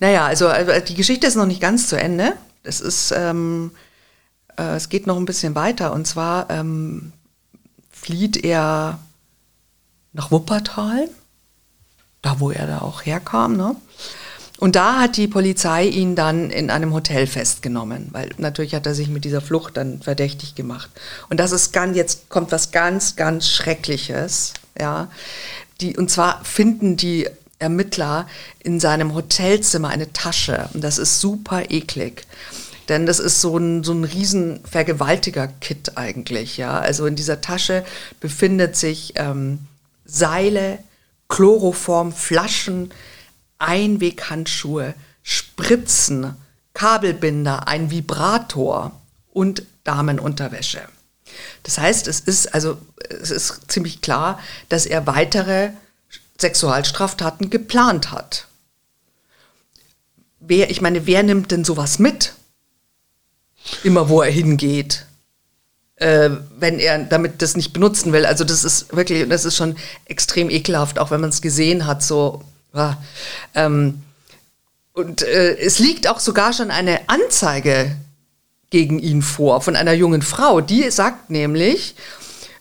Naja, 0.00 0.26
also 0.26 0.48
äh, 0.48 0.82
die 0.82 0.94
Geschichte 0.94 1.26
ist 1.26 1.36
noch 1.36 1.46
nicht 1.46 1.60
ganz 1.60 1.88
zu 1.88 1.96
Ende. 1.96 2.32
Es 2.62 2.80
ist, 2.80 3.12
ähm, 3.14 3.72
äh, 4.56 4.76
es 4.76 4.88
geht 4.88 5.06
noch 5.06 5.18
ein 5.18 5.26
bisschen 5.26 5.54
weiter. 5.54 5.92
Und 5.92 6.06
zwar 6.06 6.48
ähm, 6.48 7.12
flieht 7.90 8.42
er 8.42 8.98
nach 10.12 10.30
Wuppertal, 10.30 11.08
da 12.22 12.40
wo 12.40 12.50
er 12.50 12.66
da 12.66 12.78
auch 12.78 13.04
herkam. 13.04 13.56
Ne? 13.56 13.76
Und 14.60 14.76
da 14.76 15.00
hat 15.00 15.16
die 15.16 15.26
Polizei 15.26 15.86
ihn 15.86 16.14
dann 16.14 16.50
in 16.50 16.70
einem 16.70 16.92
Hotel 16.92 17.26
festgenommen, 17.26 18.08
weil 18.12 18.28
natürlich 18.36 18.74
hat 18.74 18.86
er 18.86 18.94
sich 18.94 19.08
mit 19.08 19.24
dieser 19.24 19.40
Flucht 19.40 19.78
dann 19.78 20.02
verdächtig 20.02 20.54
gemacht. 20.54 20.90
Und 21.30 21.40
das 21.40 21.50
ist 21.52 21.72
ganz, 21.72 21.96
jetzt 21.96 22.28
kommt 22.28 22.52
was 22.52 22.70
ganz, 22.70 23.16
ganz 23.16 23.48
Schreckliches, 23.48 24.52
ja. 24.78 25.08
Die, 25.80 25.96
und 25.96 26.10
zwar 26.10 26.44
finden 26.44 26.98
die 26.98 27.26
Ermittler 27.58 28.28
in 28.58 28.80
seinem 28.80 29.14
Hotelzimmer 29.14 29.88
eine 29.88 30.12
Tasche. 30.12 30.68
Und 30.74 30.84
das 30.84 30.98
ist 30.98 31.22
super 31.22 31.70
eklig. 31.70 32.26
Denn 32.90 33.06
das 33.06 33.18
ist 33.18 33.40
so 33.40 33.56
ein, 33.56 33.82
so 33.82 33.92
ein 33.92 34.04
riesen 34.04 34.60
Vergewaltiger-Kit 34.64 35.96
eigentlich, 35.96 36.58
ja. 36.58 36.78
Also 36.78 37.06
in 37.06 37.16
dieser 37.16 37.40
Tasche 37.40 37.82
befindet 38.20 38.76
sich 38.76 39.14
ähm, 39.16 39.60
Seile, 40.10 40.78
Chloroform, 41.28 42.12
Flaschen, 42.12 42.92
Einweghandschuhe, 43.58 44.94
Spritzen, 45.22 46.36
Kabelbinder, 46.74 47.68
ein 47.68 47.90
Vibrator 47.90 49.00
und 49.32 49.62
Damenunterwäsche. 49.84 50.80
Das 51.62 51.78
heißt, 51.78 52.08
es 52.08 52.20
ist 52.20 52.54
also 52.54 52.78
es 53.08 53.30
ist 53.30 53.70
ziemlich 53.70 54.00
klar, 54.00 54.40
dass 54.68 54.86
er 54.86 55.06
weitere 55.06 55.70
Sexualstraftaten 56.38 57.50
geplant 57.50 58.12
hat. 58.12 58.46
Wer, 60.40 60.70
ich 60.70 60.80
meine, 60.80 61.06
wer 61.06 61.22
nimmt 61.22 61.50
denn 61.50 61.64
sowas 61.64 61.98
mit? 61.98 62.34
Immer 63.84 64.08
wo 64.08 64.22
er 64.22 64.30
hingeht 64.30 65.06
äh, 66.00 66.30
wenn 66.58 66.78
er 66.78 66.98
damit 66.98 67.42
das 67.42 67.56
nicht 67.56 67.72
benutzen 67.72 68.12
will. 68.12 68.26
Also 68.26 68.42
das 68.42 68.64
ist 68.64 68.94
wirklich, 68.96 69.28
das 69.28 69.44
ist 69.44 69.56
schon 69.56 69.76
extrem 70.06 70.50
ekelhaft, 70.50 70.98
auch 70.98 71.10
wenn 71.10 71.20
man 71.20 71.30
es 71.30 71.42
gesehen 71.42 71.86
hat. 71.86 72.02
So, 72.02 72.42
ja, 72.74 72.96
ähm, 73.54 74.02
und 74.92 75.22
äh, 75.22 75.56
es 75.58 75.78
liegt 75.78 76.08
auch 76.08 76.18
sogar 76.18 76.52
schon 76.52 76.70
eine 76.70 77.08
Anzeige 77.08 77.96
gegen 78.70 78.98
ihn 78.98 79.22
vor 79.22 79.60
von 79.60 79.76
einer 79.76 79.92
jungen 79.92 80.22
Frau. 80.22 80.60
Die 80.60 80.90
sagt 80.90 81.30
nämlich, 81.30 81.94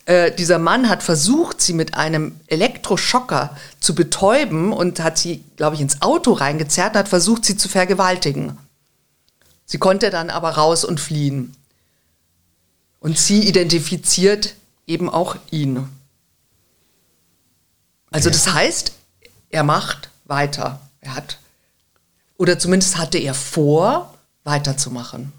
äh, 0.06 0.32
dieser 0.32 0.60
Mann 0.60 0.90
hat 0.90 1.02
versucht, 1.02 1.62
sie 1.62 1.74
mit 1.74 1.94
einem 1.94 2.40
Elektroschocker 2.48 3.56
zu 3.80 3.96
betäuben 3.96 4.74
und 4.74 5.00
hat 5.00 5.18
sie, 5.18 5.44
glaube 5.56 5.76
ich, 5.76 5.82
ins 5.82 6.02
Auto 6.02 6.34
reingezerrt 6.34 6.94
und 6.94 7.00
hat 7.00 7.10
versucht, 7.10 7.46
sie 7.46 7.56
zu 7.56 7.70
vergewaltigen. 7.70 8.58
Sie 9.66 9.78
konnte 9.78 10.10
dann 10.10 10.30
aber 10.30 10.52
raus 10.52 10.84
und 10.84 11.00
fliehen. 11.00 11.56
Und 13.00 13.18
sie 13.18 13.48
identifiziert 13.48 14.56
eben 14.88 15.10
auch 15.10 15.38
ihn. 15.52 15.88
Also 18.12 18.30
ja. 18.30 18.34
das 18.34 18.54
heißt, 18.54 18.92
er 19.50 19.64
macht 19.64 20.10
weiter. 20.26 20.82
Er 21.02 21.16
hat, 21.16 21.40
oder 22.38 22.60
zumindest 22.60 22.98
hatte 22.98 23.18
er 23.18 23.34
vor, 23.34 24.16
weiterzumachen. 24.44 25.32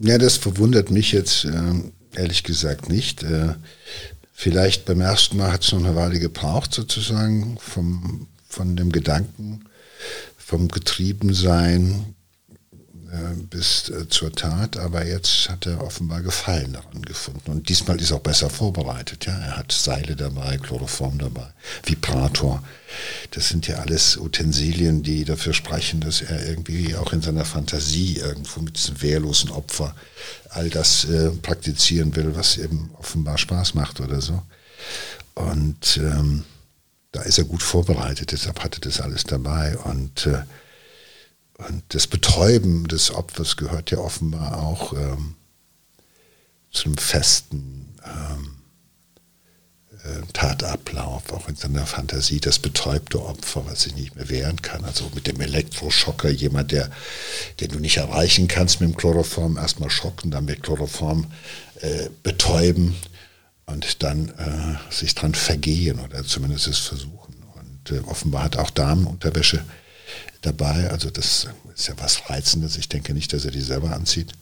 Ja, 0.00 0.18
das 0.18 0.36
verwundert 0.36 0.90
mich 0.90 1.12
jetzt 1.12 1.44
äh, 1.44 1.74
ehrlich 2.16 2.44
gesagt 2.44 2.88
nicht. 2.88 3.22
Äh, 3.22 3.54
vielleicht 4.32 4.86
beim 4.86 5.00
ersten 5.00 5.36
Mal 5.36 5.52
hat 5.52 5.64
es 5.64 5.72
noch 5.72 5.80
eine 5.80 5.94
Weile 5.94 6.18
gebraucht, 6.18 6.72
sozusagen, 6.72 7.58
vom, 7.58 8.26
von 8.48 8.76
dem 8.76 8.90
Gedanken, 8.90 9.64
vom 10.36 10.68
Getriebensein, 10.68 12.14
äh, 13.12 13.34
bis 13.34 13.90
äh, 13.90 14.08
zur 14.08 14.32
Tat, 14.32 14.78
aber 14.78 15.04
jetzt 15.04 15.50
hat 15.50 15.66
er 15.66 15.84
offenbar 15.84 16.22
Gefallen 16.22 16.72
daran 16.72 17.02
gefunden. 17.02 17.50
Und 17.50 17.68
diesmal 17.68 18.00
ist 18.00 18.10
er 18.10 18.16
auch 18.16 18.22
besser 18.22 18.48
vorbereitet. 18.48 19.26
Ja, 19.26 19.38
er 19.38 19.58
hat 19.58 19.70
Seile 19.70 20.16
dabei, 20.16 20.56
Chloroform 20.56 21.18
dabei, 21.18 21.46
Vibrator. 21.84 22.64
Das 23.32 23.50
sind 23.50 23.68
ja 23.68 23.76
alles 23.76 24.16
Utensilien, 24.16 25.02
die 25.02 25.26
dafür 25.26 25.52
sprechen, 25.52 26.00
dass 26.00 26.22
er 26.22 26.48
irgendwie 26.48 26.96
auch 26.96 27.12
in 27.12 27.20
seiner 27.20 27.44
Fantasie 27.44 28.16
irgendwo 28.16 28.60
mit 28.60 28.78
diesem 28.78 29.02
wehrlosen 29.02 29.50
Opfer 29.50 29.94
all 30.48 30.70
das 30.70 31.04
äh, 31.04 31.32
praktizieren 31.32 32.16
will, 32.16 32.34
was 32.34 32.56
eben 32.56 32.92
offenbar 32.98 33.36
Spaß 33.36 33.74
macht 33.74 34.00
oder 34.00 34.22
so. 34.22 34.42
Und 35.34 35.98
ähm, 35.98 36.44
da 37.10 37.20
ist 37.20 37.36
er 37.36 37.44
gut 37.44 37.62
vorbereitet, 37.62 38.32
deshalb 38.32 38.64
hatte 38.64 38.80
das 38.80 39.02
alles 39.02 39.24
dabei. 39.24 39.76
Und 39.76 40.26
äh, 40.26 40.44
und 41.68 41.82
das 41.88 42.06
Betäuben 42.06 42.88
des 42.88 43.12
Opfers 43.12 43.56
gehört 43.56 43.90
ja 43.90 43.98
offenbar 43.98 44.62
auch 44.62 44.92
ähm, 44.92 45.36
zu 46.70 46.86
einem 46.86 46.96
festen 46.96 47.94
ähm, 48.04 48.56
äh, 50.04 50.32
Tatablauf, 50.32 51.32
auch 51.32 51.48
in 51.48 51.56
seiner 51.56 51.86
Fantasie, 51.86 52.40
das 52.40 52.58
betäubte 52.58 53.24
Opfer, 53.24 53.64
was 53.66 53.82
sich 53.82 53.94
nicht 53.94 54.16
mehr 54.16 54.28
wehren 54.28 54.60
kann. 54.60 54.84
Also 54.84 55.10
mit 55.14 55.26
dem 55.26 55.40
Elektroschocker, 55.40 56.30
jemand, 56.30 56.72
der, 56.72 56.90
den 57.60 57.70
du 57.70 57.78
nicht 57.78 57.98
erreichen 57.98 58.48
kannst 58.48 58.80
mit 58.80 58.90
dem 58.90 58.96
Chloroform, 58.96 59.56
erstmal 59.56 59.90
schocken, 59.90 60.30
dann 60.30 60.46
mit 60.46 60.62
Chloroform 60.62 61.26
äh, 61.80 62.08
betäuben 62.22 62.96
und 63.66 64.02
dann 64.02 64.30
äh, 64.30 64.92
sich 64.92 65.14
dran 65.14 65.34
vergehen 65.34 66.00
oder 66.00 66.24
zumindest 66.24 66.66
es 66.66 66.78
versuchen. 66.78 67.34
Und 67.54 67.90
äh, 67.92 68.00
offenbar 68.00 68.44
hat 68.44 68.56
auch 68.56 68.70
Damenunterwäsche 68.70 69.62
dabei. 70.42 70.90
Also 70.90 71.10
das 71.10 71.48
ist 71.74 71.88
ja 71.88 71.94
was 71.98 72.28
Reizendes. 72.28 72.76
Ich 72.76 72.88
denke 72.88 73.14
nicht, 73.14 73.32
dass 73.32 73.44
er 73.44 73.50
die 73.50 73.60
selber 73.60 73.94
anzieht. 73.94 74.32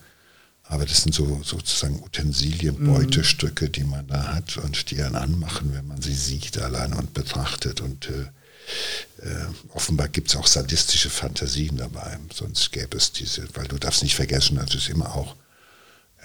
Aber 0.64 0.86
das 0.86 1.02
sind 1.02 1.14
so 1.14 1.40
sozusagen 1.42 2.00
Utensilien. 2.00 2.84
Beutestücke, 2.84 3.68
die 3.70 3.84
man 3.84 4.06
da 4.06 4.34
hat 4.34 4.56
und 4.56 4.90
die 4.90 5.02
einen 5.02 5.16
anmachen, 5.16 5.74
wenn 5.74 5.86
man 5.86 6.00
sie 6.00 6.14
sieht 6.14 6.58
allein 6.58 6.92
und 6.92 7.12
betrachtet. 7.12 7.80
Und 7.80 8.08
äh, 8.08 9.26
äh, 9.26 9.46
offenbar 9.70 10.08
gibt 10.08 10.28
es 10.28 10.36
auch 10.36 10.46
sadistische 10.46 11.10
Fantasien 11.10 11.76
dabei. 11.76 12.18
Sonst 12.32 12.70
gäbe 12.70 12.96
es 12.96 13.10
diese, 13.10 13.48
weil 13.54 13.66
du 13.66 13.78
darfst 13.78 14.02
nicht 14.02 14.14
vergessen, 14.14 14.56
das 14.56 14.74
ist 14.74 14.88
immer 14.88 15.14
auch 15.14 15.34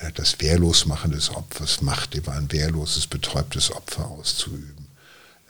äh, 0.02 0.12
das 0.14 0.40
Wehrlosmachen 0.40 1.12
des 1.12 1.30
Opfers, 1.32 1.82
Macht 1.82 2.14
über 2.16 2.34
ein 2.34 2.52
wehrloses, 2.52 3.08
betäubtes 3.08 3.72
Opfer 3.72 4.08
auszuüben. 4.08 4.85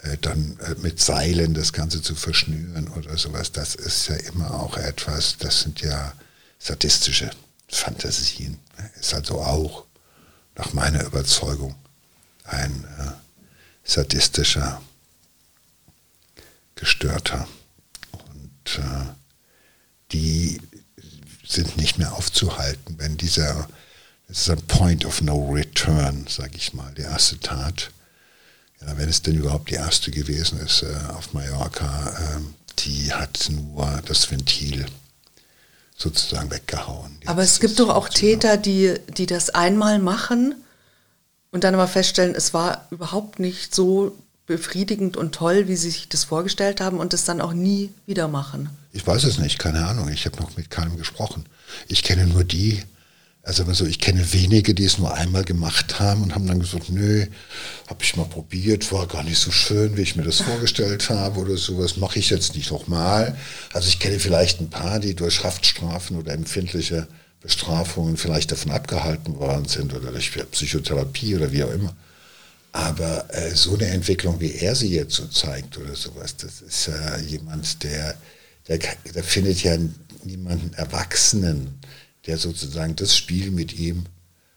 Äh, 0.06 0.18
dann 0.18 0.58
äh, 0.60 0.76
mit 0.82 1.00
Seilen 1.00 1.54
das 1.54 1.74
Ganze 1.74 2.02
zu 2.02 2.16
verschnüren 2.16 2.88
oder 2.90 3.18
sowas, 3.18 3.52
das 3.52 3.76
ist 3.76 4.08
ja 4.08 4.16
immer 4.16 4.54
auch 4.54 4.78
etwas, 4.78 5.38
das 5.38 5.62
sind 5.62 5.82
ja 5.82 6.14
sadistische 6.60 7.30
Fantasien. 7.68 8.60
Ist 9.00 9.14
also 9.14 9.42
auch 9.42 9.86
nach 10.56 10.74
meiner 10.74 11.04
Überzeugung 11.04 11.76
ein 12.44 12.84
äh, 13.00 13.12
sadistischer, 13.84 14.82
gestörter. 16.76 17.48
Und 18.12 18.80
äh, 18.80 19.06
die 20.12 20.62
sind 21.46 21.78
nicht 21.78 21.98
mehr 21.98 22.14
aufzuhalten, 22.14 22.96
wenn 22.98 23.18
dieser, 23.18 23.68
das 24.28 24.42
ist 24.42 24.50
ein 24.50 24.62
Point 24.68 25.06
of 25.06 25.22
No 25.22 25.52
Return, 25.52 26.26
sage 26.28 26.58
ich 26.58 26.74
mal, 26.74 26.94
die 26.94 27.04
erste 27.04 27.40
Tat, 27.40 27.92
wenn 28.96 29.10
es 29.10 29.22
denn 29.22 29.36
überhaupt 29.36 29.70
die 29.70 29.76
erste 29.76 30.12
gewesen 30.12 30.60
ist 30.60 30.84
äh, 30.84 30.96
auf 31.14 31.34
Mallorca, 31.34 32.10
äh, 32.10 32.42
die 32.80 33.14
hat 33.14 33.50
nur 33.50 34.02
das 34.06 34.30
Ventil 34.30 34.86
sozusagen 35.98 36.52
weggehauen. 36.52 37.18
Jetzt 37.20 37.30
aber 37.30 37.42
es 37.42 37.60
gibt 37.60 37.80
doch 37.80 37.90
auch 37.90 38.10
Täter, 38.10 38.58
die, 38.58 38.96
die 39.18 39.26
das 39.26 39.50
einmal 39.50 40.00
machen 40.00 40.56
und 41.52 41.64
dann 41.64 41.74
aber 41.74 41.88
feststellen, 41.88 42.36
es 42.36 42.54
war 42.54 42.86
überhaupt 42.92 43.40
nicht 43.40 43.74
so 43.74 44.18
befriedigend 44.46 45.18
und 45.18 45.34
toll, 45.34 45.68
wie 45.68 45.76
sie 45.76 45.90
sich 45.90 46.10
das 46.10 46.24
vorgestellt 46.24 46.82
haben 46.82 47.00
und 47.00 47.14
es 47.14 47.26
dann 47.26 47.42
auch 47.42 47.54
nie 47.54 47.92
wieder 48.06 48.28
machen. 48.28 48.70
Ich 48.92 49.06
weiß 49.06 49.24
es 49.24 49.40
nicht, 49.40 49.58
keine 49.58 49.86
Ahnung. 49.88 50.10
Ich 50.10 50.26
habe 50.26 50.38
noch 50.38 50.56
mit 50.56 50.70
keinem 50.70 50.98
gesprochen. 50.98 51.46
Ich 51.88 52.04
kenne 52.04 52.28
nur 52.28 52.44
die, 52.44 52.84
also 53.46 53.72
so, 53.74 53.86
ich 53.86 54.00
kenne 54.00 54.34
wenige, 54.34 54.74
die 54.74 54.86
es 54.86 54.98
nur 54.98 55.14
einmal 55.14 55.44
gemacht 55.44 56.00
haben 56.00 56.24
und 56.24 56.34
haben 56.34 56.48
dann 56.48 56.60
gesagt, 56.60 56.90
nö, 56.90 57.28
habe 57.86 58.04
ich 58.04 58.16
mal 58.16 58.26
probiert, 58.26 58.92
war 58.92 59.06
gar 59.06 59.24
nicht 59.24 59.38
so 59.38 59.52
schön, 59.52 59.96
wie 59.96 60.02
ich 60.02 60.16
mir 60.16 60.24
das 60.24 60.42
vorgestellt 60.42 61.12
habe 61.12 61.40
oder 61.40 61.56
sowas, 61.56 61.96
mache 61.96 62.18
ich 62.18 62.32
jetzt 62.32 62.56
nicht 62.56 62.72
nochmal. 62.72 63.38
Also 63.72 63.88
ich 63.88 64.00
kenne 64.00 64.20
vielleicht 64.20 64.62
ein 64.62 64.72
paar, 64.72 65.00
die 65.00 65.14
durch 65.14 65.44
Haftstrafen 65.44 66.18
oder 66.18 66.34
empfindliche 66.34 67.08
Bestrafungen 67.40 68.18
vielleicht 68.18 68.52
davon 68.52 68.72
abgehalten 68.72 69.38
worden 69.38 69.66
sind 69.66 69.94
oder 69.94 70.12
durch 70.12 70.32
Psychotherapie 70.52 71.36
oder 71.36 71.52
wie 71.52 71.64
auch 71.64 71.72
immer. 71.72 71.96
Aber 72.72 73.28
äh, 73.30 73.54
so 73.54 73.76
eine 73.76 73.86
Entwicklung, 73.86 74.40
wie 74.40 74.56
er 74.56 74.74
sie 74.74 74.90
jetzt 74.90 75.14
so 75.14 75.28
zeigt 75.28 75.78
oder 75.78 75.96
sowas, 75.96 76.36
das 76.36 76.62
ist 76.62 76.88
ja 76.88 77.20
jemand, 77.20 77.84
der, 77.84 78.16
der, 78.68 78.80
der 79.14 79.24
findet 79.24 79.62
ja 79.62 79.78
niemanden 80.24 80.74
Erwachsenen, 80.74 81.80
der 82.26 82.38
sozusagen 82.38 82.96
das 82.96 83.16
Spiel 83.16 83.52
mit 83.52 83.78
ihm 83.78 84.06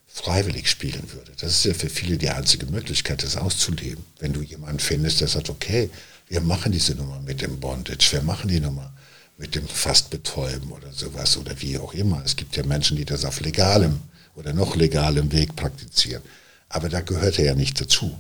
freiwillig 0.06 0.68
spielen 0.68 1.12
würde. 1.12 1.32
Das 1.40 1.52
ist 1.52 1.64
ja 1.64 1.74
für 1.74 1.90
viele 1.90 2.16
die 2.16 2.30
einzige 2.30 2.66
Möglichkeit, 2.66 3.22
das 3.22 3.36
auszuleben. 3.36 4.04
Wenn 4.18 4.32
du 4.32 4.42
jemanden 4.42 4.80
findest, 4.80 5.20
der 5.20 5.28
sagt, 5.28 5.50
okay, 5.50 5.90
wir 6.28 6.40
machen 6.40 6.72
diese 6.72 6.94
Nummer 6.94 7.20
mit 7.20 7.42
dem 7.42 7.60
Bondage, 7.60 8.12
wir 8.12 8.22
machen 8.22 8.48
die 8.48 8.60
Nummer 8.60 8.92
mit 9.36 9.54
dem 9.54 9.68
Fastbetäuben 9.68 10.72
oder 10.72 10.92
sowas 10.92 11.36
oder 11.36 11.60
wie 11.60 11.78
auch 11.78 11.94
immer. 11.94 12.22
Es 12.24 12.36
gibt 12.36 12.56
ja 12.56 12.64
Menschen, 12.64 12.96
die 12.96 13.04
das 13.04 13.24
auf 13.24 13.40
legalem 13.40 14.00
oder 14.34 14.52
noch 14.52 14.74
legalem 14.74 15.30
Weg 15.32 15.54
praktizieren. 15.54 16.22
Aber 16.68 16.88
da 16.88 17.00
gehört 17.00 17.38
er 17.38 17.44
ja 17.44 17.54
nicht 17.54 17.80
dazu. 17.80 18.16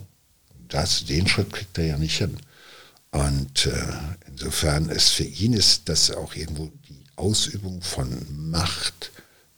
Das, 0.68 1.04
den 1.04 1.26
Schritt 1.26 1.52
kriegt 1.52 1.76
er 1.78 1.86
ja 1.86 1.98
nicht 1.98 2.18
hin. 2.18 2.36
Und 3.10 3.66
äh, 3.66 3.72
insofern 4.28 4.90
ist 4.90 5.10
für 5.10 5.24
ihn 5.24 5.54
ist 5.54 5.88
das 5.88 6.10
auch 6.10 6.34
irgendwo 6.34 6.70
die 6.88 7.04
Ausübung 7.16 7.82
von 7.82 8.10
Macht, 8.50 9.10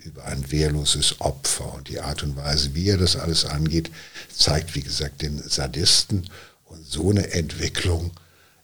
über 0.04 0.24
ein 0.24 0.50
wehrloses 0.50 1.20
Opfer. 1.20 1.74
Und 1.74 1.88
die 1.88 2.00
Art 2.00 2.22
und 2.22 2.36
Weise, 2.36 2.74
wie 2.74 2.88
er 2.88 2.98
das 2.98 3.16
alles 3.16 3.44
angeht, 3.44 3.90
zeigt, 4.32 4.74
wie 4.74 4.82
gesagt, 4.82 5.22
den 5.22 5.38
Sadisten. 5.38 6.28
Und 6.64 6.86
so 6.86 7.10
eine 7.10 7.32
Entwicklung, 7.32 8.12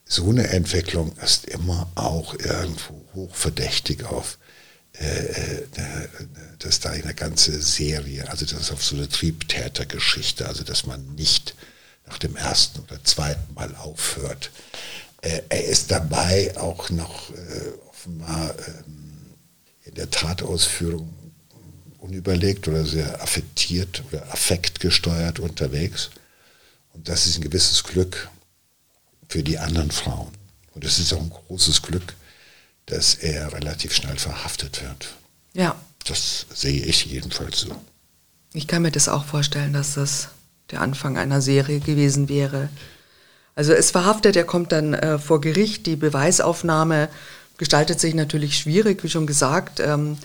so 0.05 0.29
eine 0.29 0.47
Entwicklung 0.47 1.15
ist 1.17 1.45
immer 1.45 1.91
auch 1.95 2.33
irgendwo 2.35 3.05
hochverdächtig 3.13 4.05
auf, 4.05 4.37
äh, 4.93 5.05
äh 5.05 5.67
dass 6.59 6.79
da 6.79 6.89
eine 6.89 7.13
ganze 7.13 7.61
Serie, 7.61 8.29
also 8.29 8.45
das 8.45 8.59
ist 8.59 8.71
auf 8.71 8.83
so 8.83 8.95
eine 8.95 9.07
Triebtätergeschichte, 9.07 10.47
also 10.47 10.63
dass 10.63 10.85
man 10.87 11.15
nicht 11.15 11.55
nach 12.07 12.17
dem 12.17 12.35
ersten 12.35 12.79
oder 12.79 13.03
zweiten 13.03 13.53
Mal 13.53 13.75
aufhört. 13.75 14.49
Äh, 15.21 15.41
er 15.49 15.65
ist 15.65 15.91
dabei 15.91 16.55
auch 16.57 16.89
noch 16.89 17.29
äh, 17.31 17.35
offenbar 17.89 18.55
ähm, 18.67 19.35
in 19.83 19.93
der 19.95 20.09
Tatausführung 20.09 21.26
unüberlegt 22.07 22.67
oder 22.67 22.85
sehr 22.85 23.21
affektiert 23.21 24.03
oder 24.09 24.23
affektgesteuert 24.31 25.39
unterwegs. 25.39 26.09
Und 26.93 27.09
das 27.09 27.27
ist 27.27 27.37
ein 27.37 27.41
gewisses 27.41 27.83
Glück 27.83 28.29
für 29.29 29.43
die 29.43 29.57
anderen 29.57 29.91
Frauen. 29.91 30.31
Und 30.73 30.85
es 30.85 30.99
ist 30.99 31.13
auch 31.13 31.21
ein 31.21 31.29
großes 31.29 31.81
Glück, 31.81 32.15
dass 32.85 33.15
er 33.15 33.53
relativ 33.53 33.93
schnell 33.93 34.17
verhaftet 34.17 34.81
wird. 34.81 35.15
Ja. 35.53 35.75
Das 36.05 36.45
sehe 36.53 36.85
ich 36.85 37.05
jedenfalls 37.05 37.59
so. 37.61 37.75
Ich 38.53 38.67
kann 38.67 38.81
mir 38.81 38.91
das 38.91 39.09
auch 39.09 39.25
vorstellen, 39.25 39.73
dass 39.73 39.95
das 39.95 40.29
der 40.71 40.81
Anfang 40.81 41.17
einer 41.17 41.41
Serie 41.41 41.79
gewesen 41.79 42.29
wäre. 42.29 42.69
Also 43.55 43.73
es 43.73 43.91
verhaftet, 43.91 44.35
er 44.35 44.43
kommt 44.45 44.71
dann 44.71 44.93
äh, 44.93 45.19
vor 45.19 45.41
Gericht, 45.41 45.85
die 45.85 45.95
Beweisaufnahme 45.95 47.09
gestaltet 47.57 47.99
sich 47.99 48.13
natürlich 48.13 48.57
schwierig, 48.57 49.03
wie 49.03 49.09
schon 49.09 49.27
gesagt. 49.27 49.79
Ähm, 49.79 50.17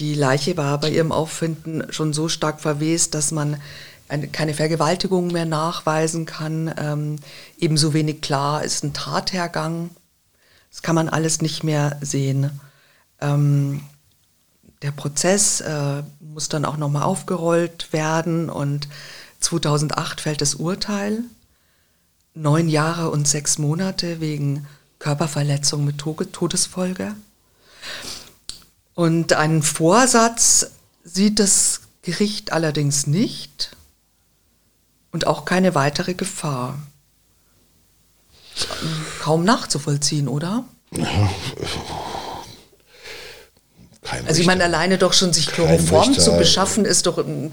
die 0.00 0.14
Leiche 0.14 0.56
war 0.56 0.78
bei 0.78 0.90
ihrem 0.90 1.12
Auffinden 1.12 1.84
schon 1.90 2.12
so 2.12 2.28
stark 2.28 2.60
verwest, 2.60 3.14
dass 3.14 3.30
man 3.32 3.60
eine, 4.08 4.28
keine 4.28 4.54
Vergewaltigung 4.54 5.28
mehr 5.28 5.44
nachweisen 5.44 6.24
kann. 6.26 6.74
Ähm, 6.78 7.16
ebenso 7.58 7.92
wenig 7.92 8.22
klar 8.22 8.64
ist 8.64 8.82
ein 8.82 8.94
Tathergang. 8.94 9.90
Das 10.70 10.82
kann 10.82 10.94
man 10.94 11.08
alles 11.08 11.42
nicht 11.42 11.64
mehr 11.64 11.98
sehen. 12.00 12.60
Ähm, 13.20 13.82
der 14.82 14.92
Prozess 14.92 15.60
äh, 15.60 16.02
muss 16.20 16.48
dann 16.48 16.64
auch 16.64 16.78
nochmal 16.78 17.02
aufgerollt 17.02 17.92
werden 17.92 18.48
und 18.48 18.88
2008 19.40 20.22
fällt 20.22 20.40
das 20.40 20.54
Urteil. 20.54 21.22
Neun 22.32 22.70
Jahre 22.70 23.10
und 23.10 23.28
sechs 23.28 23.58
Monate 23.58 24.20
wegen 24.20 24.66
Körperverletzung 24.98 25.84
mit 25.84 25.98
Todesfolge. 25.98 27.14
Und 29.00 29.32
einen 29.32 29.62
Vorsatz 29.62 30.72
sieht 31.04 31.38
das 31.38 31.80
Gericht 32.02 32.52
allerdings 32.52 33.06
nicht 33.06 33.74
und 35.10 35.26
auch 35.26 35.46
keine 35.46 35.74
weitere 35.74 36.12
Gefahr. 36.12 36.78
Kaum 39.22 39.42
nachzuvollziehen, 39.44 40.28
oder? 40.28 40.64
kein 44.02 44.26
Also 44.26 44.38
ich 44.42 44.46
meine, 44.46 44.64
alleine 44.64 44.98
doch 44.98 45.14
schon 45.14 45.32
sich 45.32 45.46
Chloroform 45.46 46.12
zu 46.18 46.36
beschaffen, 46.36 46.84
ist 46.84 47.06
doch, 47.06 47.16
ein, 47.16 47.52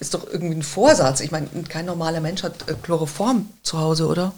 ist 0.00 0.12
doch 0.12 0.26
irgendwie 0.30 0.56
ein 0.56 0.62
Vorsatz. 0.62 1.20
Ich 1.20 1.30
meine, 1.30 1.48
kein 1.66 1.86
normaler 1.86 2.20
Mensch 2.20 2.42
hat 2.42 2.68
äh, 2.68 2.74
Chloroform 2.74 3.48
zu 3.62 3.78
Hause, 3.78 4.06
oder? 4.06 4.34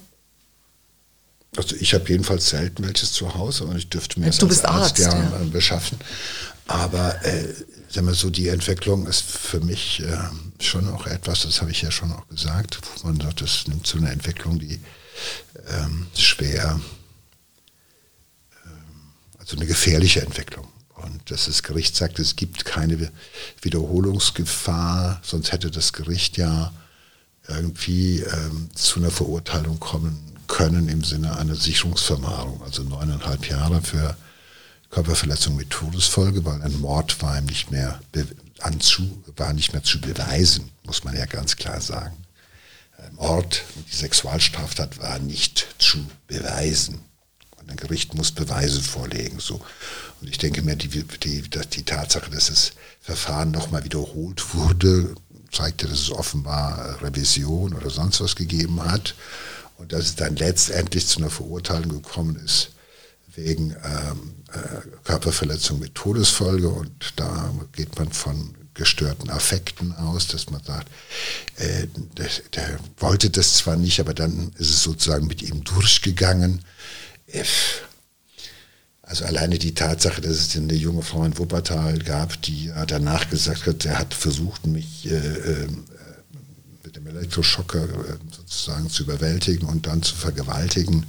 Also 1.56 1.76
ich 1.76 1.94
habe 1.94 2.08
jedenfalls 2.08 2.48
selten 2.50 2.84
welches 2.84 3.12
zu 3.12 3.34
Hause 3.34 3.64
und 3.64 3.76
ich 3.76 3.88
dürfte 3.88 4.20
mir 4.20 4.26
du 4.26 4.46
als 4.46 4.48
bist 4.48 4.64
Arzt, 4.66 4.98
ja, 4.98 5.12
ja. 5.12 5.40
äh, 5.40 5.44
beschaffen. 5.46 5.98
Aber 6.66 7.24
äh, 7.24 7.54
sagen 7.88 8.06
wir 8.06 8.14
so, 8.14 8.30
die 8.30 8.48
Entwicklung 8.48 9.06
ist 9.06 9.22
für 9.22 9.60
mich 9.60 10.02
äh, 10.02 10.18
schon 10.62 10.88
auch 10.88 11.06
etwas, 11.06 11.42
das 11.42 11.60
habe 11.60 11.70
ich 11.70 11.82
ja 11.82 11.90
schon 11.90 12.12
auch 12.12 12.26
gesagt, 12.28 12.78
wo 12.82 13.08
man 13.08 13.20
sagt, 13.20 13.40
das 13.40 13.68
nimmt 13.68 13.86
so 13.86 13.98
eine 13.98 14.10
Entwicklung, 14.10 14.58
die 14.58 14.80
ähm, 15.68 16.06
schwer, 16.16 16.80
ähm, 18.64 18.72
also 19.38 19.56
eine 19.56 19.66
gefährliche 19.66 20.22
Entwicklung. 20.22 20.66
Und 20.94 21.30
dass 21.30 21.46
das 21.46 21.62
Gericht 21.62 21.94
sagt, 21.94 22.18
es 22.18 22.36
gibt 22.36 22.64
keine 22.64 23.12
Wiederholungsgefahr, 23.62 25.20
sonst 25.22 25.52
hätte 25.52 25.70
das 25.70 25.92
Gericht 25.92 26.36
ja 26.36 26.72
irgendwie 27.48 28.20
ähm, 28.20 28.70
zu 28.74 28.98
einer 28.98 29.10
Verurteilung 29.10 29.78
kommen 29.78 30.35
können 30.46 30.88
im 30.88 31.04
Sinne 31.04 31.36
einer 31.38 31.54
Sicherungsverwahrung, 31.54 32.62
also 32.62 32.82
neuneinhalb 32.82 33.48
Jahre 33.48 33.82
für 33.82 34.16
Körperverletzung 34.90 35.56
mit 35.56 35.70
Todesfolge, 35.70 36.44
weil 36.44 36.62
ein 36.62 36.80
Mord 36.80 37.20
war 37.22 37.38
ihm 37.38 37.46
nicht 37.46 37.70
mehr 37.70 38.00
anzu, 38.60 39.22
war 39.36 39.52
nicht 39.52 39.72
mehr 39.72 39.82
zu 39.82 40.00
beweisen, 40.00 40.70
muss 40.84 41.04
man 41.04 41.16
ja 41.16 41.26
ganz 41.26 41.56
klar 41.56 41.80
sagen. 41.80 42.16
Mord 43.12 43.62
die 43.90 43.96
Sexualstraftat 43.96 44.98
war 44.98 45.18
nicht 45.18 45.66
zu 45.78 45.98
beweisen. 46.26 47.00
Und 47.56 47.70
ein 47.70 47.76
Gericht 47.76 48.14
muss 48.14 48.32
Beweise 48.32 48.80
vorlegen. 48.80 49.38
So. 49.38 49.60
Und 50.20 50.28
ich 50.28 50.38
denke 50.38 50.62
mir, 50.62 50.76
die, 50.76 50.88
die, 50.88 51.42
die 51.42 51.82
Tatsache, 51.82 52.30
dass 52.30 52.46
das 52.46 52.72
Verfahren 53.00 53.50
nochmal 53.50 53.84
wiederholt 53.84 54.54
wurde, 54.54 55.14
zeigte, 55.52 55.86
dass 55.86 56.00
es 56.00 56.10
offenbar 56.10 57.00
Revision 57.02 57.74
oder 57.74 57.90
sonst 57.90 58.20
was 58.20 58.36
gegeben 58.36 58.84
hat. 58.84 59.14
Und 59.76 59.92
dass 59.92 60.04
es 60.04 60.16
dann 60.16 60.36
letztendlich 60.36 61.06
zu 61.06 61.18
einer 61.18 61.30
Verurteilung 61.30 62.02
gekommen 62.02 62.36
ist 62.44 62.70
wegen 63.34 63.76
ähm, 63.84 64.34
äh, 64.52 64.88
Körperverletzung 65.04 65.78
mit 65.78 65.94
Todesfolge. 65.94 66.68
Und 66.68 67.12
da 67.16 67.52
geht 67.72 67.98
man 67.98 68.10
von 68.10 68.54
gestörten 68.74 69.30
Affekten 69.30 69.94
aus, 69.94 70.28
dass 70.28 70.50
man 70.50 70.62
sagt, 70.62 70.88
äh, 71.56 71.86
der, 72.16 72.28
der 72.54 72.78
wollte 72.98 73.30
das 73.30 73.54
zwar 73.54 73.76
nicht, 73.76 74.00
aber 74.00 74.14
dann 74.14 74.52
ist 74.58 74.70
es 74.70 74.82
sozusagen 74.82 75.26
mit 75.26 75.42
ihm 75.42 75.64
durchgegangen. 75.64 76.64
Äh, 77.26 77.44
also 79.02 79.24
alleine 79.24 79.58
die 79.58 79.72
Tatsache, 79.74 80.20
dass 80.20 80.32
es 80.32 80.56
eine 80.56 80.74
junge 80.74 81.02
Frau 81.02 81.24
in 81.24 81.38
Wuppertal 81.38 82.00
gab, 82.00 82.42
die 82.42 82.72
danach 82.88 83.30
gesagt 83.30 83.66
hat, 83.66 83.84
er 83.84 84.00
hat 84.00 84.14
versucht, 84.14 84.66
mich 84.66 85.06
äh, 85.06 85.68
mit 87.06 87.14
dem 87.14 87.18
Elektroschocker 87.18 87.84
äh, 87.84 88.18
sozusagen 88.34 88.90
zu 88.90 89.04
überwältigen 89.04 89.68
und 89.68 89.86
dann 89.86 90.02
zu 90.02 90.14
vergewaltigen, 90.14 91.06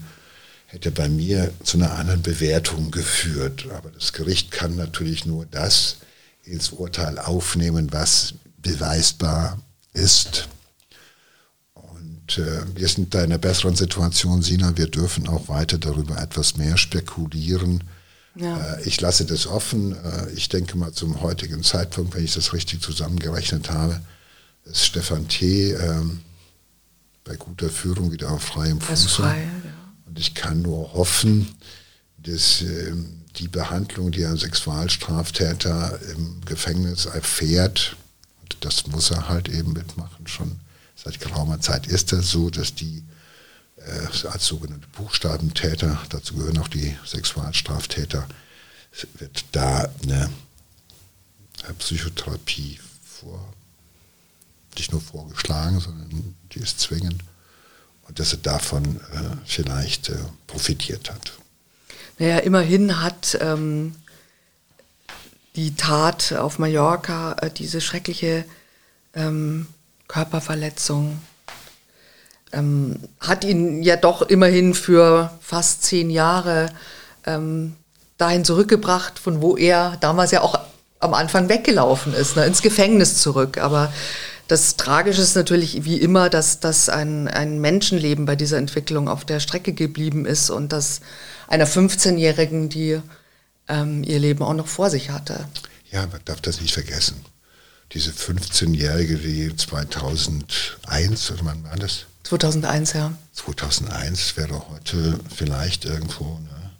hätte 0.68 0.92
bei 0.92 1.10
mir 1.10 1.52
zu 1.64 1.78
einer 1.78 1.94
anderen 1.94 2.22
Bewertung 2.22 2.92
geführt. 2.92 3.68
Aber 3.76 3.90
das 3.90 4.14
Gericht 4.14 4.52
kann 4.52 4.76
natürlich 4.76 5.26
nur 5.26 5.46
das 5.46 5.98
ins 6.44 6.70
Urteil 6.70 7.20
aufnehmen, 7.20 7.92
was 7.92 8.36
beweisbar 8.62 9.60
ist. 9.94 10.48
Und 11.74 12.38
äh, 12.38 12.64
wir 12.76 12.88
sind 12.88 13.14
da 13.14 13.20
in 13.20 13.26
einer 13.26 13.38
besseren 13.38 13.76
Situation, 13.76 14.42
Sina. 14.42 14.78
Wir 14.78 14.88
dürfen 14.88 15.28
auch 15.28 15.48
weiter 15.48 15.78
darüber 15.78 16.22
etwas 16.22 16.58
mehr 16.58 16.78
spekulieren. 16.78 17.84
Ja. 18.36 18.76
Äh, 18.76 18.84
ich 18.84 19.00
lasse 19.00 19.26
das 19.26 19.48
offen. 19.48 19.94
Äh, 19.94 20.32
ich 20.36 20.50
denke 20.50 20.78
mal 20.78 20.92
zum 20.92 21.22
heutigen 21.22 21.64
Zeitpunkt, 21.64 22.14
wenn 22.14 22.26
ich 22.26 22.34
das 22.34 22.54
richtig 22.54 22.82
zusammengerechnet 22.82 23.70
habe, 23.70 24.02
ist 24.72 24.86
Stefan 24.86 25.28
T. 25.28 25.72
ähm, 25.72 26.22
bei 27.24 27.36
guter 27.36 27.70
Führung 27.70 28.12
wieder 28.12 28.32
auf 28.32 28.44
freiem 28.44 28.80
ist 28.80 29.04
Fuß. 29.04 29.16
frei, 29.16 29.44
ja. 29.44 29.72
Und 30.06 30.20
ich 30.20 30.34
kann 30.34 30.62
nur 30.62 30.94
hoffen, 30.94 31.56
dass 32.18 32.62
ähm, 32.62 33.24
die 33.36 33.48
Behandlung, 33.48 34.12
die 34.12 34.26
ein 34.26 34.38
Sexualstraftäter 34.38 36.00
im 36.16 36.42
Gefängnis 36.46 37.06
erfährt, 37.06 37.96
und 38.42 38.58
das 38.62 38.88
muss 38.88 39.12
er 39.12 39.28
halt 39.28 39.50
eben 39.50 39.74
mitmachen, 39.74 40.28
schon 40.28 40.60
seit 40.96 41.20
geraumer 41.20 41.60
Zeit 41.60 41.88
ist 41.88 42.12
das 42.12 42.30
so, 42.30 42.50
dass 42.50 42.74
die 42.74 43.04
äh, 43.78 44.28
als 44.28 44.46
sogenannte 44.46 44.88
Buchstabentäter, 44.88 46.02
dazu 46.10 46.36
gehören 46.36 46.58
auch 46.58 46.68
die 46.68 46.96
Sexualstraftäter, 47.06 48.28
wird 49.20 49.46
da 49.52 49.88
eine, 50.02 50.30
eine 51.64 51.74
Psychotherapie 51.76 52.80
vor, 53.04 53.54
nicht 54.78 54.92
nur 54.92 55.02
vorgeschlagen, 55.02 55.80
sondern 55.80 56.36
die 56.52 56.60
ist 56.60 56.80
zwingend 56.80 57.24
und 58.08 58.20
dass 58.20 58.34
er 58.34 58.40
davon 58.40 58.98
äh, 59.14 59.36
vielleicht 59.46 60.10
äh, 60.10 60.16
profitiert 60.48 61.12
hat. 61.12 61.34
Naja, 62.20 62.38
immerhin 62.40 63.02
hat 63.02 63.38
ähm, 63.42 63.96
die 65.56 65.76
Tat 65.76 66.34
auf 66.34 66.60
Mallorca, 66.60 67.34
äh, 67.42 67.50
diese 67.50 67.82
schreckliche 67.82 68.46
ähm, 69.14 69.68
Körperverletzung, 70.08 71.20
ähm, 72.54 73.00
hat 73.20 73.44
ihn 73.44 73.84
ja 73.84 73.98
doch 73.98 74.22
immerhin 74.22 74.74
für 74.74 75.32
fast 75.42 75.84
zehn 75.84 76.10
Jahre 76.10 76.70
ähm, 77.26 77.76
dahin 78.18 78.46
zurückgebracht, 78.46 79.20
von 79.20 79.42
wo 79.42 79.58
er 79.58 79.98
damals 80.00 80.32
ja 80.32 80.42
auch 80.42 80.60
am 81.00 81.14
Anfang 81.14 81.50
weggelaufen 81.50 82.14
ist, 82.14 82.36
ne, 82.36 82.46
ins 82.46 82.62
Gefängnis 82.62 83.22
zurück. 83.22 83.58
Aber 83.58 83.92
das 84.48 84.78
Tragische 84.78 85.22
ist 85.22 85.36
natürlich 85.36 85.84
wie 85.84 85.98
immer, 85.98 86.30
dass, 86.30 86.60
dass 86.60 86.90
ein, 86.90 87.28
ein 87.28 87.60
Menschenleben 87.60 88.26
bei 88.26 88.36
dieser 88.36 88.58
Entwicklung 88.58 89.10
auf 89.10 89.26
der 89.26 89.40
Strecke 89.40 89.74
geblieben 89.74 90.26
ist 90.26 90.50
und 90.50 90.72
dass 90.72 91.02
einer 91.48 91.68
15-Jährigen, 91.68 92.70
die 92.70 93.02
ähm, 93.68 94.04
ihr 94.04 94.20
Leben 94.20 94.44
auch 94.44 94.54
noch 94.54 94.68
vor 94.68 94.90
sich 94.90 95.10
hatte. 95.10 95.48
Ja, 95.92 96.06
man 96.08 96.22
darf 96.26 96.42
das 96.42 96.62
nicht 96.62 96.74
vergessen. 96.74 97.24
Diese 97.94 98.12
15-Jährige, 98.12 99.18
die 99.18 99.56
2001, 99.56 101.32
oder 101.32 101.46
wann 101.46 101.64
war 101.64 101.76
das? 101.76 102.06
2001, 102.24 102.94
ja. 102.94 103.14
2001 103.34 104.36
wäre 104.36 104.70
heute 104.70 105.20
vielleicht 105.34 105.86
irgendwo, 105.86 106.40
ne? 106.40 106.72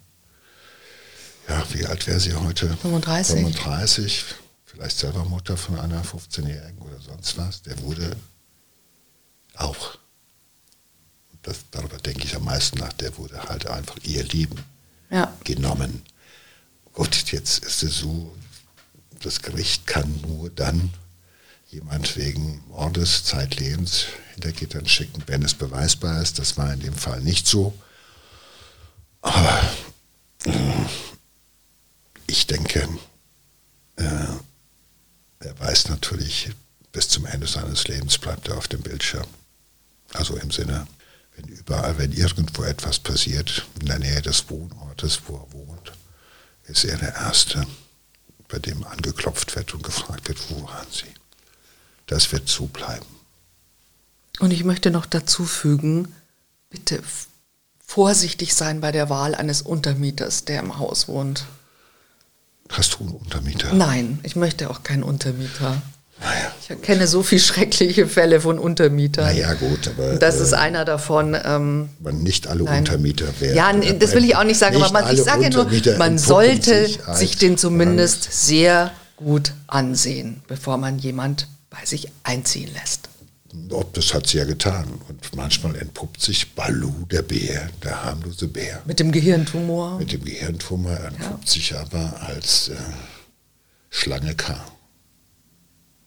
ja, 1.48 1.64
wie 1.72 1.86
alt 1.86 2.06
wäre 2.06 2.20
sie 2.20 2.34
heute? 2.34 2.68
35. 2.82 3.36
35, 3.36 4.24
vielleicht 4.78 4.98
selber 4.98 5.24
Mutter 5.24 5.56
von 5.56 5.78
einer 5.80 6.04
15-Jährigen 6.04 6.78
oder 6.78 7.00
sonst 7.00 7.36
was. 7.36 7.62
Der 7.62 7.80
wurde 7.82 8.16
auch, 9.56 9.98
das, 11.42 11.64
darüber 11.72 11.96
denke 11.98 12.24
ich 12.24 12.36
am 12.36 12.44
meisten 12.44 12.78
nach, 12.78 12.92
der 12.92 13.16
wurde 13.18 13.42
halt 13.42 13.66
einfach 13.66 13.96
ihr 14.04 14.22
Leben 14.24 14.64
Ja. 15.10 15.36
genommen. 15.42 16.02
Gut, 16.92 17.32
jetzt 17.32 17.64
ist 17.64 17.82
es 17.82 17.98
so, 17.98 18.36
das 19.20 19.42
Gericht 19.42 19.86
kann 19.88 20.20
nur 20.20 20.48
dann 20.50 20.90
jemand 21.70 22.16
wegen 22.16 22.62
Mordes 22.68 23.24
zeitlebens 23.24 24.04
hinter 24.34 24.52
Gittern 24.52 24.86
schicken, 24.86 25.22
wenn 25.26 25.42
es 25.42 25.54
beweisbar 25.54 26.22
ist. 26.22 26.38
Das 26.38 26.56
war 26.56 26.72
in 26.72 26.80
dem 26.80 26.94
Fall 26.94 27.20
nicht 27.22 27.48
so. 27.48 27.74
Aber 29.22 29.60
äh, 30.44 30.52
ich 32.28 32.46
denke, 32.46 32.88
äh, 33.96 34.26
er 35.40 35.58
weiß 35.58 35.88
natürlich, 35.88 36.50
bis 36.92 37.08
zum 37.08 37.26
Ende 37.26 37.46
seines 37.46 37.86
Lebens 37.86 38.18
bleibt 38.18 38.48
er 38.48 38.56
auf 38.56 38.68
dem 38.68 38.82
Bildschirm. 38.82 39.26
Also 40.14 40.36
im 40.36 40.50
Sinne, 40.50 40.86
wenn 41.36 41.46
überall, 41.46 41.98
wenn 41.98 42.12
irgendwo 42.12 42.62
etwas 42.64 42.98
passiert, 42.98 43.66
in 43.80 43.86
der 43.86 43.98
Nähe 43.98 44.22
des 44.22 44.48
Wohnortes, 44.50 45.20
wo 45.26 45.36
er 45.36 45.52
wohnt, 45.52 45.92
ist 46.64 46.84
er 46.84 46.96
der 46.96 47.14
Erste, 47.14 47.66
bei 48.48 48.58
dem 48.58 48.84
angeklopft 48.84 49.54
wird 49.56 49.74
und 49.74 49.82
gefragt 49.82 50.28
wird, 50.28 50.38
wo 50.50 50.64
waren 50.64 50.86
Sie? 50.90 51.12
Das 52.06 52.32
wird 52.32 52.48
so 52.48 52.66
bleiben. 52.66 53.06
Und 54.40 54.52
ich 54.52 54.64
möchte 54.64 54.90
noch 54.90 55.06
dazu 55.06 55.44
fügen, 55.44 56.14
bitte 56.70 57.02
vorsichtig 57.84 58.54
sein 58.54 58.80
bei 58.80 58.92
der 58.92 59.10
Wahl 59.10 59.34
eines 59.34 59.62
Untermieters, 59.62 60.44
der 60.44 60.60
im 60.60 60.78
Haus 60.78 61.08
wohnt. 61.08 61.44
Hast 62.70 62.94
du 62.94 63.04
einen 63.04 63.12
Untermieter? 63.12 63.72
Nein, 63.72 64.18
ich 64.22 64.36
möchte 64.36 64.70
auch 64.70 64.82
keinen 64.82 65.02
Untermieter. 65.02 65.80
Naja, 66.20 66.52
Ich 66.68 66.82
kenne 66.82 67.06
so 67.06 67.22
viele 67.22 67.40
schreckliche 67.40 68.08
Fälle 68.08 68.40
von 68.40 68.58
Untermietern. 68.58 69.24
naja 69.24 69.54
gut, 69.54 69.88
aber 69.88 70.16
das 70.16 70.40
äh, 70.40 70.42
ist 70.42 70.52
einer 70.52 70.84
davon. 70.84 71.36
Ähm, 71.44 71.90
man 72.00 72.22
nicht 72.22 72.48
alle 72.48 72.64
Nein. 72.64 72.80
Untermieter 72.80 73.26
werden. 73.40 73.82
ja, 73.82 73.92
das 73.94 74.14
will 74.14 74.24
ich 74.24 74.34
auch 74.34 74.42
nicht 74.44 74.58
sagen, 74.58 74.82
aber 74.82 74.92
man, 74.92 75.14
ich 75.14 75.22
sage 75.22 75.44
ja 75.44 75.50
nur, 75.50 75.68
man 75.96 76.18
sollte 76.18 76.86
sich 76.86 76.98
sich 77.12 77.36
den 77.38 77.56
zumindest 77.56 78.32
sehr 78.32 78.90
gut 79.16 79.52
ansehen, 79.68 80.42
bevor 80.48 80.76
man 80.76 80.98
jemand 80.98 81.46
bei 81.70 81.84
sich 81.84 82.08
einziehen 82.24 82.70
lässt. 82.74 83.08
Ob 83.70 83.94
das 83.94 84.12
hat 84.12 84.26
sie 84.26 84.38
ja 84.38 84.44
getan. 84.44 85.00
Und 85.08 85.34
manchmal 85.34 85.74
entpuppt 85.76 86.20
sich 86.20 86.54
Balu, 86.54 87.06
der 87.10 87.22
Bär, 87.22 87.70
der 87.82 88.04
harmlose 88.04 88.48
Bär. 88.48 88.82
Mit 88.84 89.00
dem 89.00 89.10
Gehirntumor. 89.10 89.98
Mit 89.98 90.12
dem 90.12 90.24
Gehirntumor 90.24 90.98
entpuppt 91.00 91.48
sich 91.48 91.74
aber 91.76 92.20
als 92.22 92.68
äh, 92.68 92.76
Schlange 93.90 94.34
K. 94.34 94.64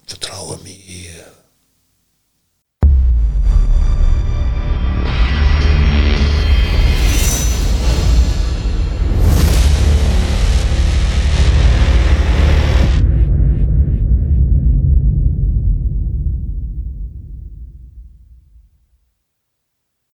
Vertraue 0.05 0.59
mir. 0.63 1.40